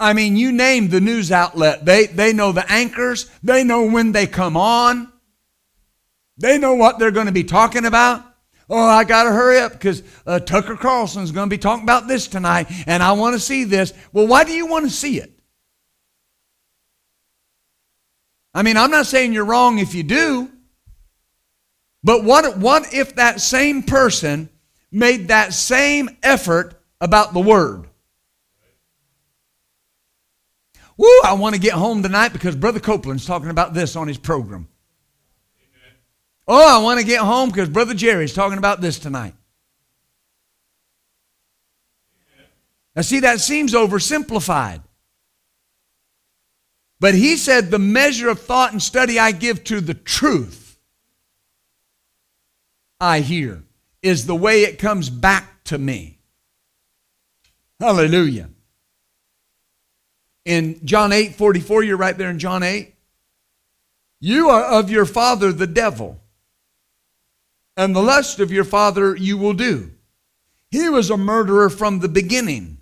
I 0.00 0.14
mean, 0.14 0.34
you 0.36 0.50
name 0.50 0.88
the 0.88 1.00
news 1.00 1.30
outlet. 1.30 1.84
They, 1.84 2.06
they 2.06 2.32
know 2.32 2.50
the 2.50 2.70
anchors, 2.70 3.30
they 3.42 3.62
know 3.62 3.86
when 3.86 4.10
they 4.10 4.26
come 4.26 4.56
on, 4.56 5.12
they 6.36 6.58
know 6.58 6.74
what 6.74 6.98
they're 6.98 7.12
going 7.12 7.26
to 7.26 7.32
be 7.32 7.44
talking 7.44 7.84
about. 7.84 8.24
Oh, 8.68 8.88
I 8.88 9.04
got 9.04 9.24
to 9.24 9.30
hurry 9.30 9.60
up 9.60 9.72
because 9.72 10.02
uh, 10.26 10.40
Tucker 10.40 10.76
Carlson's 10.76 11.30
going 11.30 11.48
to 11.48 11.54
be 11.54 11.58
talking 11.58 11.84
about 11.84 12.08
this 12.08 12.26
tonight, 12.26 12.68
and 12.86 13.02
I 13.02 13.12
want 13.12 13.34
to 13.34 13.40
see 13.40 13.64
this. 13.64 13.92
Well, 14.12 14.26
why 14.26 14.44
do 14.44 14.52
you 14.52 14.66
want 14.66 14.86
to 14.86 14.90
see 14.90 15.18
it? 15.20 15.31
I 18.54 18.62
mean, 18.62 18.76
I'm 18.76 18.90
not 18.90 19.06
saying 19.06 19.32
you're 19.32 19.44
wrong 19.44 19.78
if 19.78 19.94
you 19.94 20.02
do. 20.02 20.50
But 22.04 22.24
what, 22.24 22.58
what 22.58 22.92
if 22.92 23.14
that 23.14 23.40
same 23.40 23.82
person 23.82 24.48
made 24.90 25.28
that 25.28 25.54
same 25.54 26.10
effort 26.22 26.74
about 27.00 27.32
the 27.32 27.40
Word? 27.40 27.86
Woo, 30.96 31.08
I 31.24 31.32
want 31.34 31.54
to 31.54 31.60
get 31.60 31.72
home 31.72 32.02
tonight 32.02 32.32
because 32.32 32.54
Brother 32.54 32.80
Copeland's 32.80 33.24
talking 33.24 33.50
about 33.50 33.72
this 33.72 33.96
on 33.96 34.08
his 34.08 34.18
program. 34.18 34.68
Amen. 35.56 35.96
Oh, 36.46 36.80
I 36.80 36.82
want 36.82 37.00
to 37.00 37.06
get 37.06 37.20
home 37.20 37.48
because 37.48 37.68
Brother 37.68 37.94
Jerry's 37.94 38.34
talking 38.34 38.58
about 38.58 38.80
this 38.80 38.98
tonight. 38.98 39.34
Amen. 42.36 42.46
Now, 42.94 43.02
see, 43.02 43.20
that 43.20 43.40
seems 43.40 43.72
oversimplified. 43.72 44.82
But 47.02 47.16
he 47.16 47.36
said, 47.36 47.72
The 47.72 47.80
measure 47.80 48.28
of 48.28 48.38
thought 48.38 48.70
and 48.70 48.80
study 48.80 49.18
I 49.18 49.32
give 49.32 49.64
to 49.64 49.80
the 49.80 49.92
truth 49.92 50.78
I 53.00 53.18
hear 53.18 53.64
is 54.02 54.24
the 54.24 54.36
way 54.36 54.62
it 54.62 54.78
comes 54.78 55.10
back 55.10 55.64
to 55.64 55.78
me. 55.78 56.20
Hallelujah. 57.80 58.50
In 60.44 60.78
John 60.86 61.12
8 61.12 61.34
44, 61.34 61.82
you're 61.82 61.96
right 61.96 62.16
there 62.16 62.30
in 62.30 62.38
John 62.38 62.62
8. 62.62 62.94
You 64.20 64.50
are 64.50 64.62
of 64.62 64.88
your 64.88 65.04
father, 65.04 65.50
the 65.50 65.66
devil, 65.66 66.20
and 67.76 67.96
the 67.96 68.02
lust 68.02 68.38
of 68.38 68.52
your 68.52 68.62
father 68.62 69.16
you 69.16 69.36
will 69.36 69.54
do. 69.54 69.90
He 70.70 70.88
was 70.88 71.10
a 71.10 71.16
murderer 71.16 71.68
from 71.68 71.98
the 71.98 72.08
beginning. 72.08 72.78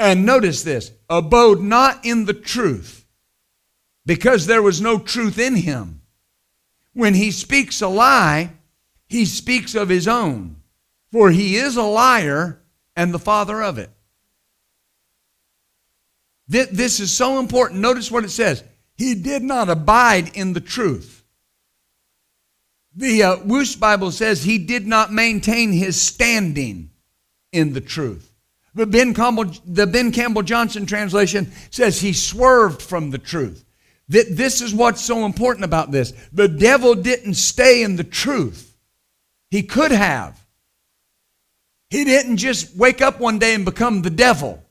And 0.00 0.26
notice 0.26 0.64
this 0.64 0.90
abode 1.08 1.60
not 1.60 2.04
in 2.04 2.24
the 2.24 2.34
truth 2.34 2.99
because 4.10 4.46
there 4.46 4.60
was 4.60 4.80
no 4.80 4.98
truth 4.98 5.38
in 5.38 5.54
him. 5.54 6.02
When 6.94 7.14
he 7.14 7.30
speaks 7.30 7.80
a 7.80 7.86
lie, 7.86 8.54
he 9.06 9.24
speaks 9.24 9.76
of 9.76 9.88
his 9.88 10.08
own, 10.08 10.56
for 11.12 11.30
he 11.30 11.54
is 11.54 11.76
a 11.76 11.84
liar 11.84 12.60
and 12.96 13.14
the 13.14 13.20
father 13.20 13.62
of 13.62 13.78
it. 13.78 13.88
This 16.48 16.98
is 16.98 17.12
so 17.12 17.38
important. 17.38 17.82
Notice 17.82 18.10
what 18.10 18.24
it 18.24 18.30
says. 18.30 18.64
He 18.96 19.14
did 19.14 19.44
not 19.44 19.68
abide 19.68 20.36
in 20.36 20.54
the 20.54 20.60
truth. 20.60 21.24
The 22.96 23.22
uh, 23.22 23.36
Bible 23.78 24.10
says 24.10 24.42
he 24.42 24.58
did 24.58 24.88
not 24.88 25.12
maintain 25.12 25.70
his 25.70 26.02
standing 26.02 26.90
in 27.52 27.74
the 27.74 27.80
truth. 27.80 28.32
The 28.74 28.86
Ben 28.86 29.14
Campbell, 29.14 29.52
the 29.64 29.86
ben 29.86 30.10
Campbell 30.10 30.42
Johnson 30.42 30.84
translation 30.84 31.52
says 31.70 32.00
he 32.00 32.12
swerved 32.12 32.82
from 32.82 33.10
the 33.10 33.18
truth. 33.18 33.64
That 34.10 34.36
this 34.36 34.60
is 34.60 34.74
what's 34.74 35.00
so 35.00 35.24
important 35.24 35.64
about 35.64 35.92
this. 35.92 36.12
The 36.32 36.48
devil 36.48 36.94
didn't 36.94 37.34
stay 37.34 37.82
in 37.82 37.96
the 37.96 38.04
truth. 38.04 38.76
He 39.50 39.62
could 39.62 39.92
have. 39.92 40.44
He 41.90 42.04
didn't 42.04 42.36
just 42.36 42.76
wake 42.76 43.00
up 43.00 43.20
one 43.20 43.38
day 43.38 43.54
and 43.54 43.64
become 43.64 44.02
the 44.02 44.10
devil. 44.10 44.62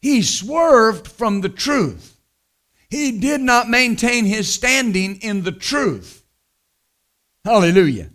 He 0.00 0.22
swerved 0.22 1.08
from 1.08 1.40
the 1.40 1.48
truth. 1.48 2.16
He 2.88 3.18
did 3.18 3.40
not 3.40 3.68
maintain 3.68 4.24
his 4.24 4.52
standing 4.52 5.16
in 5.16 5.42
the 5.42 5.52
truth. 5.52 6.24
Hallelujah. 7.44 8.10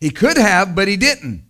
He 0.00 0.10
could 0.10 0.36
have, 0.36 0.74
but 0.74 0.88
he 0.88 0.96
didn't. 0.96 1.44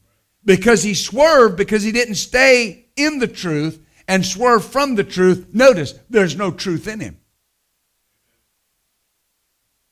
Because 0.45 0.83
he 0.83 0.93
swerved, 0.93 1.57
because 1.57 1.83
he 1.83 1.93
didn't 1.93 2.17
stay 2.17 2.89
in 2.97 3.19
the 3.19 3.29
truth, 3.29 3.79
and 4.11 4.27
swerve 4.27 4.65
from 4.65 4.97
the 4.97 5.05
truth, 5.05 5.47
notice 5.53 5.95
there's 6.11 6.35
no 6.35 6.51
truth 6.51 6.89
in 6.89 6.99
him. 6.99 7.17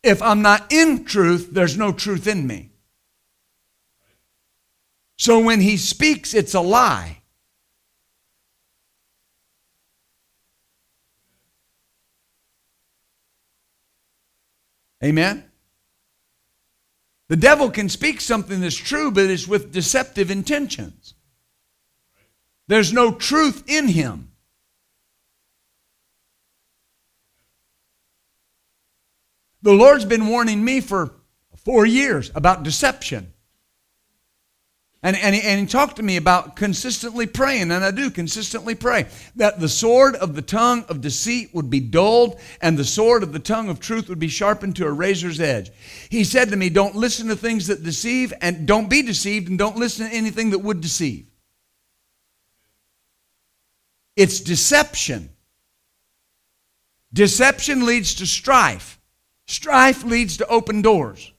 If 0.02 0.20
I'm 0.20 0.42
not 0.42 0.72
in 0.72 1.04
truth, 1.04 1.50
there's 1.52 1.78
no 1.78 1.92
truth 1.92 2.26
in 2.26 2.44
me. 2.44 2.72
So 5.18 5.38
when 5.38 5.60
he 5.60 5.76
speaks, 5.76 6.34
it's 6.34 6.54
a 6.54 6.60
lie. 6.60 7.18
Amen? 15.04 15.44
The 17.28 17.36
devil 17.36 17.70
can 17.70 17.88
speak 17.88 18.20
something 18.20 18.60
that's 18.62 18.74
true, 18.74 19.12
but 19.12 19.30
it's 19.30 19.46
with 19.46 19.72
deceptive 19.72 20.28
intentions. 20.28 21.14
There's 22.68 22.92
no 22.92 23.12
truth 23.12 23.64
in 23.66 23.88
him. 23.88 24.28
The 29.62 29.72
Lord's 29.72 30.04
been 30.04 30.28
warning 30.28 30.64
me 30.64 30.80
for 30.80 31.14
four 31.56 31.84
years 31.84 32.30
about 32.34 32.62
deception. 32.62 33.32
And, 35.02 35.16
and, 35.16 35.34
and 35.34 35.60
he 35.60 35.66
talked 35.66 35.96
to 35.96 36.02
me 36.02 36.16
about 36.16 36.56
consistently 36.56 37.26
praying, 37.26 37.70
and 37.70 37.84
I 37.84 37.92
do 37.92 38.10
consistently 38.10 38.74
pray 38.74 39.06
that 39.36 39.60
the 39.60 39.68
sword 39.68 40.16
of 40.16 40.34
the 40.34 40.42
tongue 40.42 40.84
of 40.88 41.00
deceit 41.00 41.54
would 41.54 41.70
be 41.70 41.78
dulled, 41.78 42.40
and 42.60 42.76
the 42.76 42.84
sword 42.84 43.22
of 43.22 43.32
the 43.32 43.38
tongue 43.38 43.68
of 43.68 43.78
truth 43.78 44.08
would 44.08 44.18
be 44.18 44.28
sharpened 44.28 44.74
to 44.76 44.86
a 44.86 44.92
razor's 44.92 45.40
edge. 45.40 45.70
He 46.10 46.24
said 46.24 46.50
to 46.50 46.56
me, 46.56 46.68
Don't 46.68 46.96
listen 46.96 47.28
to 47.28 47.36
things 47.36 47.68
that 47.68 47.84
deceive, 47.84 48.32
and 48.40 48.66
don't 48.66 48.90
be 48.90 49.02
deceived, 49.02 49.48
and 49.48 49.56
don't 49.56 49.76
listen 49.76 50.08
to 50.08 50.14
anything 50.14 50.50
that 50.50 50.58
would 50.58 50.80
deceive. 50.80 51.26
It's 54.18 54.40
deception. 54.40 55.30
Deception 57.12 57.86
leads 57.86 58.16
to 58.16 58.26
strife, 58.26 58.98
strife 59.46 60.02
leads 60.02 60.38
to 60.38 60.46
open 60.48 60.82
doors. 60.82 61.32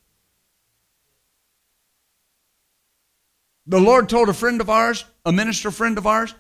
The 3.67 3.81
Lord 3.81 4.07
told 4.07 4.29
a 4.29 4.33
friend 4.33 4.61
of 4.61 4.69
ours, 4.69 5.03
a 5.25 5.33
minister 5.33 5.71
friend 5.71 5.97
of 5.97 6.07
ours, 6.07 6.33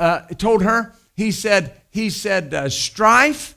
uh, 0.00 0.22
told 0.36 0.64
her, 0.64 0.96
he 1.14 1.30
said, 1.30 1.80
he 1.90 2.10
said, 2.10 2.52
uh, 2.52 2.68
strife 2.68 3.56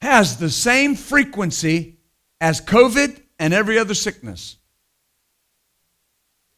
has 0.00 0.38
the 0.38 0.50
same 0.50 0.94
frequency 0.94 1.98
as 2.40 2.62
COVID 2.62 3.20
and 3.38 3.52
every 3.52 3.78
other 3.78 3.94
sickness. 3.94 4.56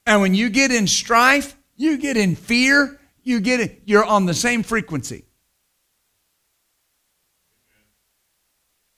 And 0.07 0.21
when 0.21 0.35
you 0.35 0.51
get 0.51 0.71
in 0.71 0.87
strife, 0.87 1.57
you 1.75 1.99
get 1.99 2.17
in 2.17 2.37
fear, 2.37 3.01
you 3.25 3.41
get 3.41 3.61
it, 3.61 3.83
you're 3.85 4.05
on 4.05 4.27
the 4.27 4.35
same 4.35 4.63
frequency. 4.63 5.25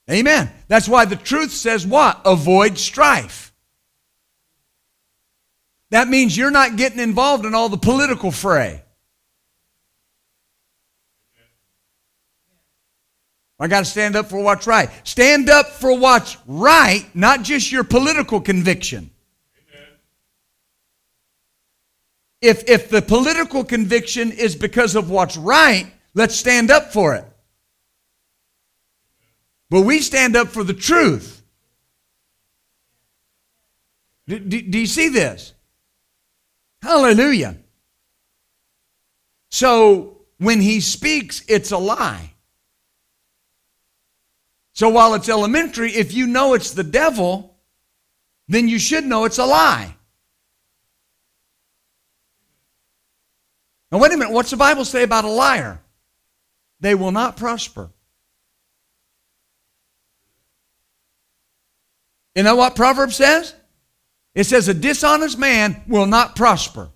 Amen. 0.09 0.49
That's 0.67 0.87
why 0.87 1.05
the 1.05 1.15
truth 1.15 1.51
says 1.51 1.85
what? 1.85 2.21
Avoid 2.25 2.77
strife. 2.77 3.53
That 5.89 6.07
means 6.07 6.35
you're 6.35 6.51
not 6.51 6.75
getting 6.75 6.99
involved 6.99 7.45
in 7.45 7.55
all 7.55 7.69
the 7.69 7.77
political 7.77 8.31
fray. 8.31 8.83
I 13.59 13.67
got 13.67 13.79
to 13.79 13.85
stand 13.85 14.15
up 14.15 14.27
for 14.27 14.39
what's 14.39 14.67
right. 14.67 14.89
Stand 15.03 15.49
up 15.49 15.67
for 15.67 15.97
what's 15.97 16.37
right, 16.45 17.03
not 17.15 17.41
just 17.41 17.71
your 17.71 17.83
political 17.83 18.39
conviction. 18.39 19.09
If, 22.41 22.69
if 22.69 22.89
the 22.89 23.01
political 23.01 23.63
conviction 23.63 24.31
is 24.31 24.55
because 24.55 24.95
of 24.95 25.09
what's 25.09 25.37
right, 25.37 25.91
let's 26.13 26.35
stand 26.35 26.69
up 26.69 26.93
for 26.93 27.15
it. 27.15 27.25
But 29.69 29.81
we 29.81 29.99
stand 29.99 30.35
up 30.35 30.49
for 30.49 30.63
the 30.63 30.73
truth. 30.73 31.41
Do, 34.27 34.39
do, 34.39 34.61
do 34.61 34.79
you 34.79 34.87
see 34.87 35.09
this? 35.09 35.53
Hallelujah. 36.81 37.57
So 39.49 40.17
when 40.37 40.61
he 40.61 40.79
speaks, 40.79 41.43
it's 41.47 41.71
a 41.71 41.77
lie. 41.77 42.33
So 44.73 44.89
while 44.89 45.15
it's 45.15 45.27
elementary, 45.27 45.91
if 45.91 46.13
you 46.13 46.27
know 46.27 46.53
it's 46.53 46.71
the 46.71 46.83
devil, 46.83 47.57
then 48.47 48.67
you 48.67 48.77
should 48.77 49.05
know 49.05 49.25
it's 49.25 49.39
a 49.39 49.45
lie. 49.45 49.96
Now, 53.91 53.99
wait 53.99 54.11
a 54.11 54.17
minute. 54.17 54.33
What's 54.33 54.51
the 54.51 54.57
Bible 54.57 54.85
say 54.85 55.03
about 55.03 55.23
a 55.23 55.29
liar? 55.29 55.79
They 56.79 56.95
will 56.95 57.11
not 57.11 57.37
prosper. 57.37 57.89
You 62.35 62.43
know 62.43 62.55
what 62.55 62.75
Proverbs 62.75 63.15
says? 63.15 63.55
It 64.35 64.43
says, 64.43 64.67
A 64.67 64.73
dishonest 64.73 65.39
man 65.39 65.81
will 65.87 66.05
not 66.05 66.35
prosper. 66.35 66.89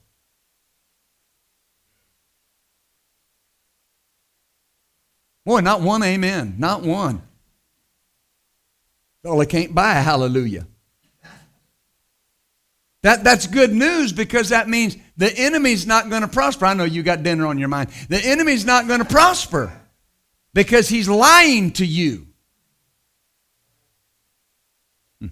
Boy, 5.46 5.62
not 5.62 5.82
one 5.82 6.04
amen. 6.04 6.56
Not 6.60 6.84
one. 6.84 7.24
Well, 9.24 9.38
they 9.38 9.46
can't 9.48 9.74
buy 9.74 9.98
a 9.98 10.02
hallelujah. 10.02 10.68
That, 13.04 13.24
that's 13.24 13.48
good 13.48 13.74
news 13.74 14.14
because 14.14 14.50
that 14.50 14.70
means 14.70 14.96
the 15.22 15.32
enemy's 15.38 15.86
not 15.86 16.10
going 16.10 16.24
to 16.24 16.28
prosper. 16.28 16.66
I 16.66 16.74
know 16.74 16.84
you 16.84 17.04
got 17.04 17.22
dinner 17.22 17.46
on 17.46 17.60
your 17.60 17.68
mind. 17.68 17.92
The 18.10 18.18
enemy's 18.18 18.66
not 18.66 18.88
going 18.88 19.02
to 19.02 19.06
prosper 19.06 19.72
because 20.56 20.90
he's 20.90 21.08
lying 21.08 21.74
to 21.74 21.86
you. 21.86 22.26
Hmm. 25.20 25.28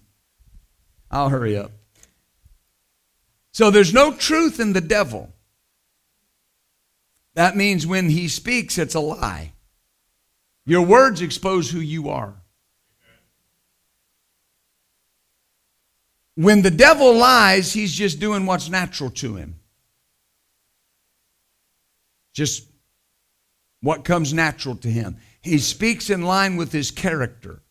I'll 1.09 1.29
hurry 1.29 1.57
up. 1.57 1.71
So 3.51 3.71
there's 3.71 3.91
no 3.91 4.13
truth 4.13 4.59
in 4.59 4.73
the 4.73 4.81
devil. 4.81 5.33
That 7.33 7.57
means 7.57 7.87
when 7.87 8.09
he 8.09 8.27
speaks, 8.27 8.77
it's 8.77 8.93
a 8.93 8.99
lie. 8.99 9.53
Your 10.67 10.85
words 10.85 11.19
expose 11.23 11.71
who 11.71 11.79
you 11.79 12.09
are. 12.09 12.35
When 16.35 16.61
the 16.61 16.69
devil 16.69 17.17
lies, 17.17 17.73
he's 17.73 17.91
just 17.91 18.19
doing 18.19 18.45
what's 18.45 18.69
natural 18.69 19.09
to 19.09 19.35
him. 19.35 19.58
Just 22.33 22.67
what 23.81 24.03
comes 24.03 24.33
natural 24.33 24.75
to 24.77 24.87
him. 24.87 25.17
He 25.41 25.57
speaks 25.57 26.09
in 26.09 26.21
line 26.21 26.57
with 26.57 26.71
his 26.71 26.91
character. 26.91 27.61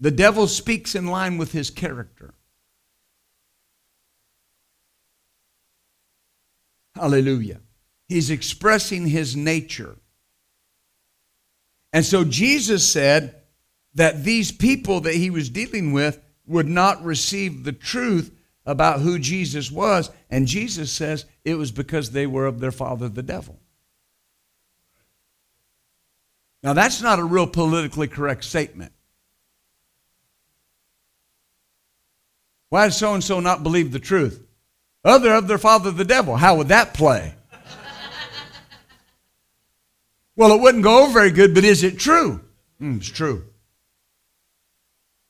The 0.00 0.10
devil 0.10 0.46
speaks 0.46 0.94
in 0.94 1.06
line 1.06 1.38
with 1.38 1.52
his 1.52 1.70
character. 1.70 2.34
Hallelujah. 6.94 7.60
He's 8.08 8.30
expressing 8.30 9.06
his 9.06 9.36
nature. 9.36 9.96
And 11.92 12.04
so 12.04 12.24
Jesus 12.24 12.90
said 12.90 13.42
that 13.94 14.24
these 14.24 14.52
people 14.52 15.00
that 15.00 15.14
he 15.14 15.30
was 15.30 15.48
dealing 15.48 15.92
with 15.92 16.20
would 16.46 16.68
not 16.68 17.02
receive 17.04 17.64
the 17.64 17.72
truth 17.72 18.34
about 18.64 19.00
who 19.00 19.18
Jesus 19.18 19.70
was. 19.70 20.10
And 20.30 20.46
Jesus 20.46 20.92
says 20.92 21.24
it 21.48 21.54
was 21.54 21.72
because 21.72 22.10
they 22.10 22.26
were 22.26 22.46
of 22.46 22.60
their 22.60 22.72
father, 22.72 23.08
the 23.08 23.22
devil. 23.22 23.58
Now, 26.62 26.72
that's 26.72 27.00
not 27.00 27.18
a 27.18 27.24
real 27.24 27.46
politically 27.46 28.08
correct 28.08 28.44
statement. 28.44 28.92
Why 32.68 32.86
does 32.86 32.98
so 32.98 33.14
and 33.14 33.24
so 33.24 33.40
not 33.40 33.62
believe 33.62 33.92
the 33.92 33.98
truth? 33.98 34.44
Other 35.04 35.32
of 35.32 35.48
their 35.48 35.58
father, 35.58 35.90
the 35.90 36.04
devil. 36.04 36.36
How 36.36 36.56
would 36.56 36.68
that 36.68 36.92
play? 36.92 37.34
well, 40.36 40.52
it 40.52 40.60
wouldn't 40.60 40.84
go 40.84 41.04
over 41.04 41.12
very 41.12 41.30
good, 41.30 41.54
but 41.54 41.64
is 41.64 41.82
it 41.82 41.98
true? 41.98 42.40
Mm, 42.80 42.98
it's 42.98 43.08
true. 43.08 43.44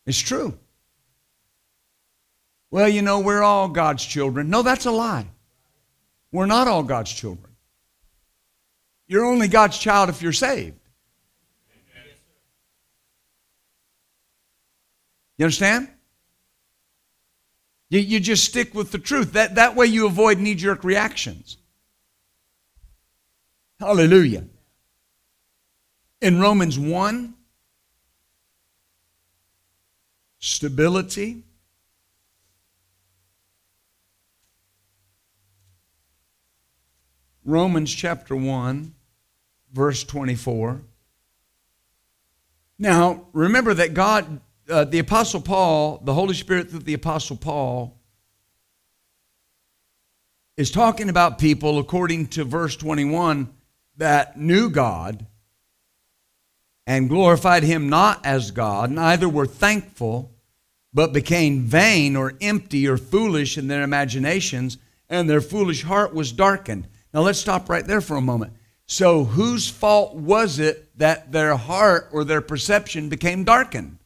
It's 0.06 0.18
true. 0.18 0.58
Well, 2.70 2.88
you 2.88 3.02
know, 3.02 3.20
we're 3.20 3.42
all 3.42 3.68
God's 3.68 4.04
children. 4.04 4.50
No, 4.50 4.62
that's 4.62 4.86
a 4.86 4.90
lie. 4.90 5.26
We're 6.30 6.46
not 6.46 6.68
all 6.68 6.82
God's 6.82 7.12
children. 7.12 7.54
You're 9.06 9.24
only 9.24 9.48
God's 9.48 9.78
child 9.78 10.10
if 10.10 10.20
you're 10.20 10.32
saved. 10.32 10.78
You 15.38 15.44
understand? 15.44 15.88
You, 17.90 18.00
you 18.00 18.20
just 18.20 18.44
stick 18.44 18.74
with 18.74 18.90
the 18.90 18.98
truth. 18.98 19.32
That, 19.32 19.54
that 19.54 19.76
way 19.76 19.86
you 19.86 20.06
avoid 20.06 20.38
knee 20.38 20.54
jerk 20.54 20.84
reactions. 20.84 21.56
Hallelujah. 23.80 24.44
In 26.20 26.40
Romans 26.40 26.78
1, 26.78 27.34
stability. 30.40 31.44
Romans 37.48 37.94
chapter 37.94 38.36
1, 38.36 38.94
verse 39.72 40.04
24. 40.04 40.82
Now, 42.78 43.24
remember 43.32 43.72
that 43.72 43.94
God 43.94 44.40
uh, 44.68 44.84
the 44.84 44.98
Apostle 44.98 45.40
Paul, 45.40 45.98
the 46.04 46.12
Holy 46.12 46.34
Spirit 46.34 46.68
through 46.68 46.80
the 46.80 46.92
Apostle 46.92 47.36
Paul, 47.36 47.98
is 50.58 50.70
talking 50.70 51.08
about 51.08 51.38
people, 51.38 51.78
according 51.78 52.26
to 52.26 52.44
verse 52.44 52.76
21, 52.76 53.48
that 53.96 54.36
knew 54.36 54.68
God 54.68 55.26
and 56.86 57.08
glorified 57.08 57.62
him 57.62 57.88
not 57.88 58.26
as 58.26 58.50
God, 58.50 58.90
neither 58.90 59.26
were 59.26 59.46
thankful, 59.46 60.34
but 60.92 61.14
became 61.14 61.62
vain 61.62 62.14
or 62.14 62.34
empty 62.42 62.86
or 62.86 62.98
foolish 62.98 63.56
in 63.56 63.68
their 63.68 63.82
imaginations, 63.82 64.76
and 65.08 65.30
their 65.30 65.40
foolish 65.40 65.82
heart 65.84 66.12
was 66.12 66.30
darkened. 66.30 66.86
Now 67.12 67.20
let's 67.20 67.38
stop 67.38 67.68
right 67.68 67.86
there 67.86 68.00
for 68.00 68.16
a 68.16 68.22
moment. 68.22 68.52
So, 68.86 69.24
whose 69.24 69.68
fault 69.68 70.14
was 70.14 70.58
it 70.58 70.96
that 70.98 71.30
their 71.30 71.56
heart 71.56 72.08
or 72.10 72.24
their 72.24 72.40
perception 72.40 73.08
became 73.08 73.44
darkened? 73.44 73.98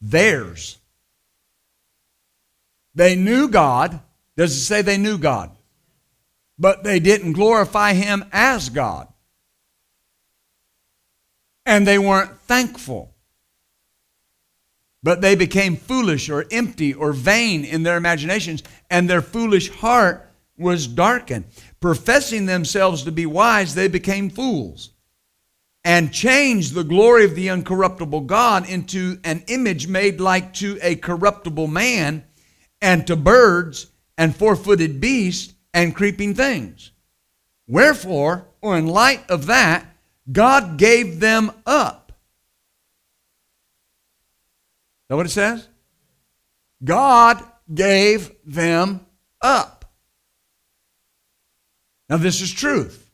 theirs. 0.00 0.78
They 2.94 3.16
knew 3.16 3.48
God. 3.48 4.00
Does 4.36 4.56
it 4.56 4.60
say 4.60 4.82
they 4.82 4.98
knew 4.98 5.18
God? 5.18 5.50
But 6.58 6.84
they 6.84 7.00
didn't 7.00 7.32
glorify 7.32 7.92
Him 7.92 8.24
as 8.32 8.68
God. 8.68 9.08
And 11.64 11.86
they 11.86 11.98
weren't 11.98 12.38
thankful. 12.42 13.14
But 15.02 15.20
they 15.20 15.34
became 15.34 15.76
foolish 15.76 16.30
or 16.30 16.46
empty 16.50 16.94
or 16.94 17.12
vain 17.12 17.64
in 17.64 17.82
their 17.82 17.96
imaginations, 17.96 18.62
and 18.90 19.08
their 19.08 19.22
foolish 19.22 19.68
heart 19.70 20.28
was 20.56 20.86
darkened. 20.86 21.44
Professing 21.86 22.46
themselves 22.46 23.04
to 23.04 23.12
be 23.12 23.26
wise, 23.26 23.76
they 23.76 23.86
became 23.86 24.28
fools 24.28 24.90
and 25.84 26.12
changed 26.12 26.74
the 26.74 26.82
glory 26.82 27.24
of 27.24 27.36
the 27.36 27.46
uncorruptible 27.46 28.26
God 28.26 28.68
into 28.68 29.20
an 29.22 29.44
image 29.46 29.86
made 29.86 30.20
like 30.20 30.52
to 30.54 30.80
a 30.82 30.96
corruptible 30.96 31.68
man 31.68 32.24
and 32.82 33.06
to 33.06 33.14
birds 33.14 33.86
and 34.18 34.34
four 34.34 34.56
footed 34.56 35.00
beasts 35.00 35.54
and 35.72 35.94
creeping 35.94 36.34
things. 36.34 36.90
Wherefore, 37.68 38.48
or 38.60 38.76
in 38.76 38.88
light 38.88 39.30
of 39.30 39.46
that, 39.46 39.86
God 40.32 40.78
gave 40.78 41.20
them 41.20 41.52
up. 41.66 42.10
Is 45.04 45.08
that 45.10 45.16
what 45.18 45.26
it 45.26 45.28
says? 45.28 45.68
God 46.82 47.44
gave 47.72 48.32
them 48.44 49.06
up. 49.40 49.75
Now, 52.08 52.16
this 52.18 52.40
is 52.40 52.52
truth. 52.52 53.10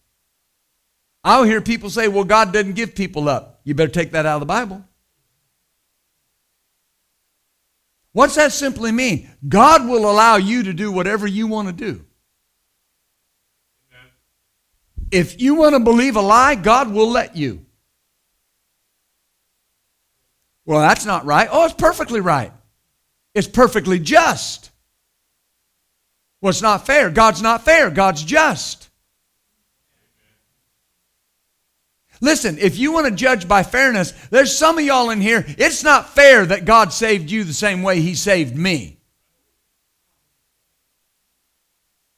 I'll 1.25 1.45
hear 1.45 1.61
people 1.61 1.89
say, 1.89 2.09
well, 2.09 2.25
God 2.25 2.53
doesn't 2.53 2.75
give 2.75 2.95
people 2.95 3.29
up. 3.29 3.61
You 3.65 3.75
better 3.75 3.93
take 3.93 4.13
that 4.13 4.27
out 4.27 4.37
of 4.37 4.41
the 4.41 4.47
Bible. 4.47 4.85
What's 8.13 8.35
that 8.35 8.53
simply 8.53 8.93
mean? 8.93 9.31
God 9.49 9.87
will 9.89 10.11
allow 10.11 10.37
you 10.37 10.65
to 10.65 10.73
do 10.73 10.93
whatever 10.93 11.27
you 11.27 11.47
want 11.47 11.69
to 11.69 11.73
do. 11.73 12.05
If 15.11 15.41
you 15.41 15.55
want 15.55 15.75
to 15.75 15.81
believe 15.81 16.17
a 16.17 16.21
lie, 16.21 16.55
God 16.55 16.93
will 16.93 17.09
let 17.09 17.37
you. 17.37 17.65
Well, 20.65 20.81
that's 20.81 21.05
not 21.05 21.25
right. 21.25 21.49
Oh, 21.51 21.65
it's 21.65 21.75
perfectly 21.75 22.21
right. 22.21 22.53
It's 23.35 23.49
perfectly 23.49 23.99
just. 23.99 24.72
Well, 26.43 26.51
it's 26.51 26.61
not 26.61 26.85
fair. 26.85 27.09
God's 27.09 27.41
not 27.41 27.65
fair. 27.65 27.89
God's 27.89 28.25
just. 28.25 28.91
Listen, 32.21 32.59
if 32.59 32.79
you 32.79 32.93
want 32.93 33.07
to 33.07 33.15
judge 33.15 33.49
by 33.49 33.63
fairness, 33.63 34.11
there's 34.31 34.57
some 34.57 34.77
of 34.77 34.85
y'all 34.85 35.11
in 35.11 35.21
here, 35.21 35.45
it's 35.57 35.83
not 35.83 36.11
fair 36.11 36.45
that 36.45 36.65
God 36.65 36.93
saved 36.93 37.31
you 37.31 37.45
the 37.45 37.55
same 37.55 37.83
way 37.83 38.01
He 38.01 38.15
saved 38.15 38.57
me. 38.57 38.99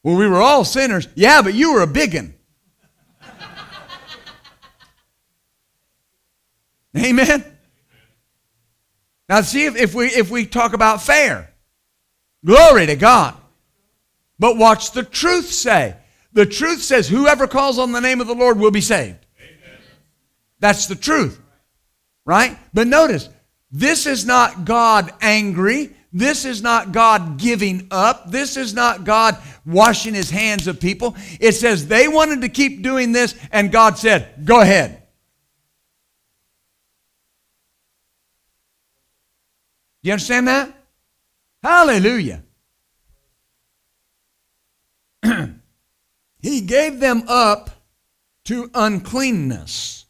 Well, 0.02 0.16
we 0.16 0.26
were 0.26 0.42
all 0.42 0.64
sinners. 0.64 1.06
Yeah, 1.14 1.42
but 1.42 1.54
you 1.54 1.74
were 1.74 1.82
a 1.82 1.86
biggin. 1.86 2.34
Amen. 6.96 7.44
Now, 9.28 9.40
see 9.40 9.64
if, 9.64 9.76
if 9.76 9.94
we 9.94 10.06
if 10.06 10.30
we 10.30 10.46
talk 10.46 10.74
about 10.74 11.02
fair. 11.02 11.50
Glory 12.44 12.86
to 12.86 12.96
God. 12.96 13.34
But 14.44 14.58
watch 14.58 14.90
the 14.90 15.02
truth 15.02 15.50
say. 15.50 15.96
The 16.34 16.44
truth 16.44 16.82
says, 16.82 17.08
whoever 17.08 17.46
calls 17.46 17.78
on 17.78 17.92
the 17.92 18.00
name 18.02 18.20
of 18.20 18.26
the 18.26 18.34
Lord 18.34 18.58
will 18.58 18.70
be 18.70 18.82
saved. 18.82 19.24
That's 20.58 20.84
the 20.84 20.94
truth. 20.94 21.40
Right? 22.26 22.58
But 22.74 22.86
notice, 22.86 23.30
this 23.72 24.04
is 24.04 24.26
not 24.26 24.66
God 24.66 25.14
angry. 25.22 25.96
This 26.12 26.44
is 26.44 26.60
not 26.60 26.92
God 26.92 27.38
giving 27.38 27.88
up. 27.90 28.30
This 28.30 28.58
is 28.58 28.74
not 28.74 29.04
God 29.04 29.38
washing 29.64 30.12
his 30.12 30.28
hands 30.28 30.66
of 30.66 30.78
people. 30.78 31.16
It 31.40 31.52
says 31.52 31.88
they 31.88 32.06
wanted 32.06 32.42
to 32.42 32.50
keep 32.50 32.82
doing 32.82 33.12
this, 33.12 33.34
and 33.50 33.72
God 33.72 33.96
said, 33.96 34.44
Go 34.44 34.60
ahead. 34.60 35.04
You 40.02 40.12
understand 40.12 40.48
that? 40.48 40.70
Hallelujah. 41.62 42.43
he 46.40 46.60
gave 46.60 47.00
them 47.00 47.24
up 47.28 47.70
to 48.44 48.70
uncleanness 48.74 50.04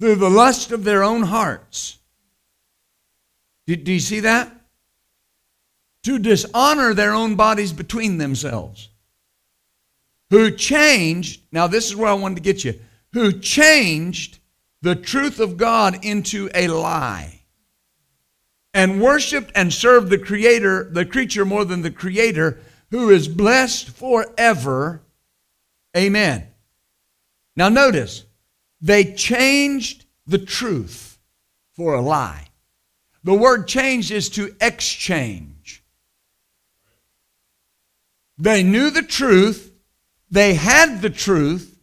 through 0.00 0.16
the 0.16 0.30
lust 0.30 0.72
of 0.72 0.84
their 0.84 1.02
own 1.02 1.22
hearts. 1.22 1.98
Do, 3.66 3.76
do 3.76 3.92
you 3.92 4.00
see 4.00 4.20
that? 4.20 4.52
To 6.04 6.18
dishonor 6.18 6.94
their 6.94 7.12
own 7.12 7.34
bodies 7.34 7.72
between 7.72 8.18
themselves. 8.18 8.88
Who 10.30 10.50
changed, 10.50 11.42
now 11.52 11.66
this 11.66 11.86
is 11.86 11.96
where 11.96 12.08
I 12.08 12.14
wanted 12.14 12.36
to 12.36 12.40
get 12.40 12.64
you, 12.64 12.78
who 13.12 13.32
changed 13.32 14.38
the 14.82 14.94
truth 14.94 15.40
of 15.40 15.56
God 15.56 16.04
into 16.04 16.50
a 16.54 16.68
lie 16.68 17.40
and 18.74 19.00
worshiped 19.02 19.50
and 19.54 19.72
served 19.72 20.10
the 20.10 20.18
creator, 20.18 20.88
the 20.92 21.04
creature 21.04 21.44
more 21.44 21.64
than 21.64 21.82
the 21.82 21.90
creator, 21.90 22.60
who 22.90 23.10
is 23.10 23.28
blessed 23.28 23.90
forever. 23.90 25.02
Amen. 25.96 26.48
Now 27.56 27.68
notice, 27.68 28.24
they 28.80 29.12
changed 29.12 30.06
the 30.26 30.38
truth 30.38 31.18
for 31.72 31.94
a 31.94 32.00
lie. 32.00 32.48
The 33.24 33.34
word 33.34 33.68
change 33.68 34.10
is 34.10 34.28
to 34.30 34.54
exchange. 34.60 35.84
They 38.38 38.62
knew 38.62 38.90
the 38.90 39.02
truth, 39.02 39.72
they 40.30 40.54
had 40.54 41.02
the 41.02 41.10
truth, 41.10 41.78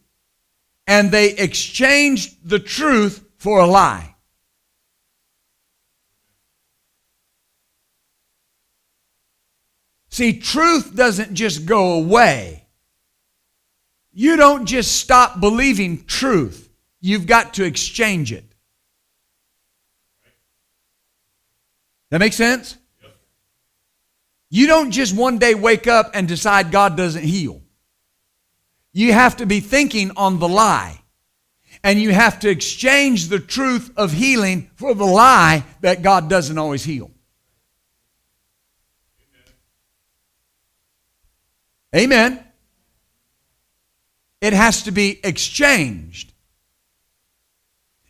and 0.86 1.10
they 1.10 1.32
exchanged 1.34 2.48
the 2.48 2.58
truth 2.58 3.24
for 3.36 3.60
a 3.60 3.66
lie. 3.66 4.15
See, 10.16 10.40
truth 10.40 10.94
doesn't 10.94 11.34
just 11.34 11.66
go 11.66 11.92
away. 11.92 12.64
You 14.14 14.38
don't 14.38 14.64
just 14.64 14.96
stop 14.96 15.40
believing 15.40 16.06
truth 16.06 16.70
you've 17.02 17.26
got 17.26 17.52
to 17.54 17.64
exchange 17.64 18.32
it. 18.32 18.46
That 22.08 22.20
makes 22.20 22.36
sense? 22.36 22.78
You 24.48 24.66
don't 24.66 24.90
just 24.90 25.14
one 25.14 25.36
day 25.36 25.54
wake 25.54 25.86
up 25.86 26.12
and 26.14 26.26
decide 26.26 26.70
God 26.70 26.96
doesn't 26.96 27.24
heal. 27.24 27.60
You 28.94 29.12
have 29.12 29.36
to 29.36 29.44
be 29.44 29.60
thinking 29.60 30.12
on 30.16 30.38
the 30.38 30.48
lie. 30.48 30.98
And 31.84 32.00
you 32.00 32.12
have 32.12 32.40
to 32.40 32.48
exchange 32.48 33.28
the 33.28 33.38
truth 33.38 33.90
of 33.98 34.12
healing 34.12 34.70
for 34.76 34.94
the 34.94 35.04
lie 35.04 35.64
that 35.82 36.00
God 36.00 36.30
doesn't 36.30 36.56
always 36.56 36.84
heal. 36.84 37.10
Amen. 41.96 42.44
It 44.40 44.52
has 44.52 44.82
to 44.82 44.90
be 44.90 45.18
exchanged. 45.24 46.32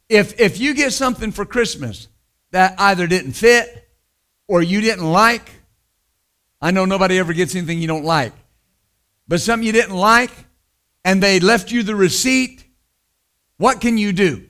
If, 0.08 0.40
if 0.40 0.58
you 0.58 0.74
get 0.74 0.92
something 0.92 1.30
for 1.30 1.44
Christmas 1.44 2.08
that 2.50 2.74
either 2.78 3.06
didn't 3.06 3.32
fit 3.32 3.88
or 4.48 4.62
you 4.62 4.80
didn't 4.80 5.10
like, 5.10 5.50
I 6.60 6.70
know 6.70 6.84
nobody 6.84 7.18
ever 7.18 7.32
gets 7.32 7.54
anything 7.54 7.80
you 7.80 7.88
don't 7.88 8.04
like, 8.04 8.32
but 9.28 9.40
something 9.40 9.66
you 9.66 9.72
didn't 9.72 9.96
like 9.96 10.32
and 11.04 11.22
they 11.22 11.38
left 11.38 11.70
you 11.70 11.82
the 11.82 11.94
receipt, 11.94 12.64
what 13.58 13.80
can 13.80 13.98
you 13.98 14.12
do? 14.12 14.46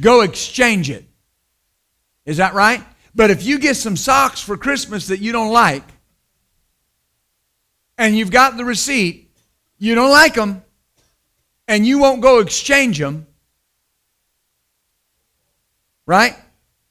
Go 0.00 0.22
exchange 0.22 0.90
it. 0.90 1.04
Is 2.24 2.38
that 2.38 2.54
right? 2.54 2.84
But 3.14 3.30
if 3.30 3.44
you 3.44 3.58
get 3.58 3.76
some 3.76 3.96
socks 3.96 4.40
for 4.40 4.56
Christmas 4.56 5.08
that 5.08 5.20
you 5.20 5.32
don't 5.32 5.52
like, 5.52 5.84
and 8.00 8.16
you've 8.16 8.30
got 8.30 8.56
the 8.56 8.64
receipt, 8.64 9.30
you 9.78 9.94
don't 9.94 10.10
like 10.10 10.34
them, 10.34 10.64
and 11.68 11.86
you 11.86 11.98
won't 11.98 12.22
go 12.22 12.38
exchange 12.38 12.98
them, 12.98 13.26
right? 16.06 16.34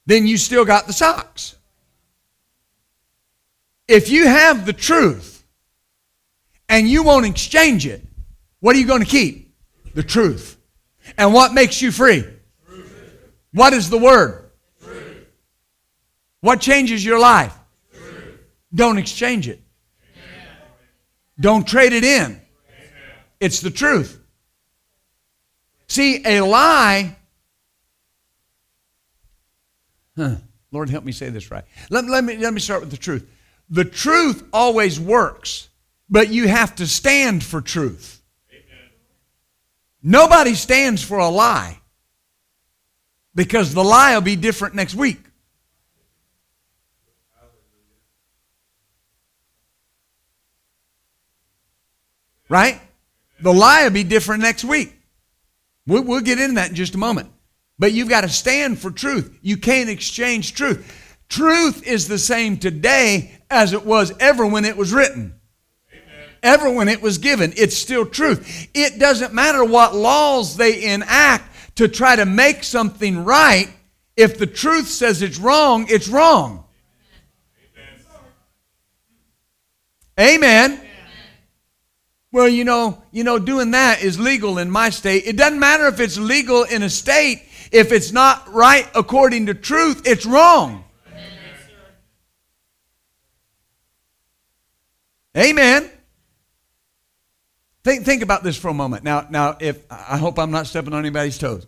Then 0.06 0.28
you 0.28 0.36
still 0.36 0.64
got 0.64 0.86
the 0.86 0.92
socks. 0.92 1.56
If 3.88 4.08
you 4.08 4.28
have 4.28 4.64
the 4.64 4.72
truth 4.72 5.44
and 6.68 6.88
you 6.88 7.02
won't 7.02 7.26
exchange 7.26 7.86
it, 7.88 8.02
what 8.60 8.76
are 8.76 8.78
you 8.78 8.86
going 8.86 9.02
to 9.02 9.06
keep? 9.06 9.52
The 9.94 10.04
truth. 10.04 10.58
And 11.18 11.34
what 11.34 11.52
makes 11.52 11.82
you 11.82 11.90
free? 11.90 12.24
Truth. 12.68 13.32
What 13.52 13.72
is 13.72 13.90
the 13.90 13.98
word? 13.98 14.48
Truth. 14.80 15.26
What 16.40 16.60
changes 16.60 17.04
your 17.04 17.18
life? 17.18 17.56
Truth. 17.92 18.38
Don't 18.72 18.96
exchange 18.96 19.48
it. 19.48 19.60
Amen. 21.40 21.58
Don't 21.58 21.66
trade 21.66 21.92
it 21.92 22.04
in. 22.04 22.22
Amen. 22.24 22.40
It's 23.40 23.60
the 23.60 23.70
truth. 23.70 24.20
See, 25.88 26.22
a 26.24 26.40
lie 26.42 27.16
Huh. 30.20 30.36
Lord, 30.70 30.90
help 30.90 31.04
me 31.04 31.12
say 31.12 31.30
this 31.30 31.50
right. 31.50 31.64
Let, 31.88 32.04
let, 32.04 32.22
me, 32.22 32.36
let 32.36 32.52
me 32.52 32.60
start 32.60 32.80
with 32.80 32.90
the 32.90 32.96
truth. 32.98 33.26
The 33.70 33.86
truth 33.86 34.44
always 34.52 35.00
works, 35.00 35.68
but 36.10 36.28
you 36.28 36.46
have 36.46 36.74
to 36.76 36.86
stand 36.86 37.42
for 37.42 37.60
truth. 37.60 38.20
Nobody 40.02 40.54
stands 40.54 41.02
for 41.02 41.18
a 41.18 41.28
lie 41.28 41.78
because 43.34 43.72
the 43.72 43.84
lie 43.84 44.14
will 44.14 44.22
be 44.22 44.36
different 44.36 44.74
next 44.74 44.94
week. 44.94 45.20
Right? 52.50 52.80
The 53.40 53.54
lie 53.54 53.84
will 53.84 53.92
be 53.92 54.04
different 54.04 54.42
next 54.42 54.64
week. 54.64 54.92
We'll, 55.86 56.02
we'll 56.02 56.20
get 56.20 56.38
into 56.38 56.56
that 56.56 56.68
in 56.68 56.74
just 56.74 56.94
a 56.94 56.98
moment. 56.98 57.30
But 57.78 57.92
you've 57.92 58.10
got 58.10 58.22
to 58.22 58.28
stand 58.28 58.78
for 58.78 58.90
truth. 58.90 59.38
You 59.40 59.56
can't 59.56 59.88
exchange 59.88 60.54
truth. 60.54 61.16
Truth 61.30 61.86
is 61.86 62.08
the 62.08 62.18
same 62.18 62.58
today 62.58 63.38
as 63.48 63.72
it 63.72 63.86
was 63.86 64.12
ever 64.20 64.44
when 64.44 64.66
it 64.66 64.76
was 64.76 64.92
written. 64.92 65.34
Ever 66.42 66.70
when 66.70 66.88
it 66.88 67.00
was 67.00 67.18
given. 67.18 67.54
It's 67.56 67.76
still 67.76 68.04
truth. 68.04 68.68
It 68.74 68.98
doesn't 68.98 69.32
matter 69.32 69.64
what 69.64 69.94
laws 69.94 70.56
they 70.56 70.92
enact 70.92 71.76
to 71.76 71.86
try 71.86 72.16
to 72.16 72.26
make 72.26 72.64
something 72.64 73.24
right. 73.24 73.68
If 74.16 74.38
the 74.38 74.46
truth 74.46 74.88
says 74.88 75.22
it's 75.22 75.38
wrong, 75.38 75.86
it's 75.88 76.08
wrong. 76.08 76.64
Amen. 80.18 80.72
Amen. 80.72 80.89
Well, 82.32 82.48
you 82.48 82.64
know, 82.64 83.02
you 83.10 83.24
know, 83.24 83.38
doing 83.38 83.72
that 83.72 84.02
is 84.02 84.18
legal 84.18 84.58
in 84.58 84.70
my 84.70 84.90
state. 84.90 85.24
It 85.26 85.36
doesn't 85.36 85.58
matter 85.58 85.86
if 85.88 85.98
it's 85.98 86.18
legal 86.18 86.62
in 86.62 86.82
a 86.82 86.90
state. 86.90 87.42
If 87.72 87.92
it's 87.92 88.12
not 88.12 88.52
right 88.52 88.88
according 88.94 89.46
to 89.46 89.54
truth, 89.54 90.06
it's 90.06 90.26
wrong. 90.26 90.84
Amen. 95.36 95.90
Think, 97.82 98.04
think 98.04 98.22
about 98.22 98.42
this 98.42 98.56
for 98.56 98.68
a 98.68 98.74
moment. 98.74 99.04
Now, 99.04 99.26
now, 99.30 99.56
if 99.60 99.84
I 99.90 100.18
hope 100.18 100.38
I'm 100.38 100.50
not 100.50 100.66
stepping 100.66 100.92
on 100.92 100.98
anybody's 101.00 101.38
toes. 101.38 101.66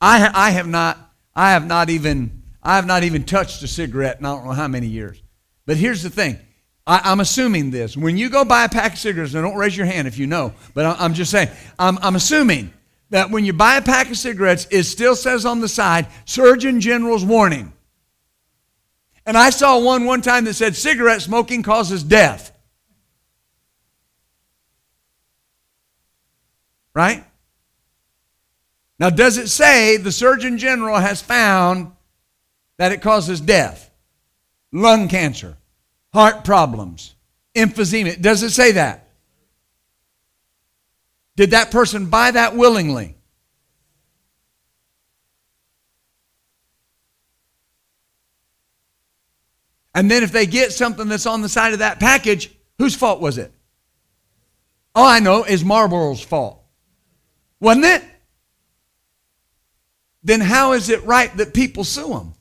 I, 0.00 0.30
I 0.32 0.50
have 0.50 0.66
not, 0.66 0.98
I 1.34 1.52
have 1.52 1.66
not 1.66 1.90
even, 1.90 2.42
I 2.62 2.76
have 2.76 2.86
not 2.86 3.04
even 3.04 3.24
touched 3.24 3.62
a 3.62 3.68
cigarette 3.68 4.18
in 4.18 4.26
I 4.26 4.30
don't 4.30 4.44
know 4.46 4.52
how 4.52 4.68
many 4.68 4.86
years. 4.86 5.22
But 5.66 5.76
here's 5.76 6.02
the 6.02 6.10
thing. 6.10 6.38
I, 6.86 7.12
am 7.12 7.20
assuming 7.20 7.70
this. 7.70 7.96
When 7.96 8.16
you 8.16 8.28
go 8.28 8.44
buy 8.44 8.64
a 8.64 8.68
pack 8.68 8.94
of 8.94 8.98
cigarettes, 8.98 9.34
and 9.34 9.44
don't 9.44 9.56
raise 9.56 9.76
your 9.76 9.86
hand 9.86 10.08
if 10.08 10.18
you 10.18 10.26
know, 10.26 10.52
but 10.74 10.84
I, 10.84 10.96
I'm 10.98 11.14
just 11.14 11.30
saying, 11.30 11.48
I'm, 11.78 11.98
I'm 12.02 12.16
assuming 12.16 12.72
that 13.10 13.30
when 13.30 13.44
you 13.44 13.52
buy 13.52 13.76
a 13.76 13.82
pack 13.82 14.10
of 14.10 14.16
cigarettes, 14.16 14.66
it 14.70 14.84
still 14.84 15.14
says 15.14 15.46
on 15.46 15.60
the 15.60 15.68
side, 15.68 16.06
Surgeon 16.24 16.80
General's 16.80 17.24
warning. 17.24 17.72
And 19.24 19.36
I 19.36 19.50
saw 19.50 19.78
one 19.78 20.04
one 20.04 20.22
time 20.22 20.44
that 20.46 20.54
said, 20.54 20.74
cigarette 20.74 21.22
smoking 21.22 21.62
causes 21.62 22.02
death. 22.02 22.50
Right? 26.94 27.24
Now, 28.98 29.10
does 29.10 29.38
it 29.38 29.48
say 29.48 29.96
the 29.96 30.12
Surgeon 30.12 30.58
General 30.58 30.98
has 30.98 31.22
found 31.22 31.92
that 32.76 32.92
it 32.92 33.02
causes 33.02 33.40
death, 33.40 33.90
lung 34.72 35.08
cancer, 35.08 35.56
heart 36.12 36.44
problems, 36.44 37.14
emphysema? 37.54 38.20
Does 38.20 38.42
it 38.42 38.50
say 38.50 38.72
that? 38.72 39.08
Did 41.36 41.52
that 41.52 41.70
person 41.70 42.06
buy 42.06 42.30
that 42.32 42.56
willingly? 42.56 43.16
And 49.94 50.10
then 50.10 50.22
if 50.22 50.32
they 50.32 50.46
get 50.46 50.72
something 50.72 51.08
that's 51.08 51.26
on 51.26 51.42
the 51.42 51.48
side 51.48 51.72
of 51.72 51.80
that 51.80 52.00
package, 52.00 52.50
whose 52.78 52.94
fault 52.94 53.20
was 53.20 53.38
it? 53.38 53.52
All 54.94 55.06
I 55.06 55.20
know, 55.20 55.44
is 55.44 55.64
Marlboro's 55.64 56.22
fault. 56.22 56.62
Wasn't 57.60 57.84
it? 57.84 58.02
Then 60.22 60.40
how 60.40 60.72
is 60.72 60.88
it 60.88 61.02
right 61.04 61.34
that 61.36 61.54
people 61.54 61.84
sue 61.84 62.08
them? 62.08 62.34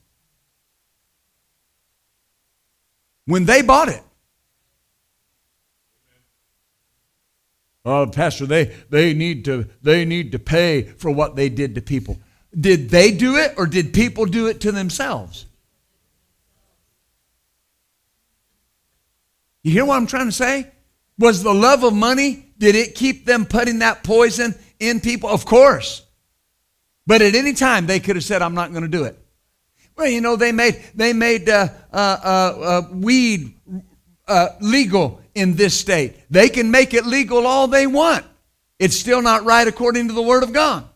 When 3.25 3.45
they 3.45 3.61
bought 3.61 3.89
it. 3.89 4.03
Oh, 7.83 8.05
Pastor, 8.07 8.45
they, 8.45 8.65
they, 8.89 9.13
need 9.13 9.45
to, 9.45 9.67
they 9.81 10.05
need 10.05 10.33
to 10.33 10.39
pay 10.39 10.83
for 10.83 11.09
what 11.09 11.35
they 11.35 11.49
did 11.49 11.75
to 11.75 11.81
people. 11.81 12.19
Did 12.57 12.89
they 12.89 13.11
do 13.11 13.37
it 13.37 13.53
or 13.57 13.65
did 13.65 13.93
people 13.93 14.25
do 14.25 14.47
it 14.47 14.61
to 14.61 14.71
themselves? 14.71 15.45
You 19.63 19.71
hear 19.71 19.85
what 19.85 19.97
I'm 19.97 20.07
trying 20.07 20.27
to 20.27 20.31
say? 20.31 20.71
Was 21.17 21.43
the 21.43 21.53
love 21.53 21.83
of 21.83 21.93
money, 21.93 22.47
did 22.57 22.75
it 22.75 22.95
keep 22.95 23.25
them 23.25 23.45
putting 23.45 23.79
that 23.79 24.03
poison 24.03 24.55
in 24.79 24.99
people? 24.99 25.29
Of 25.29 25.45
course. 25.45 26.05
But 27.07 27.21
at 27.21 27.35
any 27.35 27.53
time, 27.53 27.85
they 27.85 27.99
could 27.99 28.15
have 28.15 28.25
said, 28.25 28.41
I'm 28.41 28.55
not 28.55 28.71
going 28.71 28.83
to 28.83 28.89
do 28.89 29.03
it. 29.03 29.17
Well, 29.95 30.07
you 30.07 30.21
know, 30.21 30.35
they 30.35 30.51
made, 30.51 30.81
they 30.95 31.13
made 31.13 31.49
uh, 31.49 31.67
uh, 31.91 31.95
uh, 31.95 32.59
uh 32.61 32.81
weed 32.91 33.53
uh, 34.27 34.49
legal 34.59 35.21
in 35.35 35.55
this 35.55 35.79
state. 35.79 36.15
They 36.29 36.49
can 36.49 36.71
make 36.71 36.93
it 36.93 37.05
legal 37.05 37.45
all 37.45 37.67
they 37.67 37.87
want. 37.87 38.25
It's 38.79 38.97
still 38.97 39.21
not 39.21 39.43
right 39.43 39.67
according 39.67 40.07
to 40.07 40.13
the 40.13 40.21
Word 40.21 40.43
of 40.43 40.53
God. 40.53 40.87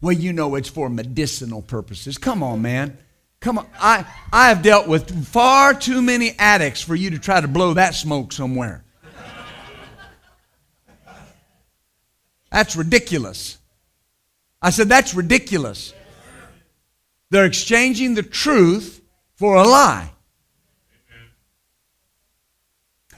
Well, 0.00 0.12
you 0.12 0.32
know 0.32 0.56
it's 0.56 0.68
for 0.68 0.88
medicinal 0.88 1.62
purposes. 1.62 2.18
Come 2.18 2.42
on, 2.42 2.60
man. 2.60 2.98
Come 3.40 3.58
on. 3.58 3.66
I, 3.78 4.04
I 4.32 4.48
have 4.48 4.62
dealt 4.62 4.88
with 4.88 5.26
far 5.26 5.74
too 5.74 6.02
many 6.02 6.34
addicts 6.38 6.80
for 6.80 6.94
you 6.94 7.10
to 7.10 7.18
try 7.18 7.40
to 7.40 7.48
blow 7.48 7.74
that 7.74 7.94
smoke 7.94 8.32
somewhere. 8.32 8.84
That's 12.50 12.76
ridiculous. 12.76 13.58
I 14.62 14.70
said, 14.70 14.88
That's 14.88 15.14
ridiculous. 15.14 15.92
They're 17.30 17.46
exchanging 17.46 18.14
the 18.14 18.22
truth 18.22 19.02
for 19.34 19.56
a 19.56 19.64
lie. 19.66 20.12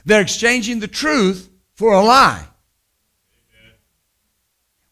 They're 0.05 0.21
exchanging 0.21 0.79
the 0.79 0.87
truth 0.87 1.49
for 1.73 1.93
a 1.93 2.01
lie. 2.01 2.47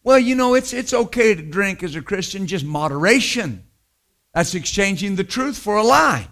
Well, 0.04 0.20
you 0.20 0.36
know, 0.36 0.54
it's, 0.54 0.74
it's 0.74 0.93
okay 0.93 1.34
to 1.34 1.41
drink 1.41 1.82
as 1.82 1.95
a 1.95 2.01
Christian, 2.01 2.45
just 2.45 2.66
moderation. 2.66 3.64
That's 4.34 4.54
exchanging 4.54 5.16
the 5.16 5.24
truth 5.24 5.58
for 5.58 5.78
a 5.78 5.84
lie. 5.84 6.28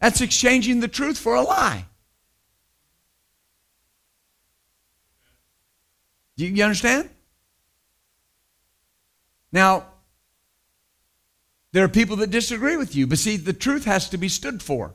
That's 0.00 0.20
exchanging 0.20 0.80
the 0.80 0.88
truth 0.88 1.16
for 1.16 1.34
a 1.34 1.42
lie. 1.42 1.86
You, 6.36 6.48
you 6.48 6.64
understand? 6.64 7.08
Now, 9.52 9.86
there 11.72 11.84
are 11.84 11.88
people 11.88 12.16
that 12.16 12.30
disagree 12.30 12.76
with 12.76 12.94
you, 12.94 13.06
but 13.06 13.18
see, 13.18 13.36
the 13.36 13.52
truth 13.52 13.84
has 13.84 14.08
to 14.10 14.18
be 14.18 14.28
stood 14.28 14.62
for. 14.62 14.94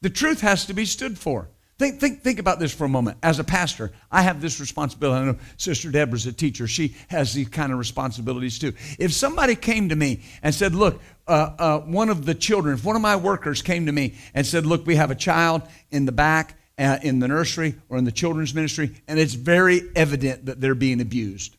The 0.00 0.10
truth 0.10 0.40
has 0.42 0.66
to 0.66 0.74
be 0.74 0.84
stood 0.84 1.18
for. 1.18 1.48
Think, 1.76 1.98
think, 1.98 2.22
think 2.22 2.38
about 2.38 2.60
this 2.60 2.72
for 2.72 2.84
a 2.84 2.88
moment. 2.88 3.18
As 3.20 3.40
a 3.40 3.44
pastor, 3.44 3.90
I 4.10 4.22
have 4.22 4.40
this 4.40 4.60
responsibility. 4.60 5.22
I 5.22 5.32
know 5.32 5.38
Sister 5.56 5.90
Deborah's 5.90 6.26
a 6.26 6.32
teacher. 6.32 6.68
She 6.68 6.94
has 7.08 7.32
these 7.34 7.48
kind 7.48 7.72
of 7.72 7.78
responsibilities 7.78 8.60
too. 8.60 8.74
If 8.98 9.12
somebody 9.12 9.56
came 9.56 9.88
to 9.88 9.96
me 9.96 10.22
and 10.42 10.54
said, 10.54 10.72
Look, 10.72 11.00
uh, 11.26 11.50
uh, 11.58 11.80
one 11.80 12.10
of 12.10 12.26
the 12.26 12.34
children, 12.34 12.74
if 12.74 12.84
one 12.84 12.94
of 12.94 13.02
my 13.02 13.16
workers 13.16 13.60
came 13.60 13.86
to 13.86 13.92
me 13.92 14.14
and 14.34 14.46
said, 14.46 14.66
Look, 14.66 14.86
we 14.86 14.94
have 14.94 15.10
a 15.10 15.16
child 15.16 15.62
in 15.90 16.04
the 16.04 16.12
back 16.12 16.56
uh, 16.78 16.98
in 17.02 17.20
the 17.20 17.28
nursery 17.28 17.76
or 17.88 17.98
in 17.98 18.04
the 18.04 18.12
children's 18.12 18.54
ministry, 18.54 18.94
and 19.06 19.18
it's 19.18 19.34
very 19.34 19.82
evident 19.94 20.46
that 20.46 20.60
they're 20.60 20.74
being 20.74 21.00
abused. 21.00 21.56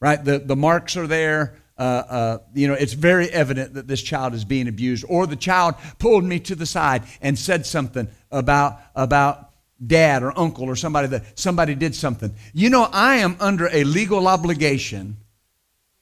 Right? 0.00 0.22
The, 0.22 0.38
the 0.38 0.56
marks 0.56 0.96
are 0.96 1.06
there. 1.06 1.58
Uh, 1.78 1.82
uh, 1.82 2.38
you 2.54 2.68
know, 2.68 2.74
it's 2.74 2.92
very 2.92 3.30
evident 3.30 3.74
that 3.74 3.88
this 3.88 4.02
child 4.02 4.34
is 4.34 4.44
being 4.44 4.68
abused. 4.68 5.04
Or 5.08 5.26
the 5.26 5.36
child 5.36 5.76
pulled 5.98 6.24
me 6.24 6.40
to 6.40 6.54
the 6.54 6.66
side 6.66 7.04
and 7.20 7.38
said 7.38 7.64
something 7.66 8.08
about, 8.30 8.78
about 8.94 9.50
dad 9.84 10.22
or 10.22 10.38
uncle 10.38 10.68
or 10.68 10.76
somebody 10.76 11.08
that 11.08 11.38
somebody 11.38 11.74
did 11.74 11.94
something. 11.94 12.34
You 12.52 12.70
know, 12.70 12.88
I 12.92 13.16
am 13.16 13.36
under 13.40 13.68
a 13.72 13.84
legal 13.84 14.28
obligation 14.28 15.16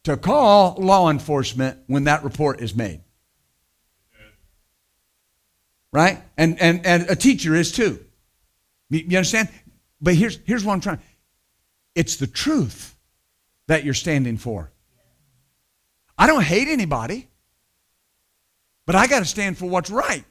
to 0.04 0.16
call 0.16 0.76
law 0.78 1.10
enforcement 1.10 1.78
when 1.86 2.04
that 2.04 2.24
report 2.24 2.60
is 2.60 2.74
made 2.74 3.02
right? 5.92 6.22
And, 6.36 6.60
and, 6.60 6.84
and 6.86 7.10
a 7.10 7.16
teacher 7.16 7.54
is 7.54 7.72
too. 7.72 8.04
You, 8.90 9.16
understand? 9.16 9.48
But 10.00 10.14
here's, 10.14 10.38
here's 10.44 10.64
what 10.64 10.74
I'm 10.74 10.80
trying. 10.80 11.00
It's 11.94 12.16
the 12.16 12.26
truth 12.26 12.96
that 13.66 13.84
you're 13.84 13.94
standing 13.94 14.36
for. 14.36 14.70
I 16.18 16.26
don't 16.26 16.42
hate 16.42 16.68
anybody, 16.68 17.28
but 18.86 18.94
I 18.94 19.06
got 19.06 19.20
to 19.20 19.24
stand 19.24 19.58
for 19.58 19.66
what's 19.66 19.90
right. 19.90 20.24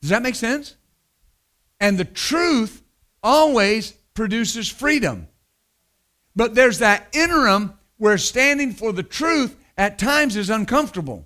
Does 0.00 0.10
that 0.10 0.22
make 0.22 0.34
sense? 0.34 0.76
And 1.80 1.98
the 1.98 2.04
truth 2.04 2.82
always 3.22 3.92
produces 4.14 4.68
freedom. 4.68 5.28
But 6.34 6.54
there's 6.54 6.78
that 6.78 7.08
interim 7.12 7.74
where 7.96 8.16
standing 8.18 8.72
for 8.72 8.92
the 8.92 9.02
truth 9.02 9.56
at 9.78 9.98
times 9.98 10.36
is 10.36 10.50
uncomfortable. 10.50 11.24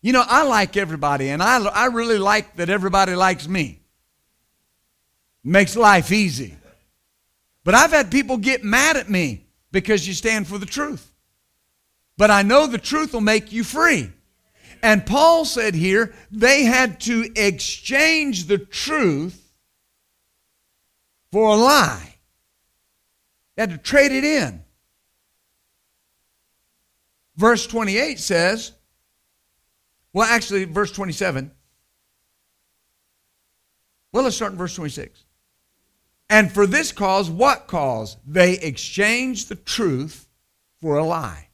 You 0.00 0.12
know, 0.12 0.24
I 0.24 0.44
like 0.44 0.76
everybody, 0.76 1.30
and 1.30 1.42
I, 1.42 1.62
I 1.64 1.86
really 1.86 2.18
like 2.18 2.56
that 2.56 2.70
everybody 2.70 3.14
likes 3.14 3.48
me. 3.48 3.80
Makes 5.42 5.76
life 5.76 6.12
easy. 6.12 6.56
But 7.64 7.74
I've 7.74 7.90
had 7.90 8.10
people 8.10 8.36
get 8.36 8.62
mad 8.62 8.96
at 8.96 9.10
me 9.10 9.46
because 9.72 10.06
you 10.06 10.14
stand 10.14 10.46
for 10.46 10.58
the 10.58 10.66
truth. 10.66 11.10
But 12.16 12.30
I 12.30 12.42
know 12.42 12.66
the 12.66 12.78
truth 12.78 13.12
will 13.12 13.20
make 13.20 13.50
you 13.50 13.64
free. 13.64 14.12
And 14.82 15.04
Paul 15.04 15.46
said 15.46 15.74
here 15.74 16.14
they 16.30 16.64
had 16.64 17.00
to 17.00 17.30
exchange 17.34 18.44
the 18.44 18.58
truth 18.58 19.40
for 21.32 21.48
a 21.48 21.56
lie. 21.56 22.16
They 23.56 23.62
had 23.62 23.70
to 23.70 23.78
trade 23.78 24.12
it 24.12 24.24
in. 24.24 24.63
Verse 27.36 27.66
28 27.66 28.18
says, 28.18 28.72
well, 30.12 30.28
actually, 30.28 30.64
verse 30.64 30.92
27. 30.92 31.50
Well, 34.12 34.22
let's 34.22 34.36
start 34.36 34.52
in 34.52 34.58
verse 34.58 34.76
26. 34.76 35.24
And 36.30 36.50
for 36.52 36.66
this 36.66 36.92
cause, 36.92 37.28
what 37.28 37.66
cause? 37.66 38.16
They 38.24 38.52
exchanged 38.58 39.48
the 39.48 39.56
truth 39.56 40.28
for 40.80 40.96
a 40.96 41.04
lie. 41.04 41.48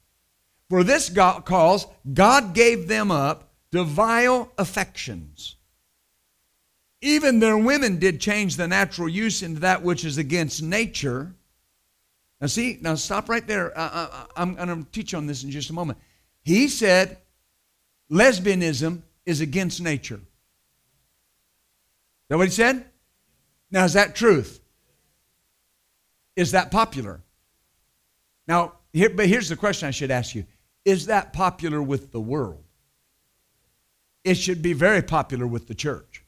For 0.69 0.85
this 0.85 1.09
cause, 1.09 1.87
God 2.13 2.55
gave 2.55 2.87
them 2.87 3.11
up 3.11 3.51
to 3.73 3.83
vile 3.83 4.53
affections. 4.59 5.57
Even 7.01 7.41
their 7.41 7.57
women 7.57 7.99
did 7.99 8.21
change 8.21 8.57
the 8.57 8.69
natural 8.69 9.09
use 9.09 9.43
into 9.43 9.61
that 9.61 9.83
which 9.83 10.05
is 10.05 10.19
against 10.19 10.63
nature. 10.63 11.35
Now, 12.41 12.47
see, 12.47 12.79
now 12.81 12.95
stop 12.95 13.29
right 13.29 13.47
there. 13.47 13.77
I, 13.79 14.27
am 14.37 14.55
going 14.55 14.85
to 14.85 14.91
teach 14.93 15.13
on 15.13 15.27
this 15.27 15.45
in 15.45 15.51
just 15.51 15.69
a 15.71 15.75
moment. 15.75 15.99
He 16.43 16.69
said, 16.69 17.19
lesbianism 18.11 19.03
is 19.27 19.41
against 19.41 19.83
nature. 19.83 20.15
Is 20.15 20.21
that 22.29 22.39
what 22.39 22.49
he 22.49 22.53
said? 22.53 22.87
Now, 23.71 23.85
is 23.85 23.93
that 23.93 24.15
truth? 24.15 24.61
Is 26.35 26.53
that 26.53 26.71
popular? 26.71 27.21
Now, 28.47 28.73
here, 28.93 29.11
but 29.11 29.27
here's 29.27 29.49
the 29.49 29.57
question 29.57 29.89
I 29.89 29.93
should 29.93 30.11
ask 30.11 30.35
you 30.35 30.45
Is 30.85 31.07
that 31.07 31.33
popular 31.33 31.83
with 31.83 32.11
the 32.13 32.21
world? 32.21 32.65
It 34.25 34.35
should 34.35 34.63
be 34.63 34.73
very 34.73 35.03
popular 35.03 35.47
with 35.47 35.69
the 35.69 35.75
church. 35.75 36.20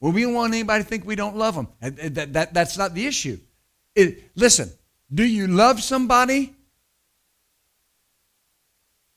Well, 0.00 0.12
we 0.12 0.22
don't 0.22 0.34
want 0.34 0.54
anybody 0.54 0.82
to 0.82 0.88
think 0.88 1.04
we 1.04 1.14
don't 1.14 1.36
love 1.36 1.54
them. 1.54 1.68
That, 1.80 2.32
that, 2.32 2.54
that's 2.54 2.78
not 2.78 2.94
the 2.94 3.06
issue. 3.06 3.38
It, 3.94 4.30
listen, 4.34 4.70
do 5.12 5.24
you 5.24 5.46
love 5.46 5.82
somebody 5.82 6.54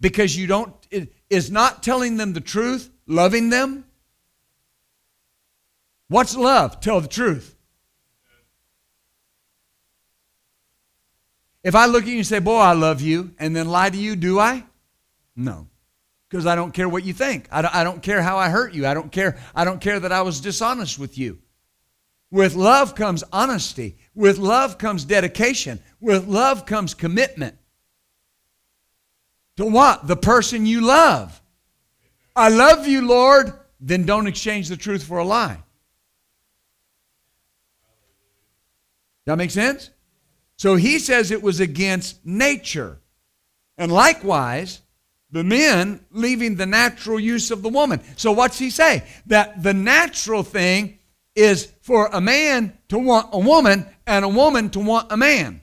because 0.01 0.35
you 0.35 0.47
don't, 0.47 0.73
is 1.29 1.49
not 1.49 1.83
telling 1.83 2.17
them 2.17 2.33
the 2.33 2.41
truth, 2.41 2.89
loving 3.07 3.49
them? 3.49 3.85
What's 6.09 6.35
love? 6.35 6.81
Tell 6.81 6.99
the 6.99 7.07
truth. 7.07 7.55
If 11.63 11.75
I 11.75 11.85
look 11.85 12.03
at 12.03 12.09
you 12.09 12.17
and 12.17 12.27
say, 12.27 12.39
Boy, 12.39 12.59
I 12.59 12.73
love 12.73 12.99
you, 13.01 13.33
and 13.39 13.55
then 13.55 13.69
lie 13.69 13.89
to 13.89 13.97
you, 13.97 14.17
do 14.17 14.37
I? 14.37 14.65
No. 15.35 15.67
Because 16.33 16.47
I 16.47 16.55
don't 16.55 16.73
care 16.73 16.89
what 16.89 17.05
you 17.05 17.13
think. 17.13 17.47
I 17.51 17.61
don't, 17.61 17.75
I 17.75 17.83
don't 17.83 18.01
care 18.01 18.23
how 18.23 18.39
I 18.39 18.49
hurt 18.49 18.73
you. 18.73 18.87
I 18.87 18.95
don't 18.95 19.11
care. 19.11 19.37
I 19.53 19.63
don't 19.65 19.79
care 19.79 19.99
that 19.99 20.11
I 20.11 20.23
was 20.23 20.41
dishonest 20.41 20.97
with 20.97 21.15
you. 21.15 21.37
With 22.31 22.55
love 22.55 22.95
comes 22.95 23.23
honesty. 23.31 23.97
With 24.15 24.39
love 24.39 24.79
comes 24.79 25.05
dedication. 25.05 25.79
With 26.01 26.25
love 26.25 26.65
comes 26.65 26.95
commitment. 26.95 27.55
To 29.57 29.65
what? 29.67 30.07
The 30.07 30.15
person 30.15 30.65
you 30.65 30.81
love. 30.81 31.39
I 32.35 32.49
love 32.49 32.87
you, 32.87 33.07
Lord. 33.07 33.53
Then 33.79 34.03
don't 34.03 34.25
exchange 34.25 34.69
the 34.69 34.75
truth 34.75 35.03
for 35.03 35.19
a 35.19 35.23
lie. 35.23 35.59
That 39.25 39.37
make 39.37 39.51
sense? 39.51 39.91
So 40.55 40.77
he 40.77 40.97
says 40.97 41.29
it 41.29 41.43
was 41.43 41.59
against 41.59 42.25
nature. 42.25 42.97
And 43.77 43.91
likewise, 43.91 44.81
the 45.33 45.43
men 45.43 45.99
leaving 46.11 46.55
the 46.55 46.67
natural 46.67 47.19
use 47.19 47.49
of 47.49 47.63
the 47.63 47.69
woman. 47.69 47.99
So 48.17 48.31
what's 48.31 48.59
he 48.59 48.69
say? 48.69 49.03
That 49.25 49.63
the 49.63 49.73
natural 49.73 50.43
thing 50.43 50.99
is 51.35 51.73
for 51.81 52.07
a 52.13 52.21
man 52.21 52.77
to 52.89 52.99
want 52.99 53.29
a 53.33 53.39
woman 53.39 53.87
and 54.05 54.23
a 54.23 54.29
woman 54.29 54.69
to 54.69 54.79
want 54.79 55.11
a 55.11 55.17
man. 55.17 55.61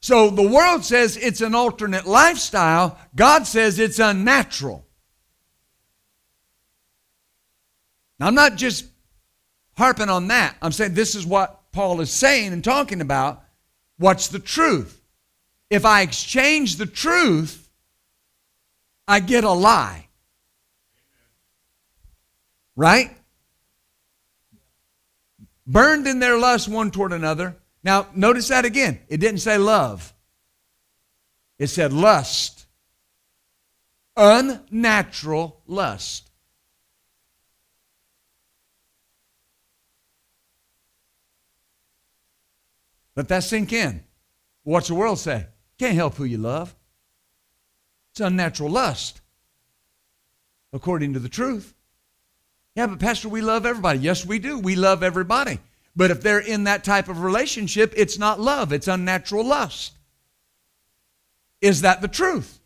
So 0.00 0.30
the 0.30 0.48
world 0.48 0.82
says 0.82 1.18
it's 1.18 1.42
an 1.42 1.54
alternate 1.54 2.06
lifestyle. 2.06 2.98
God 3.14 3.46
says 3.46 3.78
it's 3.78 3.98
unnatural. 3.98 4.86
Now, 8.18 8.28
I'm 8.28 8.34
not 8.34 8.56
just 8.56 8.86
harping 9.76 10.08
on 10.08 10.28
that. 10.28 10.56
I'm 10.62 10.72
saying 10.72 10.94
this 10.94 11.14
is 11.14 11.26
what 11.26 11.70
Paul 11.72 12.00
is 12.00 12.10
saying 12.10 12.54
and 12.54 12.64
talking 12.64 13.02
about. 13.02 13.42
What's 13.98 14.28
the 14.28 14.38
truth? 14.38 15.02
If 15.74 15.84
I 15.84 16.02
exchange 16.02 16.76
the 16.76 16.86
truth, 16.86 17.68
I 19.08 19.20
get 19.20 19.44
a 19.44 19.50
lie. 19.50 20.06
Right? 22.76 23.10
Burned 25.66 26.06
in 26.06 26.20
their 26.20 26.38
lust 26.38 26.68
one 26.68 26.90
toward 26.90 27.12
another 27.12 27.56
now, 27.84 28.06
notice 28.14 28.48
that 28.48 28.64
again. 28.64 28.98
It 29.08 29.18
didn't 29.18 29.40
say 29.40 29.58
love, 29.58 30.12
it 31.58 31.68
said 31.68 31.92
lust. 31.92 32.62
Unnatural 34.16 35.60
lust. 35.66 36.30
Let 43.16 43.26
that 43.26 43.42
sink 43.42 43.72
in. 43.72 44.04
What's 44.62 44.86
the 44.86 44.94
world 44.94 45.18
say? 45.18 45.48
Can't 45.78 45.94
help 45.94 46.14
who 46.14 46.24
you 46.24 46.38
love. 46.38 46.74
It's 48.12 48.20
unnatural 48.20 48.70
lust, 48.70 49.20
according 50.72 51.14
to 51.14 51.18
the 51.18 51.28
truth. 51.28 51.74
Yeah, 52.76 52.86
but 52.86 53.00
Pastor, 53.00 53.28
we 53.28 53.40
love 53.40 53.66
everybody. 53.66 53.98
Yes, 53.98 54.24
we 54.24 54.38
do. 54.38 54.58
We 54.58 54.76
love 54.76 55.02
everybody. 55.02 55.58
But 55.96 56.10
if 56.10 56.20
they're 56.20 56.38
in 56.38 56.64
that 56.64 56.84
type 56.84 57.08
of 57.08 57.22
relationship, 57.22 57.92
it's 57.96 58.18
not 58.18 58.40
love, 58.40 58.72
it's 58.72 58.88
unnatural 58.88 59.44
lust. 59.44 59.96
Is 61.60 61.82
that 61.82 62.00
the 62.00 62.08
truth? 62.08 62.60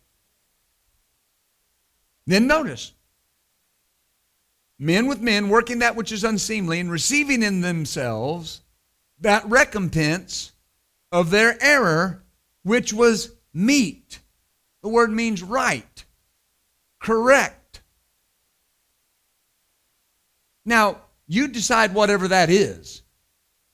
Then 2.26 2.46
notice 2.46 2.92
men 4.78 5.06
with 5.06 5.20
men 5.20 5.48
working 5.48 5.80
that 5.80 5.96
which 5.96 6.12
is 6.12 6.24
unseemly 6.24 6.78
and 6.78 6.90
receiving 6.90 7.42
in 7.42 7.62
themselves 7.62 8.60
that 9.20 9.44
recompense 9.46 10.52
of 11.10 11.30
their 11.30 11.56
error, 11.62 12.22
which 12.62 12.92
was 12.92 13.32
meet. 13.52 14.20
The 14.82 14.88
word 14.88 15.10
means 15.10 15.42
right, 15.42 16.04
correct. 17.00 17.82
Now, 20.64 20.98
you 21.26 21.48
decide 21.48 21.94
whatever 21.94 22.28
that 22.28 22.50
is. 22.50 23.02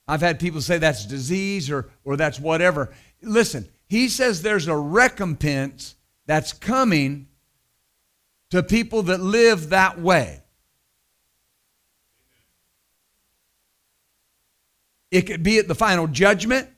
I've 0.06 0.20
had 0.20 0.38
people 0.38 0.60
say 0.60 0.78
that's 0.78 1.06
disease 1.06 1.70
or, 1.70 1.90
or 2.04 2.16
that's 2.16 2.38
whatever. 2.38 2.92
Listen, 3.22 3.68
he 3.86 4.08
says 4.08 4.42
there's 4.42 4.68
a 4.68 4.76
recompense 4.76 5.94
that's 6.26 6.52
coming 6.52 7.28
to 8.50 8.62
people 8.62 9.04
that 9.04 9.20
live 9.20 9.70
that 9.70 10.00
way. 10.00 10.42
It 15.10 15.22
could 15.22 15.42
be 15.42 15.58
at 15.58 15.68
the 15.68 15.74
final 15.74 16.06
judgment. 16.06 16.68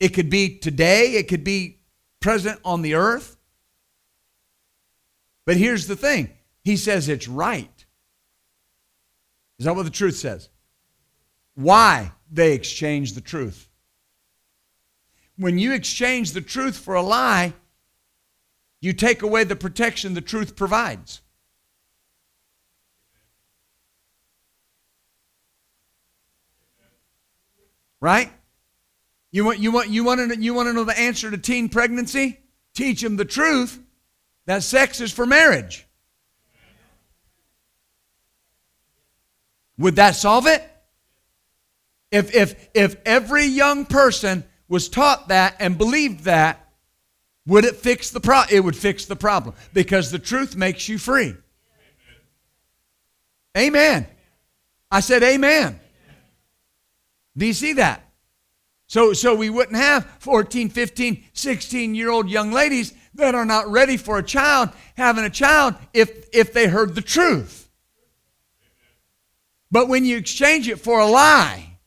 It 0.00 0.08
could 0.08 0.30
be 0.30 0.58
today. 0.58 1.12
It 1.12 1.28
could 1.28 1.44
be 1.44 1.80
present 2.20 2.58
on 2.64 2.82
the 2.82 2.94
earth. 2.94 3.36
But 5.44 5.56
here's 5.56 5.86
the 5.86 5.96
thing 5.96 6.30
He 6.64 6.76
says 6.76 7.08
it's 7.08 7.28
right. 7.28 7.84
Is 9.58 9.66
that 9.66 9.76
what 9.76 9.84
the 9.84 9.90
truth 9.90 10.16
says? 10.16 10.48
Why 11.54 12.12
they 12.30 12.52
exchange 12.52 13.12
the 13.12 13.20
truth. 13.20 13.68
When 15.36 15.58
you 15.58 15.72
exchange 15.72 16.32
the 16.32 16.40
truth 16.40 16.78
for 16.78 16.94
a 16.94 17.02
lie, 17.02 17.54
you 18.80 18.92
take 18.94 19.22
away 19.22 19.44
the 19.44 19.56
protection 19.56 20.14
the 20.14 20.20
truth 20.20 20.56
provides. 20.56 21.20
Right? 28.00 28.32
You 29.32 29.44
want, 29.44 29.58
you, 29.60 29.70
want, 29.70 29.88
you, 29.90 30.02
want 30.04 30.32
to, 30.32 30.40
you 30.40 30.54
want 30.54 30.68
to 30.68 30.72
know 30.72 30.84
the 30.84 30.98
answer 30.98 31.30
to 31.30 31.38
teen 31.38 31.68
pregnancy? 31.68 32.40
Teach 32.74 33.00
them 33.00 33.16
the 33.16 33.24
truth 33.24 33.78
that 34.46 34.62
sex 34.62 35.00
is 35.00 35.12
for 35.12 35.26
marriage. 35.26 35.86
Would 39.78 39.96
that 39.96 40.16
solve 40.16 40.46
it? 40.46 40.62
If, 42.10 42.34
if, 42.34 42.68
if 42.74 42.96
every 43.06 43.44
young 43.44 43.86
person 43.86 44.44
was 44.68 44.88
taught 44.88 45.28
that 45.28 45.56
and 45.60 45.78
believed 45.78 46.24
that, 46.24 46.68
would 47.46 47.64
it 47.64 47.76
fix 47.76 48.10
the 48.10 48.20
problem? 48.20 48.54
It 48.54 48.60
would 48.60 48.76
fix 48.76 49.06
the 49.06 49.16
problem 49.16 49.54
because 49.72 50.10
the 50.10 50.18
truth 50.18 50.56
makes 50.56 50.88
you 50.88 50.98
free. 50.98 51.34
Amen. 53.56 54.06
I 54.90 55.00
said 55.00 55.22
amen. 55.22 55.78
Do 57.36 57.46
you 57.46 57.52
see 57.52 57.74
that? 57.74 58.09
So, 58.90 59.12
so 59.12 59.36
we 59.36 59.50
wouldn't 59.50 59.76
have 59.76 60.04
14, 60.18 60.68
15, 60.68 61.24
16 61.32 61.94
year 61.94 62.10
old 62.10 62.28
young 62.28 62.50
ladies 62.50 62.92
that 63.14 63.36
are 63.36 63.44
not 63.44 63.68
ready 63.68 63.96
for 63.96 64.18
a 64.18 64.22
child 64.22 64.70
having 64.96 65.24
a 65.24 65.30
child 65.30 65.76
if, 65.94 66.28
if 66.32 66.52
they 66.52 66.66
heard 66.66 66.96
the 66.96 67.00
truth. 67.00 67.70
But 69.70 69.86
when 69.86 70.04
you 70.04 70.16
exchange 70.16 70.68
it 70.68 70.80
for 70.80 70.98
a 70.98 71.06
lie, 71.06 71.78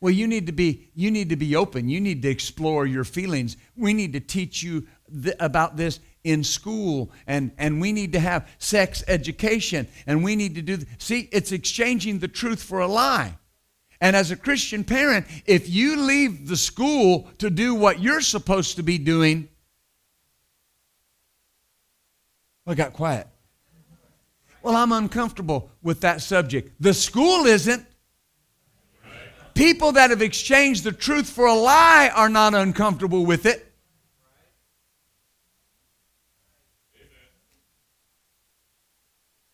well, 0.00 0.12
you 0.12 0.26
need 0.26 0.46
to 0.46 0.52
be 0.52 0.90
you 0.96 1.12
need 1.12 1.28
to 1.28 1.36
be 1.36 1.54
open. 1.54 1.88
You 1.88 2.00
need 2.00 2.20
to 2.22 2.28
explore 2.28 2.84
your 2.84 3.04
feelings. 3.04 3.56
We 3.76 3.94
need 3.94 4.14
to 4.14 4.20
teach 4.20 4.64
you 4.64 4.88
th- 5.22 5.36
about 5.38 5.76
this 5.76 6.00
in 6.24 6.42
school 6.42 7.12
and 7.28 7.52
and 7.56 7.80
we 7.80 7.92
need 7.92 8.14
to 8.14 8.20
have 8.20 8.48
sex 8.58 9.04
education 9.06 9.86
and 10.08 10.24
we 10.24 10.34
need 10.34 10.56
to 10.56 10.62
do 10.62 10.78
th- 10.78 10.88
See, 10.98 11.28
it's 11.30 11.52
exchanging 11.52 12.18
the 12.18 12.26
truth 12.26 12.60
for 12.60 12.80
a 12.80 12.88
lie. 12.88 13.36
And 14.00 14.14
as 14.14 14.30
a 14.30 14.36
Christian 14.36 14.84
parent, 14.84 15.26
if 15.44 15.68
you 15.68 15.96
leave 16.00 16.46
the 16.46 16.56
school 16.56 17.28
to 17.38 17.50
do 17.50 17.74
what 17.74 18.00
you're 18.00 18.20
supposed 18.20 18.76
to 18.76 18.82
be 18.82 18.96
doing, 18.96 19.48
I 22.66 22.74
got 22.74 22.92
quiet. 22.92 23.26
Well, 24.62 24.76
I'm 24.76 24.92
uncomfortable 24.92 25.70
with 25.82 26.00
that 26.00 26.20
subject. 26.20 26.80
The 26.80 26.94
school 26.94 27.46
isn't. 27.46 27.84
People 29.54 29.92
that 29.92 30.10
have 30.10 30.22
exchanged 30.22 30.84
the 30.84 30.92
truth 30.92 31.28
for 31.28 31.46
a 31.46 31.54
lie 31.54 32.12
are 32.14 32.28
not 32.28 32.54
uncomfortable 32.54 33.24
with 33.26 33.46
it. 33.46 33.64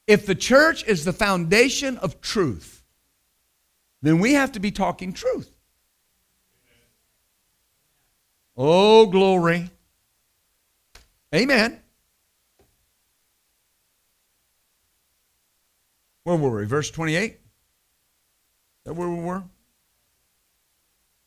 If 0.07 0.27
the 0.27 0.35
church 0.35 0.85
is 0.85 1.05
the 1.05 1.15
foundation 1.15 1.97
of 1.99 2.21
truth, 2.21 2.74
then 4.05 4.19
we 4.19 4.35
have 4.35 4.53
to 4.53 4.61
be 4.61 4.71
talking 4.71 5.13
truth. 5.13 5.51
Oh, 8.57 9.07
glory. 9.07 9.71
Amen. 11.35 11.81
Where 16.23 16.37
were 16.37 16.61
we? 16.61 16.67
Verse 16.67 16.91
28? 16.91 17.33
Is 17.33 17.39
that 18.85 18.95
where 18.95 19.09
we 19.09 19.21
were? 19.21 19.45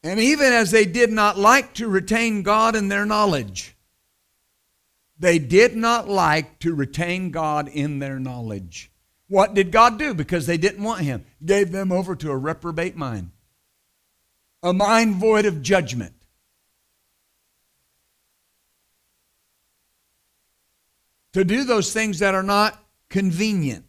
And 0.03 0.19
even 0.19 0.53
as 0.53 0.71
they 0.71 0.85
did 0.85 1.11
not 1.11 1.37
like 1.37 1.73
to 1.75 1.87
retain 1.87 2.43
God 2.43 2.75
in 2.75 2.87
their 2.87 3.05
knowledge, 3.05 3.75
they 5.19 5.39
did 5.39 5.75
not 5.75 6.07
like 6.07 6.59
to 6.59 6.73
retain 6.73 7.31
God 7.31 7.67
in 7.67 7.99
their 7.99 8.19
knowledge. 8.19 8.91
What 9.27 9.53
did 9.53 9.71
God 9.71 9.99
do? 9.99 10.13
Because 10.13 10.45
they 10.45 10.57
didn't 10.57 10.83
want 10.83 11.01
Him. 11.01 11.25
Gave 11.43 11.71
them 11.71 11.91
over 11.91 12.15
to 12.15 12.31
a 12.31 12.37
reprobate 12.37 12.95
mind, 12.95 13.31
a 14.63 14.73
mind 14.73 15.15
void 15.15 15.45
of 15.45 15.61
judgment. 15.61 16.13
To 21.33 21.43
do 21.43 21.65
those 21.65 21.93
things 21.93 22.19
that 22.19 22.33
are 22.33 22.43
not 22.43 22.81
convenient. 23.09 23.85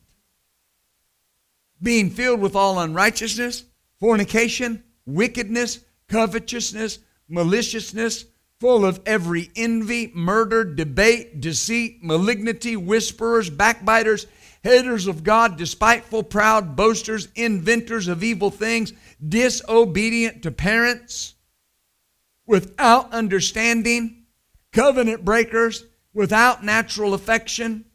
Being 1.80 2.10
filled 2.10 2.40
with 2.40 2.56
all 2.56 2.80
unrighteousness, 2.80 3.64
fornication, 4.00 4.82
wickedness, 5.06 5.78
covetousness, 6.08 6.98
maliciousness, 7.28 8.26
full 8.60 8.84
of 8.84 9.00
every 9.06 9.50
envy, 9.54 10.10
murder, 10.14 10.64
debate, 10.64 11.40
deceit, 11.40 12.02
malignity, 12.02 12.76
whisperers, 12.76 13.48
backbiters, 13.48 14.26
haters 14.68 15.06
of 15.06 15.24
God, 15.24 15.56
despiteful, 15.56 16.22
proud, 16.22 16.76
boasters, 16.76 17.28
inventors 17.34 18.06
of 18.06 18.22
evil 18.22 18.50
things, 18.50 18.92
disobedient 19.26 20.42
to 20.42 20.50
parents, 20.50 21.34
without 22.46 23.10
understanding, 23.12 24.26
covenant 24.72 25.24
breakers, 25.24 25.84
without 26.12 26.62
natural 26.62 27.14
affection. 27.14 27.86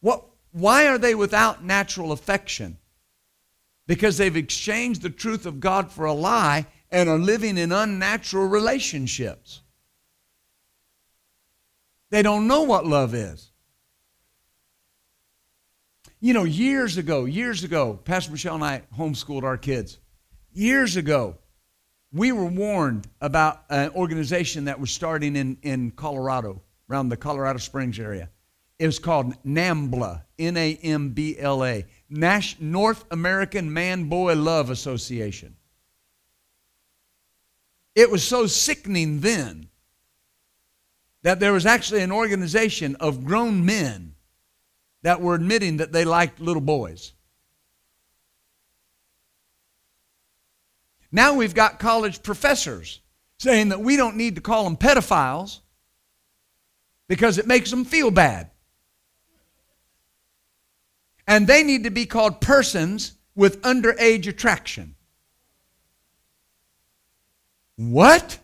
What, 0.00 0.24
why 0.52 0.86
are 0.86 0.98
they 0.98 1.16
without 1.16 1.64
natural 1.64 2.12
affection? 2.12 2.78
Because 3.88 4.18
they've 4.18 4.36
exchanged 4.36 5.02
the 5.02 5.10
truth 5.10 5.46
of 5.46 5.58
God 5.58 5.90
for 5.90 6.04
a 6.04 6.12
lie 6.12 6.66
and 6.92 7.08
are 7.08 7.18
living 7.18 7.58
in 7.58 7.72
unnatural 7.72 8.46
relationships. 8.46 9.62
They 12.10 12.22
don't 12.22 12.46
know 12.46 12.62
what 12.62 12.86
love 12.86 13.14
is. 13.14 13.50
You 16.18 16.32
know, 16.32 16.44
years 16.44 16.96
ago, 16.96 17.26
years 17.26 17.62
ago, 17.62 18.00
Pastor 18.04 18.32
Michelle 18.32 18.54
and 18.54 18.64
I 18.64 18.82
homeschooled 18.96 19.42
our 19.42 19.58
kids. 19.58 19.98
Years 20.52 20.96
ago, 20.96 21.36
we 22.10 22.32
were 22.32 22.46
warned 22.46 23.06
about 23.20 23.64
an 23.68 23.90
organization 23.90 24.64
that 24.64 24.80
was 24.80 24.90
starting 24.90 25.36
in, 25.36 25.58
in 25.62 25.90
Colorado, 25.90 26.62
around 26.88 27.10
the 27.10 27.18
Colorado 27.18 27.58
Springs 27.58 27.98
area. 27.98 28.30
It 28.78 28.86
was 28.86 28.98
called 28.98 29.34
NAMBLA, 29.44 30.22
N 30.38 30.56
A 30.56 30.78
M 30.82 31.10
B 31.10 31.36
L 31.38 31.62
A, 31.62 31.84
North 32.08 33.04
American 33.10 33.70
Man 33.70 34.08
Boy 34.08 34.34
Love 34.34 34.70
Association. 34.70 35.54
It 37.94 38.10
was 38.10 38.22
so 38.22 38.46
sickening 38.46 39.20
then 39.20 39.68
that 41.22 41.40
there 41.40 41.52
was 41.52 41.66
actually 41.66 42.02
an 42.02 42.12
organization 42.12 42.96
of 42.96 43.24
grown 43.24 43.64
men 43.64 44.15
that 45.02 45.20
were 45.20 45.34
admitting 45.34 45.78
that 45.78 45.92
they 45.92 46.04
liked 46.04 46.40
little 46.40 46.62
boys. 46.62 47.12
Now 51.12 51.34
we've 51.34 51.54
got 51.54 51.78
college 51.78 52.22
professors 52.22 53.00
saying 53.38 53.68
that 53.68 53.80
we 53.80 53.96
don't 53.96 54.16
need 54.16 54.34
to 54.34 54.40
call 54.40 54.64
them 54.64 54.76
pedophiles 54.76 55.60
because 57.08 57.38
it 57.38 57.46
makes 57.46 57.70
them 57.70 57.84
feel 57.84 58.10
bad. 58.10 58.50
And 61.26 61.46
they 61.46 61.62
need 61.62 61.84
to 61.84 61.90
be 61.90 62.06
called 62.06 62.40
persons 62.40 63.12
with 63.34 63.62
underage 63.62 64.26
attraction. 64.26 64.94
What? 67.76 68.38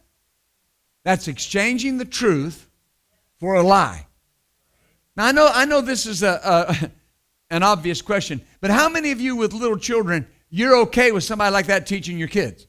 That's 1.05 1.28
exchanging 1.28 1.98
the 1.98 2.05
truth 2.05 2.68
for 3.38 3.55
a 3.55 3.62
lie. 3.62 4.07
Now 5.16 5.26
I 5.26 5.32
know 5.32 5.50
I 5.52 5.64
know 5.64 5.80
this 5.80 6.06
is 6.06 6.22
a, 6.22 6.40
a 6.44 6.90
an 7.54 7.62
obvious 7.62 8.02
question, 8.02 8.40
but 8.60 8.70
how 8.70 8.88
many 8.88 9.10
of 9.12 9.20
you 9.20 9.36
with 9.36 9.52
little 9.52 9.78
children 9.78 10.26
you're 10.50 10.76
okay 10.76 11.12
with 11.12 11.24
somebody 11.24 11.52
like 11.52 11.66
that 11.66 11.86
teaching 11.86 12.18
your 12.18 12.28
kids? 12.28 12.66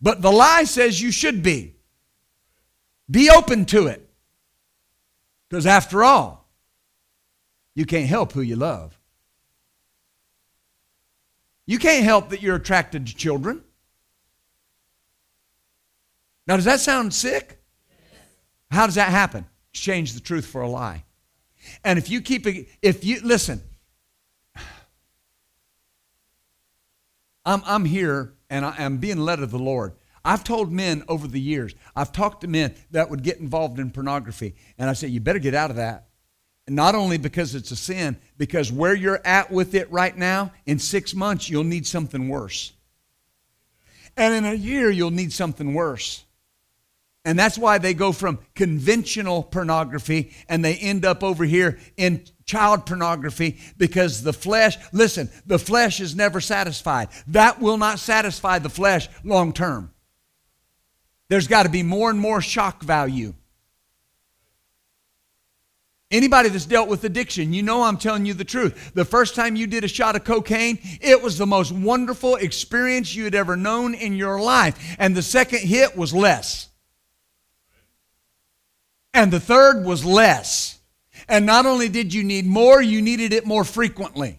But 0.00 0.22
the 0.22 0.30
lie 0.30 0.64
says 0.64 1.00
you 1.00 1.10
should 1.10 1.42
be. 1.42 1.74
Be 3.10 3.30
open 3.30 3.64
to 3.66 3.86
it. 3.86 4.08
Because 5.48 5.66
after 5.66 6.04
all, 6.04 6.48
you 7.74 7.86
can't 7.86 8.08
help 8.08 8.32
who 8.32 8.40
you 8.40 8.56
love. 8.56 8.98
You 11.66 11.78
can't 11.78 12.04
help 12.04 12.30
that 12.30 12.42
you're 12.42 12.56
attracted 12.56 13.06
to 13.06 13.14
children. 13.14 13.62
Now, 16.46 16.56
does 16.56 16.64
that 16.64 16.80
sound 16.80 17.12
sick? 17.12 17.60
How 18.70 18.86
does 18.86 18.96
that 18.96 19.10
happen? 19.10 19.46
Exchange 19.72 20.12
the 20.14 20.20
truth 20.20 20.46
for 20.46 20.62
a 20.62 20.68
lie. 20.68 21.04
And 21.84 21.98
if 21.98 22.10
you 22.10 22.20
keep 22.20 22.46
it, 22.46 22.68
if 22.82 23.04
you, 23.04 23.20
listen, 23.22 23.60
I'm, 27.44 27.62
I'm 27.64 27.84
here 27.84 28.34
and 28.50 28.64
I, 28.64 28.74
am 28.78 28.98
being 28.98 29.18
led 29.18 29.40
of 29.40 29.50
the 29.50 29.58
Lord. 29.58 29.94
I've 30.24 30.42
told 30.42 30.72
men 30.72 31.04
over 31.08 31.28
the 31.28 31.40
years, 31.40 31.74
I've 31.94 32.10
talked 32.10 32.40
to 32.40 32.48
men 32.48 32.74
that 32.90 33.10
would 33.10 33.22
get 33.22 33.38
involved 33.38 33.78
in 33.78 33.92
pornography, 33.92 34.56
and 34.76 34.90
I 34.90 34.92
say, 34.92 35.06
you 35.06 35.20
better 35.20 35.38
get 35.38 35.54
out 35.54 35.70
of 35.70 35.76
that. 35.76 36.08
Not 36.68 36.96
only 36.96 37.16
because 37.16 37.54
it's 37.54 37.70
a 37.70 37.76
sin, 37.76 38.16
because 38.36 38.72
where 38.72 38.94
you're 38.94 39.24
at 39.24 39.52
with 39.52 39.76
it 39.76 39.90
right 39.92 40.16
now, 40.16 40.52
in 40.66 40.80
six 40.80 41.14
months, 41.14 41.48
you'll 41.48 41.62
need 41.62 41.86
something 41.86 42.28
worse. 42.28 42.72
And 44.16 44.34
in 44.34 44.44
a 44.44 44.54
year, 44.54 44.90
you'll 44.90 45.12
need 45.12 45.32
something 45.32 45.74
worse. 45.74 46.24
And 47.26 47.36
that's 47.36 47.58
why 47.58 47.78
they 47.78 47.92
go 47.92 48.12
from 48.12 48.38
conventional 48.54 49.42
pornography 49.42 50.32
and 50.48 50.64
they 50.64 50.76
end 50.76 51.04
up 51.04 51.24
over 51.24 51.44
here 51.44 51.80
in 51.96 52.24
child 52.44 52.86
pornography 52.86 53.58
because 53.76 54.22
the 54.22 54.32
flesh, 54.32 54.78
listen, 54.92 55.28
the 55.44 55.58
flesh 55.58 56.00
is 56.00 56.14
never 56.14 56.40
satisfied. 56.40 57.08
That 57.26 57.60
will 57.60 57.78
not 57.78 57.98
satisfy 57.98 58.60
the 58.60 58.68
flesh 58.68 59.08
long 59.24 59.52
term. 59.52 59.92
There's 61.28 61.48
got 61.48 61.64
to 61.64 61.68
be 61.68 61.82
more 61.82 62.10
and 62.10 62.20
more 62.20 62.40
shock 62.40 62.84
value. 62.84 63.34
Anybody 66.12 66.48
that's 66.48 66.64
dealt 66.64 66.88
with 66.88 67.02
addiction, 67.02 67.52
you 67.52 67.64
know 67.64 67.82
I'm 67.82 67.96
telling 67.96 68.24
you 68.24 68.34
the 68.34 68.44
truth. 68.44 68.92
The 68.94 69.04
first 69.04 69.34
time 69.34 69.56
you 69.56 69.66
did 69.66 69.82
a 69.82 69.88
shot 69.88 70.14
of 70.14 70.22
cocaine, 70.22 70.78
it 71.00 71.20
was 71.20 71.38
the 71.38 71.46
most 71.46 71.72
wonderful 71.72 72.36
experience 72.36 73.16
you 73.16 73.24
had 73.24 73.34
ever 73.34 73.56
known 73.56 73.94
in 73.94 74.14
your 74.14 74.40
life. 74.40 74.94
And 75.00 75.16
the 75.16 75.22
second 75.22 75.62
hit 75.62 75.96
was 75.96 76.14
less. 76.14 76.68
And 79.16 79.32
the 79.32 79.40
third 79.40 79.82
was 79.86 80.04
less. 80.04 80.78
And 81.26 81.46
not 81.46 81.64
only 81.64 81.88
did 81.88 82.12
you 82.12 82.22
need 82.22 82.44
more, 82.44 82.82
you 82.82 83.00
needed 83.00 83.32
it 83.32 83.46
more 83.46 83.64
frequently. 83.64 84.38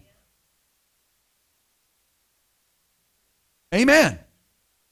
Amen. 3.74 4.20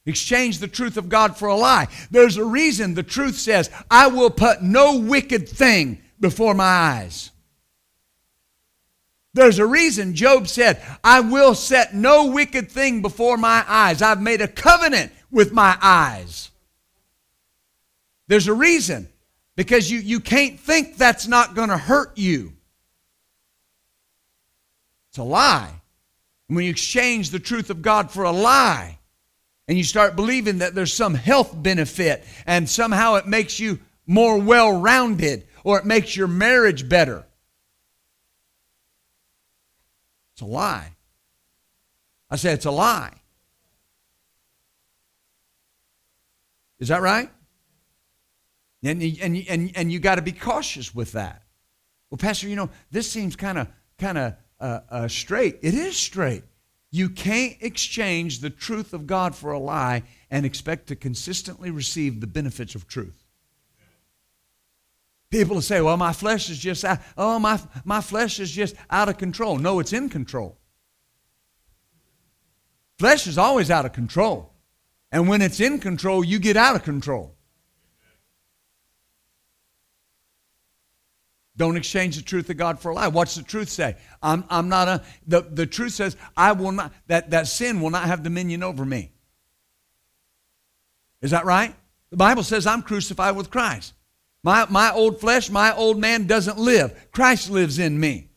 Exchange 0.05 0.59
the 0.59 0.67
truth 0.67 0.97
of 0.97 1.09
God 1.09 1.37
for 1.37 1.47
a 1.47 1.55
lie. 1.55 1.87
There's 2.11 2.37
a 2.37 2.45
reason 2.45 2.95
the 2.95 3.05
truth 3.05 3.37
says, 3.37 3.71
I 3.89 4.09
will 4.09 4.29
put 4.29 4.61
no 4.61 4.99
wicked 4.99 5.49
thing 5.49 6.03
before 6.19 6.55
my 6.55 6.65
eyes. 6.65 7.31
There's 9.35 9.61
a 9.61 9.67
reason 9.67 10.17
Job 10.17 10.49
said, 10.49 10.83
I 11.05 11.21
will 11.21 11.55
set 11.55 11.95
no 11.95 12.27
wicked 12.27 12.73
thing 12.73 13.03
before 13.03 13.37
my 13.37 13.65
eyes. 13.69 14.03
I've 14.03 14.21
made 14.21 14.41
a 14.41 14.49
covenant 14.49 15.13
with 15.31 15.53
my 15.53 15.79
eyes. 15.81 16.51
There's 18.27 18.49
a 18.49 18.55
reason 18.55 19.11
because 19.57 19.91
you, 19.91 19.99
you 19.99 20.21
can't 20.21 20.61
think 20.61 20.97
that's 20.97 21.27
not 21.27 21.55
going 21.55 21.71
to 21.71 21.79
hurt 21.79 22.17
you. 22.17 22.53
It's 25.09 25.19
a 25.19 25.25
lie. 25.25 25.73
When 26.49 26.65
you 26.65 26.71
exchange 26.71 27.31
the 27.31 27.41
truth 27.41 27.71
of 27.71 27.83
God 27.83 28.11
for 28.11 28.23
a 28.23 28.31
lie 28.31 28.99
and 29.67 29.77
you 29.77 29.83
start 29.83 30.15
believing 30.15 30.59
that 30.59 30.75
there's 30.75 30.93
some 30.93 31.15
health 31.15 31.51
benefit 31.61 32.25
and 32.47 32.69
somehow 32.69 33.15
it 33.17 33.27
makes 33.27 33.59
you 33.59 33.81
more 34.07 34.39
well 34.39 34.79
rounded 34.79 35.47
or 35.65 35.79
it 35.79 35.85
makes 35.85 36.15
your 36.15 36.29
marriage 36.29 36.89
better. 36.89 37.27
It's 40.35 40.43
a 40.43 40.47
lie. 40.47 40.93
I 42.31 42.37
say 42.37 42.53
it's 42.53 42.67
a 42.67 42.71
lie. 42.71 43.15
Is 46.79 46.89
that 46.89 47.01
right? 47.01 47.31
And, 48.87 49.03
and, 49.03 49.45
and, 49.49 49.73
and 49.75 49.93
you 49.93 49.99
got 49.99 50.15
to 50.15 50.23
be 50.23 50.33
cautious 50.33 50.95
with 50.95 51.13
that. 51.13 51.43
Well, 52.11 52.19
Pastor, 52.19 52.49
you 52.49 52.57
know, 52.57 52.71
this 52.91 53.11
seems 53.11 53.37
kind 53.37 53.59
of 53.59 53.69
kind 53.99 54.19
of 54.19 54.35
uh, 54.61 54.81
uh, 54.91 55.09
straight. 55.09 55.59
It 55.63 55.75
is 55.75 55.97
straight. 55.97 56.45
You 56.91 57.09
can't 57.11 57.57
exchange 57.61 58.41
the 58.41 58.51
truth 58.51 58.93
of 58.93 59.07
God 59.07 59.35
for 59.35 59.53
a 59.53 59.59
lie 59.59 60.05
and 60.31 60.47
expect 60.47 60.87
to 60.89 60.97
consistently 60.97 61.71
receive 61.71 62.21
the 62.21 62.27
benefits 62.27 62.75
of 62.75 62.87
truth. 62.87 63.25
People 65.31 65.61
say, 65.61 65.81
well, 65.81 65.97
my 65.97 66.13
flesh 66.13 66.49
is 66.49 66.59
just, 66.59 66.85
out, 66.85 67.01
oh, 67.19 67.39
my, 67.39 67.61
my 67.85 68.01
flesh 68.01 68.39
is 68.39 68.51
just 68.51 68.77
out 68.89 69.09
of 69.09 69.19
control. 69.19 69.59
No, 69.59 69.81
it's 69.81 69.93
in 69.93 70.09
control. 70.09 70.57
Flesh 72.99 73.27
is 73.27 73.37
always 73.37 73.71
out 73.71 73.85
of 73.85 73.93
control. 73.93 74.53
And 75.11 75.29
when 75.29 75.43
it's 75.43 75.61
in 75.61 75.81
control, 75.81 76.25
you 76.25 76.39
get 76.39 76.57
out 76.57 76.77
of 76.77 76.85
control. 76.85 77.36
Don't 81.57 81.77
exchange 81.77 82.17
the 82.17 82.23
truth 82.23 82.51
of 82.51 82.57
God 82.57 82.79
for 82.81 82.91
a 82.91 82.95
lie. 82.95 83.09
What's 83.09 83.35
the 83.35 83.43
truth 83.43 83.71
say? 83.71 83.97
I'm, 84.23 84.45
I'm 84.51 84.69
not 84.69 84.89
a, 84.89 85.03
the, 85.27 85.41
the 85.41 85.67
truth 85.67 85.93
says, 85.93 86.17
I 86.37 86.53
will 86.53 86.73
not, 86.73 86.93
that, 87.07 87.31
that 87.31 87.47
sin 87.47 87.81
will 87.81 87.91
not 87.91 88.05
have 88.05 88.23
dominion 88.23 88.63
over 88.63 88.85
me. 88.85 89.13
Is 91.23 91.31
that 91.31 91.47
right? 91.47 91.75
The 92.11 92.17
Bible 92.17 92.43
says 92.43 92.67
I'm 92.67 92.83
crucified 92.83 93.37
with 93.37 93.51
Christ. 93.51 93.95
My, 94.43 94.67
my 94.69 94.93
old 94.93 95.19
flesh, 95.19 95.51
my 95.51 95.75
old 95.75 95.99
man 95.99 96.27
doesn't 96.27 96.59
live. 96.59 97.11
Christ 97.11 97.51
lives 97.51 97.79
in 97.79 97.99
me. 97.99 98.29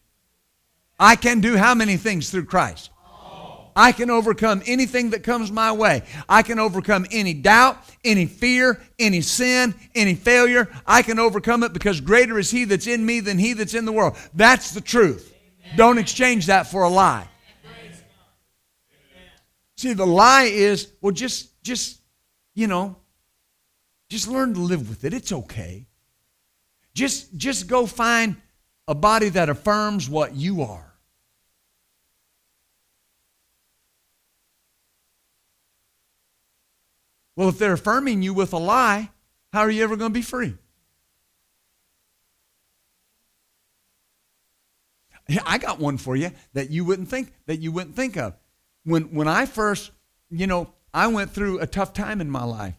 I 0.97 1.15
can 1.15 1.39
do 1.39 1.55
how 1.55 1.75
many 1.75 1.97
things 1.97 2.29
through 2.29 2.45
Christ? 2.45 2.89
I 3.75 3.91
can 3.91 4.09
overcome 4.09 4.61
anything 4.65 5.11
that 5.11 5.23
comes 5.23 5.51
my 5.51 5.71
way. 5.71 6.03
I 6.27 6.41
can 6.43 6.59
overcome 6.59 7.05
any 7.11 7.33
doubt, 7.33 7.77
any 8.03 8.25
fear, 8.25 8.81
any 8.97 9.21
sin, 9.21 9.75
any 9.95 10.15
failure. 10.15 10.69
I 10.85 11.01
can 11.01 11.19
overcome 11.19 11.63
it 11.63 11.73
because 11.73 12.01
greater 12.01 12.37
is 12.39 12.51
He 12.51 12.65
that's 12.65 12.87
in 12.87 13.05
me 13.05 13.19
than 13.19 13.37
He 13.37 13.53
that's 13.53 13.73
in 13.73 13.85
the 13.85 13.91
world. 13.91 14.17
That's 14.33 14.71
the 14.71 14.81
truth. 14.81 15.33
Don't 15.75 15.97
exchange 15.97 16.47
that 16.47 16.67
for 16.67 16.83
a 16.83 16.89
lie. 16.89 17.27
See, 19.77 19.93
the 19.93 20.05
lie 20.05 20.43
is, 20.43 20.91
well, 20.99 21.13
just, 21.13 21.63
just, 21.63 22.01
you 22.53 22.67
know, 22.67 22.97
just 24.09 24.27
learn 24.27 24.53
to 24.55 24.59
live 24.59 24.89
with 24.89 25.05
it. 25.05 25.13
It's 25.13 25.31
okay. 25.31 25.87
Just, 26.93 27.37
just 27.37 27.67
go 27.67 27.85
find 27.85 28.35
a 28.89 28.95
body 28.95 29.29
that 29.29 29.47
affirms 29.47 30.09
what 30.09 30.35
you 30.35 30.63
are. 30.63 30.88
Well, 37.39 37.47
if 37.47 37.57
they're 37.57 37.71
affirming 37.71 38.21
you 38.21 38.33
with 38.33 38.51
a 38.51 38.57
lie, 38.57 39.11
how 39.53 39.61
are 39.61 39.69
you 39.69 39.81
ever 39.81 39.95
going 39.95 40.11
to 40.11 40.13
be 40.13 40.21
free? 40.21 40.55
I 45.45 45.57
got 45.57 45.79
one 45.79 45.97
for 45.97 46.17
you 46.17 46.31
that 46.51 46.69
you 46.69 46.83
wouldn't 46.83 47.07
think 47.07 47.31
that 47.45 47.61
you 47.61 47.71
wouldn't 47.71 47.95
think 47.95 48.17
of. 48.17 48.35
When 48.83 49.03
when 49.13 49.29
I 49.29 49.45
first, 49.45 49.91
you 50.29 50.47
know, 50.47 50.73
I 50.93 51.07
went 51.07 51.31
through 51.31 51.59
a 51.59 51.65
tough 51.65 51.93
time 51.93 52.19
in 52.19 52.29
my 52.29 52.43
life. 52.43 52.75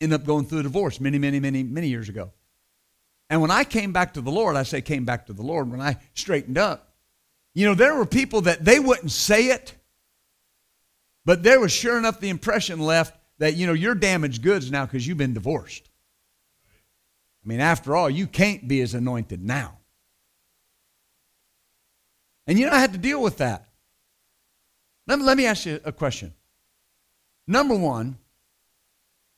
Ended 0.00 0.20
up 0.20 0.26
going 0.26 0.46
through 0.46 0.58
a 0.58 0.64
divorce 0.64 1.00
many, 1.00 1.20
many, 1.20 1.38
many, 1.38 1.62
many 1.62 1.86
years 1.86 2.08
ago. 2.08 2.32
And 3.30 3.40
when 3.40 3.52
I 3.52 3.62
came 3.62 3.92
back 3.92 4.14
to 4.14 4.20
the 4.20 4.32
Lord, 4.32 4.56
I 4.56 4.64
say 4.64 4.80
came 4.80 5.04
back 5.04 5.26
to 5.26 5.32
the 5.32 5.42
Lord, 5.42 5.70
when 5.70 5.80
I 5.80 5.98
straightened 6.12 6.58
up, 6.58 6.96
you 7.54 7.64
know, 7.64 7.74
there 7.76 7.94
were 7.94 8.04
people 8.04 8.40
that 8.40 8.64
they 8.64 8.80
wouldn't 8.80 9.12
say 9.12 9.50
it, 9.50 9.76
but 11.24 11.44
there 11.44 11.60
was 11.60 11.70
sure 11.70 11.96
enough 11.96 12.18
the 12.18 12.30
impression 12.30 12.80
left 12.80 13.15
that, 13.38 13.54
you 13.54 13.66
know, 13.66 13.72
you're 13.72 13.94
damaged 13.94 14.42
goods 14.42 14.70
now 14.70 14.86
because 14.86 15.06
you've 15.06 15.18
been 15.18 15.34
divorced. 15.34 15.88
I 17.44 17.48
mean, 17.48 17.60
after 17.60 17.94
all, 17.94 18.10
you 18.10 18.26
can't 18.26 18.66
be 18.66 18.80
as 18.80 18.94
anointed 18.94 19.44
now. 19.44 19.78
And 22.46 22.58
you 22.58 22.66
know, 22.66 22.72
I 22.72 22.78
had 22.78 22.92
to 22.92 22.98
deal 22.98 23.22
with 23.22 23.38
that. 23.38 23.66
Let 25.06 25.18
me, 25.18 25.24
let 25.24 25.36
me 25.36 25.46
ask 25.46 25.66
you 25.66 25.80
a 25.84 25.92
question. 25.92 26.32
Number 27.46 27.76
one, 27.76 28.18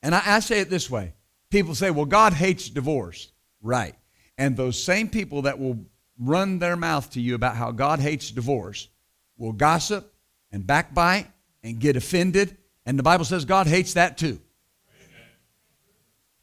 and 0.03 0.15
I, 0.15 0.23
I 0.25 0.41
say 0.41 0.61
it 0.61 0.71
this 0.71 0.91
way 0.91 1.15
people 1.51 1.75
say, 1.75 1.91
well, 1.91 2.05
God 2.05 2.33
hates 2.33 2.69
divorce. 2.69 3.33
Right. 3.63 3.95
And 4.37 4.57
those 4.57 4.83
same 4.83 5.09
people 5.09 5.43
that 5.43 5.59
will 5.59 5.79
run 6.19 6.59
their 6.59 6.77
mouth 6.77 7.11
to 7.13 7.21
you 7.21 7.35
about 7.35 7.57
how 7.57 7.71
God 7.71 8.01
hates 8.01 8.31
divorce 8.31 8.89
will 9.37 9.53
gossip 9.53 10.13
and 10.53 10.67
backbite 10.67 11.29
and 11.63 11.81
get 11.81 11.97
offended. 11.97 12.57
And 12.89 12.99
the 12.99 13.03
Bible 13.03 13.27
says 13.27 13.45
God 13.45 13.67
hates 13.67 13.93
that 13.93 14.17
too. 14.17 14.41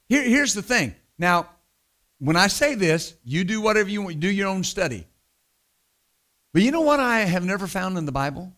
Here, 0.08 0.22
here's 0.22 0.54
the 0.54 0.62
thing. 0.62 0.94
Now, 1.18 1.50
when 2.20 2.36
I 2.36 2.46
say 2.46 2.76
this, 2.76 3.16
you 3.24 3.44
do 3.44 3.62
whatever 3.62 3.90
you 3.90 4.04
want, 4.04 4.20
do 4.20 4.30
your 4.30 4.48
own 4.48 4.64
study. 4.64 5.08
But 6.54 6.62
you 6.62 6.70
know 6.70 6.82
what 6.82 7.00
I 7.00 7.22
have 7.22 7.44
never 7.44 7.66
found 7.66 7.98
in 7.98 8.06
the 8.06 8.12
Bible? 8.12 8.54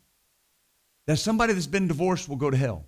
That 1.06 1.16
somebody 1.16 1.54
that's 1.54 1.66
been 1.66 1.88
divorced 1.88 2.28
will 2.28 2.36
go 2.36 2.50
to 2.50 2.58
hell. 2.58 2.86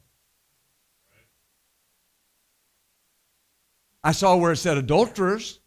I 4.04 4.12
saw 4.12 4.36
where 4.36 4.52
it 4.52 4.58
said 4.58 4.76
adulterers, 4.76 5.62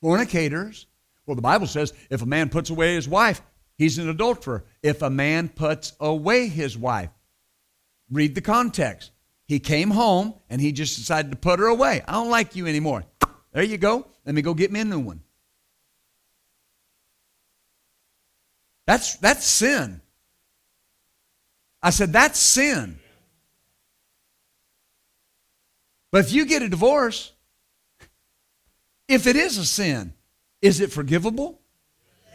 fornicators. 0.00 0.86
Well, 1.26 1.34
the 1.34 1.42
Bible 1.42 1.66
says 1.66 1.92
if 2.10 2.22
a 2.22 2.26
man 2.26 2.48
puts 2.48 2.70
away 2.70 2.94
his 2.94 3.08
wife, 3.08 3.42
he's 3.76 3.98
an 3.98 4.08
adulterer. 4.08 4.64
If 4.84 5.02
a 5.02 5.10
man 5.10 5.48
puts 5.48 5.94
away 5.98 6.46
his 6.46 6.78
wife, 6.78 7.10
read 8.10 8.34
the 8.34 8.40
context. 8.40 9.12
He 9.46 9.58
came 9.58 9.90
home 9.90 10.34
and 10.48 10.60
he 10.60 10.72
just 10.72 10.96
decided 10.96 11.30
to 11.32 11.36
put 11.36 11.58
her 11.58 11.66
away. 11.66 12.02
I 12.06 12.12
don't 12.12 12.30
like 12.30 12.54
you 12.56 12.66
anymore. 12.66 13.04
There 13.52 13.62
you 13.62 13.78
go. 13.78 14.06
Let 14.24 14.34
me 14.34 14.42
go 14.42 14.54
get 14.54 14.70
me 14.70 14.80
a 14.80 14.84
new 14.84 15.00
one. 15.00 15.22
That's, 18.86 19.16
that's 19.16 19.44
sin. 19.44 20.00
I 21.82 21.90
said, 21.90 22.12
that's 22.12 22.38
sin. 22.38 22.98
But 26.12 26.24
if 26.24 26.32
you 26.32 26.44
get 26.44 26.62
a 26.62 26.68
divorce, 26.68 27.32
if 29.08 29.26
it 29.26 29.36
is 29.36 29.58
a 29.58 29.64
sin, 29.64 30.12
is 30.60 30.80
it 30.80 30.92
forgivable? 30.92 31.60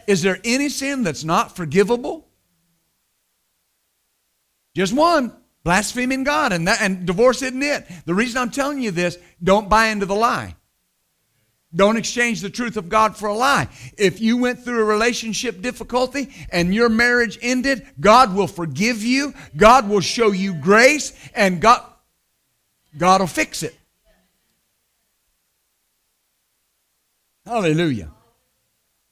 Is 0.06 0.22
there 0.22 0.38
any 0.44 0.68
sin 0.68 1.02
that's 1.02 1.24
not 1.24 1.56
forgivable? 1.56 2.28
Just 4.74 4.92
one. 4.92 5.34
Blaspheming 5.66 6.22
God. 6.22 6.52
And, 6.52 6.68
that, 6.68 6.80
and 6.80 7.04
divorce 7.04 7.42
isn't 7.42 7.60
it. 7.60 7.88
The 8.04 8.14
reason 8.14 8.40
I'm 8.40 8.52
telling 8.52 8.80
you 8.80 8.92
this, 8.92 9.18
don't 9.42 9.68
buy 9.68 9.88
into 9.88 10.06
the 10.06 10.14
lie. 10.14 10.54
Don't 11.74 11.96
exchange 11.96 12.40
the 12.40 12.50
truth 12.50 12.76
of 12.76 12.88
God 12.88 13.16
for 13.16 13.26
a 13.28 13.34
lie. 13.34 13.66
If 13.98 14.20
you 14.20 14.36
went 14.36 14.62
through 14.62 14.80
a 14.80 14.84
relationship 14.84 15.60
difficulty 15.62 16.32
and 16.50 16.72
your 16.72 16.88
marriage 16.88 17.36
ended, 17.42 17.84
God 17.98 18.32
will 18.32 18.46
forgive 18.46 19.02
you. 19.02 19.34
God 19.56 19.88
will 19.88 19.98
show 20.00 20.30
you 20.30 20.54
grace 20.54 21.12
and 21.34 21.60
God 21.60 21.82
God 22.96 23.20
will 23.20 23.26
fix 23.26 23.64
it. 23.64 23.76
Hallelujah. 27.44 28.12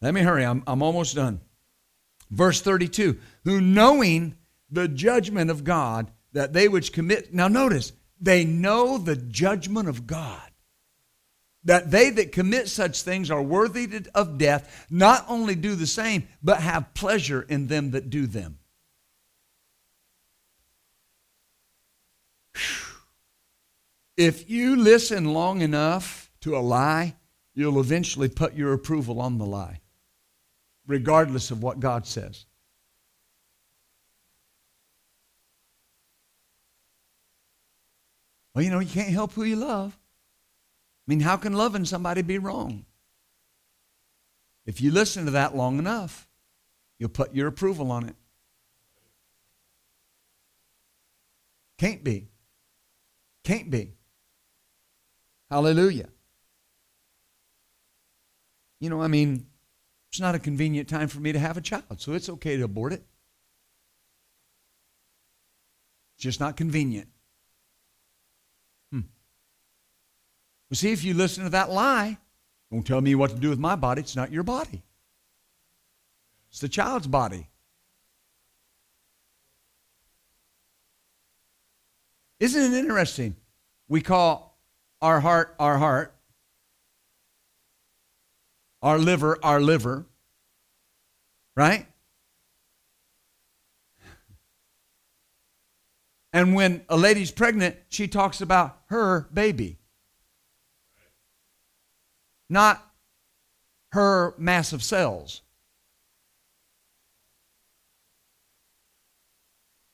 Let 0.01 0.15
me 0.15 0.21
hurry. 0.21 0.47
I'm, 0.47 0.63
I'm 0.69 0.83
almost 0.83 1.17
done. 1.17 1.41
Verse 2.31 2.61
32 2.61 3.19
Who 3.43 3.61
knowing 3.61 4.37
the 4.71 4.87
judgment 4.87 5.51
of 5.51 5.65
God 5.65 6.13
that 6.35 6.53
they 6.53 6.69
which 6.69 6.93
commit. 6.93 7.33
Now 7.33 7.49
notice, 7.49 7.93
they 8.21 8.45
know 8.45 8.99
the 8.99 9.17
judgment 9.17 9.89
of 9.89 10.07
God. 10.07 10.43
That 11.65 11.91
they 11.91 12.11
that 12.11 12.33
commit 12.33 12.69
such 12.69 13.01
things 13.01 13.31
are 13.31 13.43
worthy 13.43 13.89
of 14.15 14.37
death, 14.37 14.87
not 14.91 15.25
only 15.29 15.55
do 15.55 15.75
the 15.75 15.87
same, 15.87 16.29
but 16.43 16.61
have 16.61 16.93
pleasure 16.93 17.41
in 17.41 17.69
them 17.69 17.93
that 17.93 18.11
do 18.11 18.27
them. 18.27 18.59
If 24.17 24.51
you 24.51 24.77
listen 24.77 25.33
long 25.33 25.63
enough 25.63 26.31
to 26.43 26.57
a 26.57 26.61
lie, 26.61 27.17
you'll 27.55 27.81
eventually 27.81 28.29
put 28.29 28.55
your 28.55 28.73
approval 28.75 29.21
on 29.21 29.39
the 29.39 29.47
lie, 29.47 29.81
regardless 30.87 31.51
of 31.51 31.63
what 31.63 31.81
God 31.81 32.07
says. 32.07 32.45
Well, 38.55 38.63
you 38.63 38.71
know, 38.71 38.79
you 38.79 38.89
can't 38.89 39.09
help 39.09 39.33
who 39.33 39.43
you 39.43 39.57
love. 39.57 39.99
I 41.07 41.11
mean, 41.11 41.21
how 41.21 41.37
can 41.37 41.53
loving 41.53 41.85
somebody 41.85 42.23
be 42.23 42.39
wrong? 42.39 42.85
If 44.65 44.81
you 44.81 44.91
listen 44.91 45.25
to 45.27 45.33
that 45.33 45.57
long 45.57 45.79
enough, 45.79 46.29
you'll 46.99 47.11
put 47.11 47.35
your 47.35 47.49
approval 47.49 47.91
on 47.91 48.09
it. 48.09 48.17
Can't 51.79 52.03
be. 52.03 52.29
Can't 53.43 53.71
be. 53.71 53.95
Hallelujah. 55.51 56.09
You 58.81 58.89
know, 58.89 59.03
I 59.03 59.09
mean, 59.09 59.47
it's 60.11 60.21
not 60.21 60.35
a 60.35 60.39
convenient 60.39 60.89
time 60.89 61.09
for 61.09 61.21
me 61.21 61.33
to 61.33 61.39
have 61.39 61.57
a 61.57 61.61
child, 61.61 62.01
so 62.01 62.13
it's 62.13 62.29
okay 62.29 62.57
to 62.57 62.63
abort 62.63 62.93
it. 62.93 63.05
It's 66.17 66.23
just 66.23 66.41
not 66.41 66.57
convenient. 66.57 67.09
But 70.75 70.79
see, 70.79 70.91
if 70.91 71.05
you 71.05 71.15
listen 71.15 71.45
to 71.45 71.51
that 71.51 71.71
lie, 71.71 72.19
don't 72.73 72.85
tell 72.85 73.01
me 73.01 73.15
what 73.15 73.31
to 73.31 73.37
do 73.37 73.49
with 73.49 73.61
my 73.61 73.77
body. 73.77 74.01
It's 74.01 74.17
not 74.17 74.33
your 74.33 74.43
body, 74.43 74.83
it's 76.51 76.59
the 76.59 76.69
child's 76.69 77.07
body. 77.07 77.49
Isn't 82.41 82.75
it 82.75 82.77
interesting? 82.77 83.37
We 83.87 84.01
call 84.01 84.59
our 85.01 85.21
heart 85.21 85.55
our 85.61 85.79
heart, 85.79 86.13
our 88.83 88.99
liver 88.99 89.39
our 89.45 89.61
liver, 89.61 90.07
right? 91.55 91.87
And 96.33 96.53
when 96.53 96.85
a 96.89 96.97
lady's 96.97 97.31
pregnant, 97.31 97.77
she 97.89 98.09
talks 98.09 98.41
about 98.41 98.81
her 98.87 99.29
baby 99.33 99.79
not 102.49 102.85
her 103.93 104.35
mass 104.39 104.73
of 104.73 104.83
cells. 104.83 105.43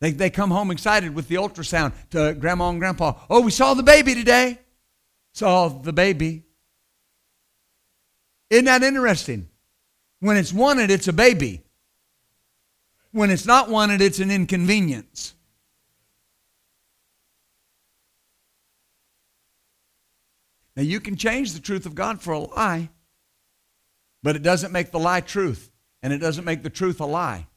They, 0.01 0.13
they 0.13 0.31
come 0.31 0.51
home 0.51 0.71
excited 0.71 1.15
with 1.15 1.29
the 1.29 1.35
ultrasound 1.35 1.93
to 2.11 2.35
grandma 2.35 2.71
and 2.71 2.81
grandpa. 2.81 3.13
Oh, 3.29 3.43
we 3.43 3.51
saw 3.51 3.75
the 3.75 3.83
baby 3.83 4.15
today. 4.15 4.59
Saw 5.33 5.69
the 5.69 5.93
baby. 5.93 6.45
Isn't 8.49 8.65
that 8.65 8.83
interesting? 8.83 9.49
When 10.21 10.37
it's 10.37 10.53
wanted, 10.53 10.91
it's 10.91 11.09
a 11.09 11.13
baby. 11.13 11.63
When 13.13 13.31
it's 13.31 13.47
not 13.47 13.69
wanted, 13.69 14.01
it's 14.01 14.19
an 14.19 14.31
inconvenience. 14.31 15.35
Now, 20.81 20.87
you 20.87 20.99
can 20.99 21.15
change 21.15 21.53
the 21.53 21.61
truth 21.61 21.85
of 21.85 21.95
God 21.95 22.23
for 22.23 22.33
a 22.33 22.39
lie, 22.39 22.89
but 24.23 24.35
it 24.35 24.43
doesn't 24.43 24.73
make 24.73 24.91
the 24.91 24.99
lie 24.99 25.21
truth, 25.21 25.71
and 26.03 26.11
it 26.11 26.21
doesn't 26.21 26.47
make 26.47 26.63
the 26.63 26.71
truth 26.71 27.01
a 27.01 27.05
lie. 27.05 27.49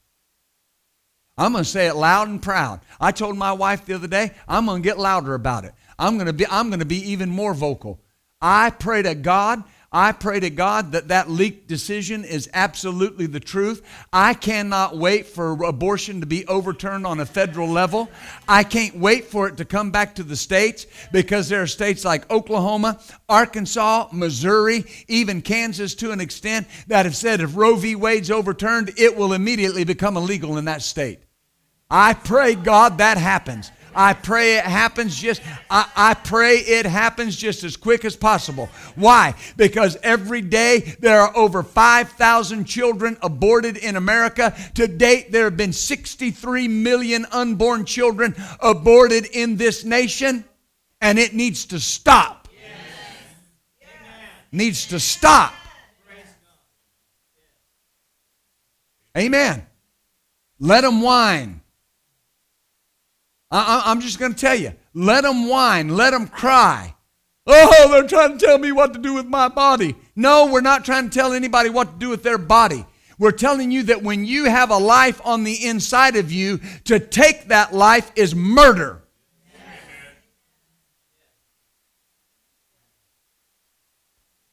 I'm 1.38 1.52
going 1.52 1.64
to 1.64 1.70
say 1.70 1.86
it 1.86 1.94
loud 1.94 2.28
and 2.28 2.42
proud. 2.42 2.80
I 3.00 3.12
told 3.12 3.38
my 3.38 3.52
wife 3.52 3.86
the 3.86 3.94
other 3.94 4.08
day, 4.08 4.32
I'm 4.46 4.66
going 4.66 4.82
to 4.82 4.86
get 4.86 4.98
louder 4.98 5.32
about 5.32 5.64
it. 5.64 5.72
I'm 5.98 6.16
going 6.16 6.26
to 6.26 6.34
be 6.34 6.46
I'm 6.46 6.68
going 6.68 6.80
to 6.80 6.84
be 6.84 7.12
even 7.12 7.30
more 7.30 7.54
vocal. 7.54 7.98
I 8.42 8.68
pray 8.68 9.00
to 9.00 9.14
God 9.14 9.64
I 9.96 10.10
pray 10.10 10.40
to 10.40 10.50
God 10.50 10.90
that 10.90 11.06
that 11.08 11.30
leaked 11.30 11.68
decision 11.68 12.24
is 12.24 12.50
absolutely 12.52 13.26
the 13.26 13.38
truth. 13.38 13.80
I 14.12 14.34
cannot 14.34 14.96
wait 14.96 15.28
for 15.28 15.52
abortion 15.62 16.18
to 16.18 16.26
be 16.26 16.44
overturned 16.48 17.06
on 17.06 17.20
a 17.20 17.26
federal 17.26 17.68
level. 17.68 18.10
I 18.48 18.64
can't 18.64 18.96
wait 18.96 19.26
for 19.26 19.46
it 19.46 19.56
to 19.58 19.64
come 19.64 19.92
back 19.92 20.16
to 20.16 20.24
the 20.24 20.34
states 20.34 20.88
because 21.12 21.48
there 21.48 21.62
are 21.62 21.68
states 21.68 22.04
like 22.04 22.28
Oklahoma, 22.28 22.98
Arkansas, 23.28 24.08
Missouri, 24.10 24.84
even 25.06 25.40
Kansas 25.40 25.94
to 25.94 26.10
an 26.10 26.20
extent 26.20 26.66
that 26.88 27.04
have 27.04 27.14
said 27.14 27.40
if 27.40 27.54
Roe 27.56 27.76
v. 27.76 27.94
Wade's 27.94 28.32
overturned, 28.32 28.90
it 28.98 29.16
will 29.16 29.32
immediately 29.32 29.84
become 29.84 30.16
illegal 30.16 30.58
in 30.58 30.64
that 30.64 30.82
state. 30.82 31.20
I 31.88 32.14
pray 32.14 32.56
God 32.56 32.98
that 32.98 33.16
happens. 33.16 33.70
I 33.94 34.12
pray 34.12 34.56
it 34.56 34.64
happens 34.64 35.16
just, 35.16 35.42
I, 35.70 35.88
I 35.94 36.14
pray 36.14 36.56
it 36.56 36.86
happens 36.86 37.36
just 37.36 37.64
as 37.64 37.76
quick 37.76 38.04
as 38.04 38.16
possible. 38.16 38.68
Why? 38.94 39.34
Because 39.56 39.96
every 40.02 40.40
day 40.40 40.96
there 41.00 41.20
are 41.20 41.36
over 41.36 41.62
5,000 41.62 42.64
children 42.64 43.16
aborted 43.22 43.76
in 43.76 43.96
America. 43.96 44.54
To 44.74 44.86
date, 44.86 45.32
there 45.32 45.44
have 45.44 45.56
been 45.56 45.72
63 45.72 46.68
million 46.68 47.26
unborn 47.32 47.84
children 47.84 48.34
aborted 48.60 49.26
in 49.26 49.56
this 49.56 49.84
nation, 49.84 50.44
and 51.00 51.18
it 51.18 51.34
needs 51.34 51.66
to 51.66 51.80
stop. 51.80 52.48
Yes. 52.52 53.88
Needs 54.52 54.86
to 54.88 55.00
stop. 55.00 55.52
Amen. 59.16 59.64
Let 60.58 60.80
them 60.80 61.00
whine. 61.00 61.60
I, 63.54 63.92
am 63.92 64.00
just 64.00 64.18
going 64.18 64.34
to 64.34 64.38
tell 64.38 64.56
you 64.56 64.72
let 64.94 65.22
them 65.22 65.48
whine, 65.48 65.88
let 65.88 66.10
them 66.10 66.26
cry. 66.26 66.94
Oh, 67.46 67.88
they're 67.90 68.08
trying 68.08 68.38
to 68.38 68.44
tell 68.44 68.58
me 68.58 68.72
what 68.72 68.94
to 68.94 68.98
do 68.98 69.14
with 69.14 69.26
my 69.26 69.48
body. 69.48 69.94
No, 70.16 70.46
we're 70.46 70.60
not 70.60 70.84
trying 70.84 71.10
to 71.10 71.14
tell 71.14 71.32
anybody 71.32 71.70
what 71.70 71.92
to 71.92 71.98
do 71.98 72.08
with 72.08 72.22
their 72.22 72.38
body. 72.38 72.84
We're 73.18 73.32
telling 73.32 73.70
you 73.70 73.84
that 73.84 74.02
when 74.02 74.24
you 74.24 74.46
have 74.46 74.70
a 74.70 74.78
life 74.78 75.20
on 75.24 75.44
the 75.44 75.66
inside 75.66 76.16
of 76.16 76.32
you, 76.32 76.60
to 76.84 76.98
take 76.98 77.48
that 77.48 77.72
life 77.72 78.10
is 78.16 78.34
murder. 78.34 79.02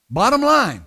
Bottom 0.09 0.41
line. 0.41 0.85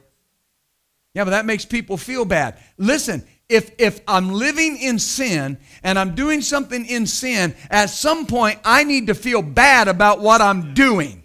Yeah, 1.14 1.24
but 1.24 1.30
that 1.30 1.46
makes 1.46 1.64
people 1.64 1.96
feel 1.96 2.24
bad. 2.24 2.58
Listen, 2.76 3.24
if, 3.48 3.72
if 3.78 4.00
I'm 4.08 4.30
living 4.30 4.78
in 4.78 4.98
sin 4.98 5.58
and 5.82 5.98
I'm 5.98 6.14
doing 6.14 6.40
something 6.40 6.86
in 6.86 7.06
sin, 7.06 7.54
at 7.70 7.90
some 7.90 8.26
point 8.26 8.58
I 8.64 8.84
need 8.84 9.08
to 9.08 9.14
feel 9.14 9.42
bad 9.42 9.88
about 9.88 10.20
what 10.20 10.40
I'm 10.40 10.74
doing. 10.74 11.24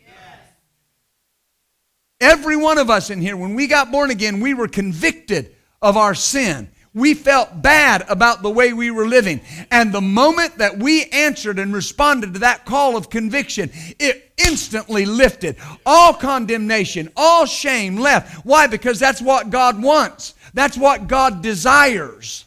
Every 2.22 2.58
one 2.58 2.78
of 2.78 2.90
us 2.90 3.10
in 3.10 3.22
here, 3.22 3.38
when 3.38 3.56
we 3.56 3.68
got 3.68 3.92
born 3.92 4.12
again, 4.12 4.42
we 4.42 4.54
were 4.54 4.68
convicted 4.68 5.56
of 5.82 5.96
our 5.96 6.14
sin. 6.14 6.70
We 6.94 7.14
felt 7.14 7.62
bad 7.62 8.04
about 8.10 8.42
the 8.42 8.50
way 8.50 8.74
we 8.74 8.92
were 8.92 9.08
living. 9.08 9.40
And 9.72 9.94
the 9.94 10.02
moment 10.02 10.58
that 10.58 10.78
we 10.80 11.06
answered 11.06 11.60
and 11.60 11.74
responded 11.74 12.34
to 12.34 12.40
that 12.40 12.66
call 12.66 12.98
of 12.98 13.10
conviction, 13.10 13.70
it 14.00 14.34
instantly 14.38 15.06
lifted. 15.06 15.56
All 15.86 16.14
condemnation, 16.14 17.10
all 17.16 17.46
shame 17.46 17.98
left. 17.98 18.44
Why? 18.44 18.68
Because 18.68 19.00
that's 19.00 19.22
what 19.22 19.52
God 19.52 19.82
wants. 19.82 20.34
That's 20.54 20.78
what 20.78 21.08
God 21.08 21.42
desires. 21.42 22.46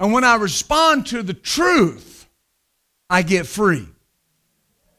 And 0.00 0.12
when 0.12 0.24
I 0.24 0.36
respond 0.36 1.06
to 1.08 1.22
the 1.22 1.34
truth, 1.34 2.28
I 3.10 3.22
get 3.22 3.46
free. 3.46 3.86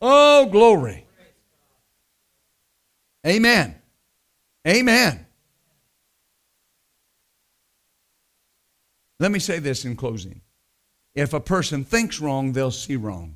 Oh, 0.02 0.48
glory. 0.48 1.06
Amen. 3.26 3.76
Amen. 4.68 5.26
Let 9.20 9.32
me 9.32 9.40
say 9.40 9.60
this 9.60 9.84
in 9.84 9.96
closing. 9.96 10.42
If 11.14 11.34
a 11.34 11.40
person 11.40 11.84
thinks 11.84 12.20
wrong, 12.20 12.54
they'll 12.54 12.72
see 12.72 12.96
wrong. 12.96 13.36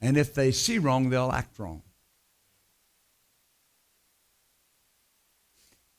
And 0.00 0.16
if 0.16 0.34
they 0.34 0.50
see 0.50 0.78
wrong, 0.78 1.10
they'll 1.10 1.30
act 1.30 1.58
wrong. 1.58 1.82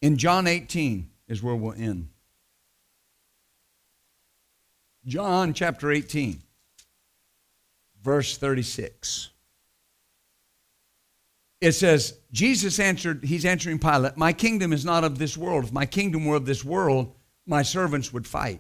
In 0.04 0.18
John 0.18 0.48
18 0.48 1.10
is 1.30 1.42
where 1.42 1.56
we'll 1.56 1.72
end. 1.72 2.10
John 5.06 5.54
chapter 5.54 5.94
18, 5.94 6.42
verse 8.02 8.38
36. 8.38 9.30
It 11.62 11.72
says, 11.72 12.20
Jesus 12.34 12.82
answered, 12.82 13.24
he's 13.24 13.46
answering 13.46 13.80
Pilate, 13.80 14.18
My 14.18 14.34
kingdom 14.34 14.74
is 14.74 14.84
not 14.84 15.06
of 15.06 15.20
this 15.20 15.38
world. 15.38 15.64
If 15.64 15.72
my 15.72 15.86
kingdom 15.86 16.26
were 16.26 16.36
of 16.36 16.46
this 16.46 16.66
world, 16.66 17.16
my 17.48 17.62
servants 17.62 18.12
would 18.12 18.28
fight, 18.28 18.60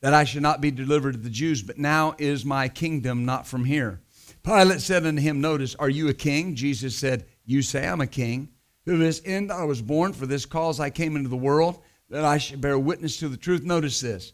that 0.00 0.14
I 0.14 0.22
should 0.22 0.42
not 0.42 0.60
be 0.60 0.70
delivered 0.70 1.14
to 1.14 1.18
the 1.18 1.28
Jews. 1.28 1.60
But 1.60 1.76
now 1.76 2.14
is 2.18 2.44
my 2.44 2.68
kingdom 2.68 3.24
not 3.24 3.48
from 3.48 3.64
here. 3.64 4.00
Pilate 4.44 4.80
said 4.80 5.04
unto 5.04 5.20
him, 5.20 5.40
Notice, 5.40 5.74
are 5.74 5.90
you 5.90 6.06
a 6.06 6.14
king? 6.14 6.54
Jesus 6.54 6.94
said, 6.94 7.26
You 7.44 7.62
say 7.62 7.88
I'm 7.88 8.00
a 8.00 8.06
king. 8.06 8.50
To 8.86 8.96
this 8.96 9.20
end 9.24 9.52
I 9.52 9.64
was 9.64 9.82
born, 9.82 10.12
for 10.12 10.26
this 10.26 10.46
cause 10.46 10.80
I 10.80 10.90
came 10.90 11.16
into 11.16 11.28
the 11.28 11.36
world, 11.36 11.80
that 12.08 12.24
I 12.24 12.38
should 12.38 12.60
bear 12.60 12.78
witness 12.78 13.18
to 13.18 13.28
the 13.28 13.36
truth. 13.36 13.62
Notice 13.62 14.00
this 14.00 14.32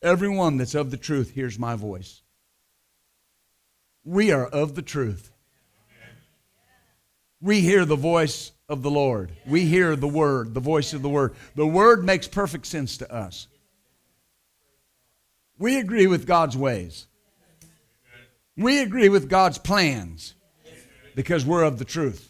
everyone 0.00 0.56
that's 0.56 0.74
of 0.74 0.90
the 0.90 0.96
truth 0.96 1.30
hears 1.30 1.58
my 1.58 1.74
voice. 1.74 2.22
We 4.04 4.30
are 4.32 4.46
of 4.46 4.74
the 4.74 4.82
truth. 4.82 5.30
We 7.40 7.60
hear 7.60 7.84
the 7.84 7.96
voice 7.96 8.52
of 8.68 8.82
the 8.82 8.90
Lord. 8.90 9.32
We 9.46 9.64
hear 9.64 9.94
the 9.96 10.08
word, 10.08 10.54
the 10.54 10.60
voice 10.60 10.92
of 10.92 11.02
the 11.02 11.08
word. 11.08 11.34
The 11.54 11.66
word 11.66 12.04
makes 12.04 12.26
perfect 12.26 12.66
sense 12.66 12.96
to 12.98 13.12
us. 13.12 13.46
We 15.58 15.78
agree 15.78 16.06
with 16.06 16.26
God's 16.26 16.56
ways. 16.56 17.06
We 18.56 18.80
agree 18.80 19.08
with 19.08 19.28
God's 19.28 19.58
plans 19.58 20.34
because 21.14 21.44
we're 21.44 21.64
of 21.64 21.78
the 21.78 21.84
truth. 21.84 22.27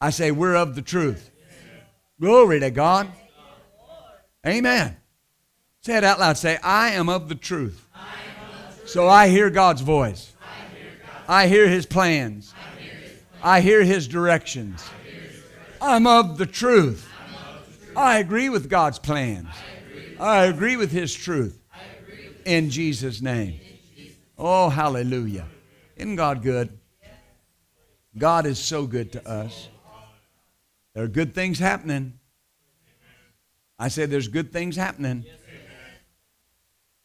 I 0.00 0.10
say, 0.10 0.30
we're 0.30 0.56
of 0.56 0.74
the 0.74 0.82
truth. 0.82 1.30
Glory 2.20 2.60
to 2.60 2.70
God. 2.70 3.08
Amen. 4.46 4.96
Say 5.82 5.96
it 5.96 6.04
out 6.04 6.18
loud. 6.18 6.36
Say, 6.36 6.58
I 6.62 6.90
am 6.90 7.08
of 7.08 7.28
the 7.28 7.34
truth. 7.34 7.86
So 8.86 9.08
I 9.08 9.28
hear 9.28 9.50
God's 9.50 9.82
voice. 9.82 10.32
I 11.28 11.48
hear 11.48 11.68
His 11.68 11.86
plans. 11.86 12.54
I 13.42 13.60
hear 13.60 13.82
His 13.82 14.06
directions. 14.06 14.84
I'm 15.80 16.06
of 16.06 16.38
the 16.38 16.46
truth. 16.46 17.08
I 17.96 18.18
agree 18.18 18.48
with 18.48 18.68
God's 18.68 18.98
plans. 18.98 19.48
I 20.20 20.44
agree 20.44 20.76
with 20.76 20.92
His 20.92 21.12
truth. 21.14 21.58
In 22.44 22.70
Jesus' 22.70 23.20
name. 23.20 23.60
Oh, 24.38 24.68
hallelujah. 24.68 25.46
Isn't 25.96 26.16
God 26.16 26.42
good? 26.42 26.78
God 28.16 28.46
is 28.46 28.58
so 28.58 28.86
good 28.86 29.12
to 29.12 29.28
us. 29.28 29.68
There 30.96 31.04
are 31.04 31.08
good 31.08 31.34
things 31.34 31.58
happening. 31.58 32.18
I 33.78 33.88
said 33.88 34.08
there's 34.08 34.28
good 34.28 34.50
things 34.50 34.76
happening. 34.76 35.26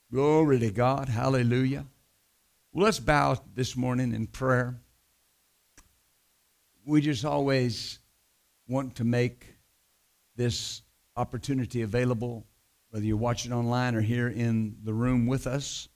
Glory 0.09 0.59
to 0.59 0.71
God. 0.71 1.09
Hallelujah. 1.09 1.85
Well, 2.71 2.85
let's 2.85 2.99
bow 2.99 3.35
this 3.53 3.75
morning 3.75 4.13
in 4.13 4.27
prayer. 4.27 4.79
We 6.85 7.01
just 7.01 7.25
always 7.25 7.99
want 8.65 8.95
to 8.95 9.03
make 9.03 9.45
this 10.37 10.83
opportunity 11.17 11.81
available, 11.81 12.45
whether 12.91 13.03
you're 13.03 13.17
watching 13.17 13.51
online 13.51 13.95
or 13.95 14.01
here 14.01 14.29
in 14.29 14.77
the 14.85 14.93
room 14.93 15.27
with 15.27 15.45
us, 15.45 15.89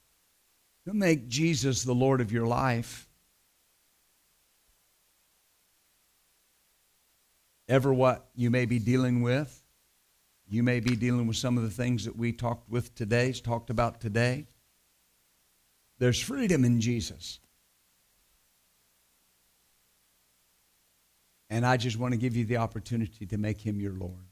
to 0.83 0.93
make 0.93 1.29
Jesus 1.29 1.83
the 1.83 1.95
Lord 1.95 2.19
of 2.19 2.29
your 2.29 2.45
life. 2.45 3.04
Ever 7.67 7.93
what 7.93 8.27
you 8.35 8.49
may 8.49 8.65
be 8.65 8.79
dealing 8.79 9.21
with. 9.21 9.61
You 10.47 10.61
may 10.61 10.79
be 10.79 10.95
dealing 10.95 11.27
with 11.27 11.37
some 11.37 11.57
of 11.57 11.63
the 11.63 11.69
things 11.69 12.05
that 12.05 12.15
we 12.15 12.31
talked 12.31 12.69
with 12.69 12.93
today, 12.95 13.31
talked 13.33 13.69
about 13.69 13.99
today. 13.99 14.45
There's 15.97 16.19
freedom 16.19 16.63
in 16.63 16.81
Jesus. 16.81 17.39
And 21.49 21.65
I 21.65 21.77
just 21.77 21.97
want 21.97 22.13
to 22.13 22.17
give 22.17 22.35
you 22.35 22.45
the 22.45 22.57
opportunity 22.57 23.25
to 23.25 23.37
make 23.37 23.61
him 23.61 23.79
your 23.79 23.93
Lord. 23.93 24.27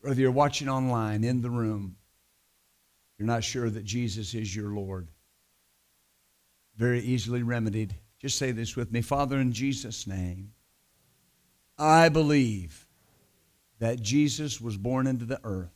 Whether 0.00 0.20
you're 0.20 0.30
watching 0.30 0.68
online, 0.68 1.24
in 1.24 1.40
the 1.40 1.50
room, 1.50 1.96
you're 3.18 3.26
not 3.26 3.44
sure 3.44 3.70
that 3.70 3.84
Jesus 3.84 4.34
is 4.34 4.54
your 4.54 4.70
Lord. 4.70 5.08
Very 6.76 7.00
easily 7.00 7.42
remedied. 7.42 7.94
Just 8.18 8.36
say 8.36 8.52
this 8.52 8.76
with 8.76 8.92
me 8.92 9.00
Father, 9.00 9.38
in 9.38 9.52
Jesus' 9.52 10.06
name. 10.06 10.53
I 11.78 12.08
believe 12.08 12.86
that 13.80 14.00
Jesus 14.00 14.60
was 14.60 14.76
born 14.76 15.06
into 15.06 15.24
the 15.24 15.40
earth, 15.42 15.74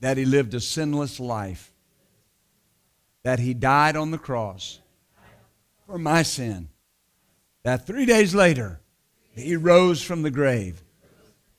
that 0.00 0.16
he 0.16 0.24
lived 0.24 0.54
a 0.54 0.60
sinless 0.60 1.20
life, 1.20 1.72
that 3.22 3.38
he 3.38 3.54
died 3.54 3.96
on 3.96 4.10
the 4.10 4.18
cross 4.18 4.80
for 5.86 5.98
my 5.98 6.22
sin, 6.22 6.68
that 7.62 7.86
three 7.86 8.04
days 8.04 8.34
later 8.34 8.80
he 9.34 9.56
rose 9.56 10.02
from 10.02 10.22
the 10.22 10.30
grave 10.30 10.82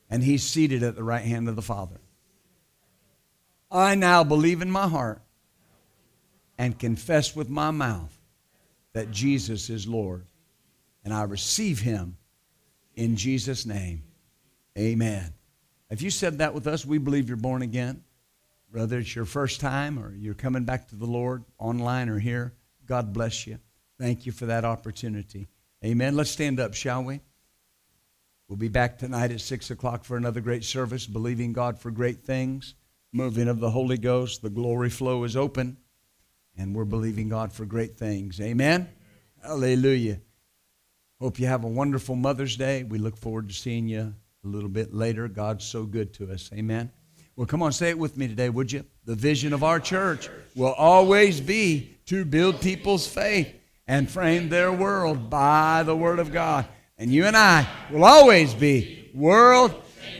and 0.09 0.23
he's 0.23 0.43
seated 0.43 0.83
at 0.83 0.95
the 0.95 1.03
right 1.03 1.23
hand 1.23 1.49
of 1.49 1.55
the 1.55 1.61
Father. 1.61 1.99
I 3.71 3.95
now 3.95 4.23
believe 4.23 4.61
in 4.61 4.69
my 4.69 4.87
heart 4.87 5.21
and 6.57 6.77
confess 6.77 7.35
with 7.35 7.49
my 7.49 7.71
mouth 7.71 8.15
that 8.93 9.11
Jesus 9.11 9.69
is 9.69 9.87
Lord, 9.87 10.25
and 11.03 11.13
I 11.13 11.23
receive 11.23 11.79
him 11.79 12.17
in 12.95 13.15
Jesus' 13.15 13.65
name. 13.65 14.03
Amen. 14.77 15.33
If 15.89 16.01
you 16.01 16.09
said 16.09 16.39
that 16.39 16.53
with 16.53 16.67
us, 16.67 16.85
we 16.85 16.97
believe 16.97 17.27
you're 17.27 17.37
born 17.37 17.61
again. 17.61 18.03
Whether 18.71 18.99
it's 18.99 19.15
your 19.15 19.25
first 19.25 19.61
time 19.61 19.97
or 19.97 20.13
you're 20.13 20.33
coming 20.33 20.65
back 20.65 20.89
to 20.89 20.95
the 20.95 21.05
Lord 21.05 21.45
online 21.57 22.09
or 22.09 22.19
here, 22.19 22.53
God 22.85 23.13
bless 23.13 23.47
you. 23.47 23.59
Thank 23.99 24.25
you 24.25 24.31
for 24.31 24.47
that 24.47 24.65
opportunity. 24.65 25.47
Amen. 25.83 26.15
Let's 26.15 26.31
stand 26.31 26.59
up, 26.59 26.73
shall 26.73 27.03
we? 27.03 27.21
We'll 28.47 28.57
be 28.57 28.67
back 28.67 28.99
tonight 28.99 29.31
at 29.31 29.41
6 29.41 29.71
o'clock 29.71 30.03
for 30.03 30.17
another 30.17 30.41
great 30.41 30.63
service, 30.63 31.07
believing 31.07 31.53
God 31.53 31.79
for 31.79 31.89
great 31.89 32.23
things. 32.23 32.75
Moving 33.13 33.47
of 33.47 33.59
the 33.59 33.71
Holy 33.71 33.97
Ghost, 33.97 34.41
the 34.41 34.49
glory 34.49 34.89
flow 34.89 35.23
is 35.23 35.37
open, 35.37 35.77
and 36.57 36.75
we're 36.75 36.83
believing 36.85 37.29
God 37.29 37.53
for 37.53 37.65
great 37.65 37.97
things. 37.97 38.41
Amen. 38.41 38.89
Hallelujah. 39.41 40.19
Hope 41.21 41.39
you 41.39 41.47
have 41.47 41.63
a 41.63 41.67
wonderful 41.67 42.15
Mother's 42.15 42.57
Day. 42.57 42.83
We 42.83 42.97
look 42.97 43.15
forward 43.15 43.47
to 43.47 43.55
seeing 43.55 43.87
you 43.87 44.13
a 44.43 44.47
little 44.47 44.69
bit 44.69 44.93
later. 44.93 45.27
God's 45.29 45.63
so 45.63 45.83
good 45.83 46.13
to 46.15 46.31
us. 46.31 46.49
Amen. 46.53 46.91
Well, 47.37 47.47
come 47.47 47.61
on, 47.61 47.71
say 47.71 47.89
it 47.89 47.97
with 47.97 48.17
me 48.17 48.27
today, 48.27 48.49
would 48.49 48.71
you? 48.71 48.85
The 49.05 49.15
vision 49.15 49.53
of 49.53 49.63
our 49.63 49.79
church 49.79 50.29
will 50.55 50.73
always 50.73 51.39
be 51.39 51.97
to 52.07 52.25
build 52.25 52.61
people's 52.61 53.07
faith 53.07 53.53
and 53.87 54.09
frame 54.09 54.49
their 54.49 54.71
world 54.71 55.29
by 55.29 55.83
the 55.83 55.95
Word 55.95 56.19
of 56.19 56.33
God. 56.33 56.65
And 56.97 57.11
you 57.11 57.25
and 57.25 57.35
I 57.35 57.67
will 57.91 58.03
always 58.03 58.53
be 58.53 59.09
world 59.13 59.73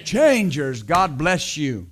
changers. 0.04 0.84
God 0.84 1.18
bless 1.18 1.58
you. 1.58 1.88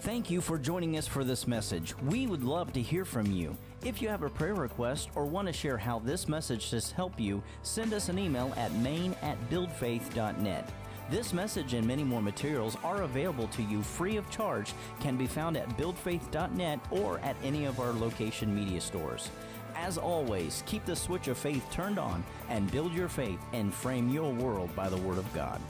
Thank 0.00 0.30
you 0.30 0.40
for 0.40 0.58
joining 0.58 0.96
us 0.96 1.06
for 1.06 1.24
this 1.24 1.46
message. 1.46 1.94
We 1.98 2.26
would 2.26 2.42
love 2.42 2.72
to 2.74 2.82
hear 2.82 3.04
from 3.04 3.30
you. 3.32 3.56
If 3.84 4.02
you 4.02 4.08
have 4.08 4.24
a 4.24 4.28
prayer 4.28 4.54
request 4.54 5.08
or 5.14 5.24
want 5.24 5.46
to 5.46 5.52
share 5.52 5.78
how 5.78 6.00
this 6.00 6.26
message 6.26 6.70
has 6.70 6.90
helped 6.90 7.20
you, 7.20 7.40
send 7.62 7.92
us 7.92 8.08
an 8.08 8.18
email 8.18 8.52
at 8.56 8.72
main 8.74 9.14
at 9.22 9.38
buildfaith.net. 9.50 10.68
This 11.10 11.32
message 11.32 11.74
and 11.74 11.86
many 11.86 12.02
more 12.02 12.20
materials 12.20 12.76
are 12.82 13.02
available 13.02 13.46
to 13.48 13.62
you 13.62 13.82
free 13.82 14.16
of 14.16 14.28
charge, 14.30 14.74
can 15.00 15.16
be 15.16 15.28
found 15.28 15.56
at 15.56 15.68
buildfaith.net 15.78 16.80
or 16.90 17.20
at 17.20 17.36
any 17.44 17.66
of 17.66 17.78
our 17.78 17.92
location 17.92 18.52
media 18.52 18.80
stores. 18.80 19.30
As 19.76 19.96
always, 19.96 20.64
keep 20.66 20.84
the 20.84 20.96
switch 20.96 21.28
of 21.28 21.38
faith 21.38 21.64
turned 21.70 22.00
on 22.00 22.24
and 22.48 22.70
build 22.72 22.92
your 22.92 23.08
faith 23.08 23.40
and 23.52 23.72
frame 23.72 24.08
your 24.08 24.32
world 24.32 24.74
by 24.74 24.88
the 24.88 24.96
Word 24.96 25.18
of 25.18 25.32
God. 25.32 25.60